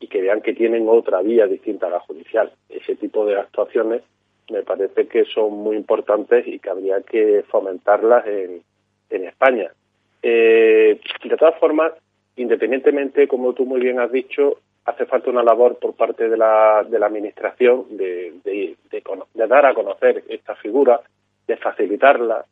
y 0.00 0.08
que 0.08 0.20
vean 0.20 0.42
que 0.42 0.54
tienen 0.54 0.88
otra 0.88 1.22
vía 1.22 1.46
distinta 1.46 1.86
a 1.86 1.90
la 1.90 2.00
judicial. 2.00 2.52
Ese 2.68 2.96
tipo 2.96 3.24
de 3.24 3.38
actuaciones 3.38 4.02
me 4.52 4.62
parece 4.62 5.08
que 5.08 5.24
son 5.24 5.52
muy 5.54 5.76
importantes 5.76 6.46
y 6.46 6.58
que 6.58 6.70
habría 6.70 7.00
que 7.00 7.44
fomentarlas 7.48 8.26
en, 8.26 8.62
en 9.10 9.24
España. 9.24 9.70
Eh, 10.22 11.00
de 11.24 11.36
todas 11.36 11.58
formas, 11.58 11.92
independientemente, 12.36 13.26
como 13.26 13.52
tú 13.54 13.64
muy 13.66 13.80
bien 13.80 13.98
has 13.98 14.12
dicho, 14.12 14.58
hace 14.84 15.06
falta 15.06 15.30
una 15.30 15.42
labor 15.42 15.78
por 15.78 15.94
parte 15.94 16.28
de 16.28 16.36
la, 16.36 16.84
de 16.88 16.98
la 16.98 17.06
Administración 17.06 17.86
de, 17.90 18.34
de, 18.44 18.76
dar 19.48 19.66
a 19.66 19.74
conocer 19.74 20.24
esta 20.28 20.54
figura, 20.56 21.00
de 21.46 21.56
facilitarla. 21.56 22.44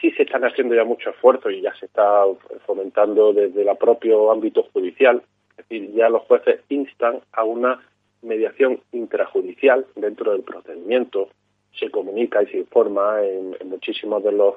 Sí 0.00 0.10
se 0.12 0.22
están 0.22 0.44
haciendo 0.44 0.74
ya 0.74 0.84
muchos 0.84 1.14
esfuerzos 1.14 1.52
y 1.52 1.60
ya 1.60 1.74
se 1.74 1.86
está 1.86 2.24
fomentando 2.66 3.32
desde 3.32 3.62
el 3.62 3.76
propio 3.76 4.30
ámbito 4.30 4.64
judicial. 4.72 5.22
Es 5.50 5.68
decir, 5.68 5.92
ya 5.94 6.08
los 6.08 6.22
jueces 6.22 6.60
instan 6.68 7.20
a 7.32 7.44
una 7.44 7.80
mediación 8.22 8.80
intrajudicial 8.92 9.86
dentro 9.96 10.32
del 10.32 10.42
procedimiento. 10.42 11.28
Se 11.78 11.90
comunica 11.90 12.42
y 12.42 12.46
se 12.46 12.58
informa 12.58 13.22
en, 13.22 13.56
en 13.58 13.68
muchísimos 13.68 14.22
de 14.22 14.32
los 14.32 14.54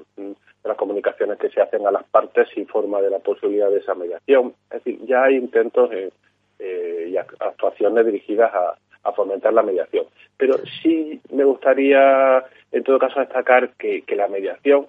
de 0.65 0.69
las 0.69 0.77
comunicaciones 0.77 1.37
que 1.37 1.49
se 1.49 1.61
hacen 1.61 1.85
a 1.85 1.91
las 1.91 2.03
partes 2.05 2.49
se 2.51 2.59
informa 2.59 2.99
de 2.99 3.11
la 3.11 3.19
posibilidad 3.19 3.69
de 3.69 3.77
esa 3.77 3.93
mediación. 3.93 4.55
Es 4.71 4.83
decir, 4.83 4.99
ya 5.05 5.25
hay 5.25 5.35
intentos 5.35 5.91
eh, 5.93 6.09
eh, 6.57 7.09
y 7.11 7.17
actuaciones 7.17 8.03
dirigidas 8.05 8.51
a, 8.53 8.77
fomentar 9.15 9.53
la 9.53 9.61
mediación. 9.61 10.07
Pero 10.35 10.55
sí 10.81 11.21
me 11.31 11.43
gustaría, 11.43 12.43
en 12.71 12.83
todo 12.83 12.97
caso, 12.97 13.19
destacar 13.19 13.69
que, 13.77 14.03
la 14.15 14.27
mediación, 14.27 14.87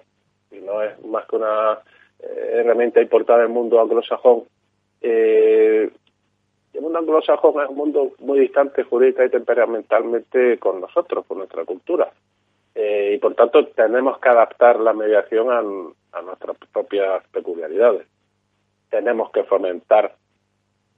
no 0.65 0.81
es 0.81 0.99
más 1.05 1.27
que 1.27 1.35
una 1.35 1.77
eh, 2.19 2.49
herramienta 2.55 2.99
importada 2.99 3.41
del 3.41 3.49
mundo 3.49 3.79
anglosajón, 3.79 4.45
el 6.77 6.83
mundo 6.83 6.99
anglosajón 6.99 7.63
es 7.63 7.69
un 7.69 7.75
mundo 7.75 8.11
muy 8.19 8.39
distante 8.39 8.83
jurídica 8.83 9.25
y 9.25 9.31
temperamentalmente 9.31 10.59
con 10.59 10.79
nosotros, 10.79 11.25
con 11.25 11.39
nuestra 11.39 11.65
cultura. 11.65 12.11
Eh, 12.75 13.13
y 13.15 13.17
por 13.17 13.33
tanto 13.33 13.65
tenemos 13.69 14.19
que 14.19 14.29
adaptar 14.29 14.79
la 14.79 14.93
mediación 14.93 15.49
a, 15.49 16.21
nuestras 16.21 16.55
propias 16.71 17.23
peculiaridades. 17.29 18.05
Tenemos 18.91 19.31
que 19.31 19.43
fomentar 19.43 20.13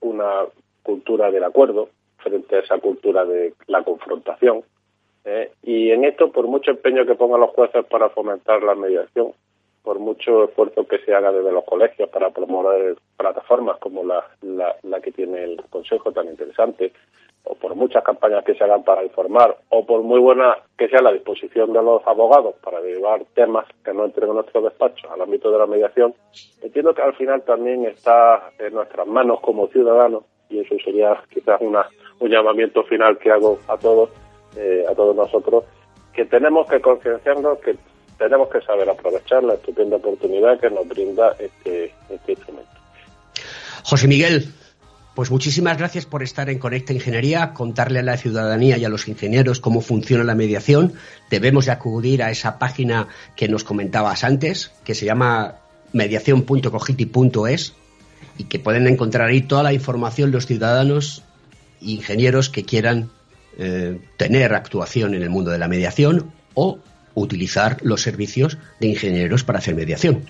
una 0.01 0.45
cultura 0.83 1.31
del 1.31 1.45
acuerdo 1.45 1.89
frente 2.17 2.57
a 2.57 2.59
esa 2.59 2.77
cultura 2.79 3.23
de 3.23 3.53
la 3.67 3.83
confrontación. 3.83 4.63
¿eh? 5.23 5.51
y 5.63 5.91
en 5.91 6.03
esto, 6.03 6.29
por 6.31 6.47
mucho 6.47 6.71
empeño 6.71 7.05
que 7.05 7.15
pongan 7.15 7.39
los 7.39 7.51
jueces 7.51 7.85
para 7.85 8.09
fomentar 8.09 8.63
la 8.63 8.75
mediación, 8.75 9.31
por 9.89 9.97
mucho 9.97 10.43
esfuerzo 10.43 10.85
que 10.85 10.99
se 10.99 11.15
haga 11.15 11.31
desde 11.31 11.51
los 11.51 11.65
colegios 11.65 12.07
para 12.09 12.29
promover 12.29 12.95
plataformas 13.17 13.79
como 13.79 14.03
la, 14.03 14.23
la 14.83 15.01
que 15.01 15.11
tiene 15.11 15.43
el 15.43 15.63
Consejo 15.71 16.11
tan 16.11 16.27
interesante, 16.27 16.93
o 17.43 17.55
por 17.55 17.73
muchas 17.73 18.03
campañas 18.03 18.43
que 18.45 18.53
se 18.53 18.63
hagan 18.63 18.83
para 18.83 19.03
informar, 19.03 19.57
o 19.69 19.87
por 19.87 20.03
muy 20.03 20.19
buena 20.19 20.57
que 20.77 20.89
sea 20.89 21.01
la 21.01 21.11
disposición 21.11 21.73
de 21.73 21.81
los 21.81 22.05
abogados 22.05 22.53
para 22.63 22.81
llevar 22.81 23.25
temas 23.33 23.65
que 23.83 23.91
no 23.91 24.05
entren 24.05 24.29
en 24.29 24.35
nuestro 24.35 24.61
despacho 24.61 25.11
al 25.11 25.21
ámbito 25.21 25.49
de 25.49 25.57
la 25.57 25.65
mediación, 25.65 26.13
entiendo 26.61 26.93
que 26.93 27.01
al 27.01 27.15
final 27.15 27.41
también 27.41 27.85
está 27.85 28.51
en 28.59 28.75
nuestras 28.75 29.07
manos 29.07 29.39
como 29.41 29.69
ciudadanos, 29.69 30.23
y 30.51 30.59
eso 30.59 30.75
sería 30.85 31.19
quizás 31.33 31.59
una, 31.61 31.89
un 32.19 32.29
llamamiento 32.29 32.83
final 32.83 33.17
que 33.17 33.31
hago 33.31 33.57
a 33.67 33.75
todos, 33.75 34.11
eh, 34.55 34.85
a 34.87 34.93
todos 34.93 35.15
nosotros, 35.15 35.63
que 36.13 36.25
tenemos 36.25 36.67
que 36.67 36.79
concienciarnos 36.79 37.57
que 37.57 37.75
tenemos 38.19 38.49
que 38.49 38.61
saber 38.61 38.87
aprovechar 38.89 39.43
la 39.43 39.55
estupenda 39.55 39.95
oportunidad 39.95 40.59
que 40.59 40.69
nos 40.69 40.87
brinda 40.87 41.35
este, 41.39 41.93
este 42.09 42.33
instrumento. 42.33 42.69
José 43.83 44.07
Miguel, 44.07 44.53
pues 45.15 45.31
muchísimas 45.31 45.77
gracias 45.77 46.05
por 46.05 46.21
estar 46.21 46.49
en 46.49 46.59
Conecta 46.59 46.93
Ingeniería, 46.93 47.53
contarle 47.53 47.99
a 47.99 48.03
la 48.03 48.17
ciudadanía 48.17 48.77
y 48.77 48.85
a 48.85 48.89
los 48.89 49.07
ingenieros 49.07 49.59
cómo 49.59 49.81
funciona 49.81 50.23
la 50.23 50.35
mediación. 50.35 50.93
Debemos 51.31 51.65
de 51.65 51.71
acudir 51.71 52.21
a 52.21 52.29
esa 52.29 52.59
página 52.59 53.07
que 53.35 53.47
nos 53.47 53.63
comentabas 53.63 54.23
antes, 54.23 54.71
que 54.83 54.93
se 54.93 55.05
llama 55.05 55.55
mediación.cogiti.es 55.93 57.73
y 58.37 58.43
que 58.43 58.59
pueden 58.59 58.85
encontrar 58.87 59.29
ahí 59.29 59.41
toda 59.41 59.63
la 59.63 59.73
información 59.73 60.31
los 60.31 60.45
ciudadanos 60.45 61.23
e 61.81 61.91
ingenieros 61.91 62.49
que 62.49 62.63
quieran 62.63 63.09
eh, 63.57 63.99
tener 64.17 64.53
actuación 64.53 65.15
en 65.15 65.23
el 65.23 65.29
mundo 65.29 65.51
de 65.51 65.57
la 65.57 65.67
mediación 65.67 66.31
o 66.53 66.79
utilizar 67.13 67.77
los 67.81 68.01
servicios 68.01 68.57
de 68.79 68.87
ingenieros 68.87 69.43
para 69.43 69.59
hacer 69.59 69.75
mediación. 69.75 70.23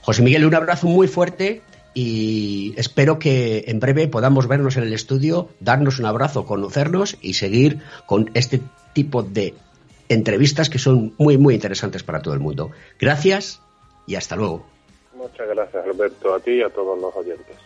José 0.00 0.22
Miguel, 0.22 0.44
un 0.44 0.54
abrazo 0.54 0.86
muy 0.86 1.08
fuerte 1.08 1.62
y 1.94 2.74
espero 2.76 3.18
que 3.18 3.64
en 3.66 3.80
breve 3.80 4.08
podamos 4.08 4.46
vernos 4.46 4.76
en 4.76 4.84
el 4.84 4.92
estudio, 4.92 5.48
darnos 5.60 5.98
un 5.98 6.06
abrazo, 6.06 6.44
conocernos 6.44 7.16
y 7.20 7.34
seguir 7.34 7.80
con 8.06 8.30
este 8.34 8.60
tipo 8.92 9.22
de 9.22 9.54
entrevistas 10.08 10.70
que 10.70 10.78
son 10.78 11.14
muy, 11.18 11.36
muy 11.38 11.54
interesantes 11.54 12.02
para 12.02 12.20
todo 12.20 12.34
el 12.34 12.40
mundo. 12.40 12.70
Gracias 12.98 13.60
y 14.06 14.14
hasta 14.14 14.36
luego. 14.36 14.64
Muchas 15.14 15.48
gracias, 15.48 15.84
Alberto, 15.84 16.34
a 16.34 16.40
ti 16.40 16.52
y 16.52 16.62
a 16.62 16.70
todos 16.70 16.98
los 17.00 17.14
oyentes. 17.16 17.56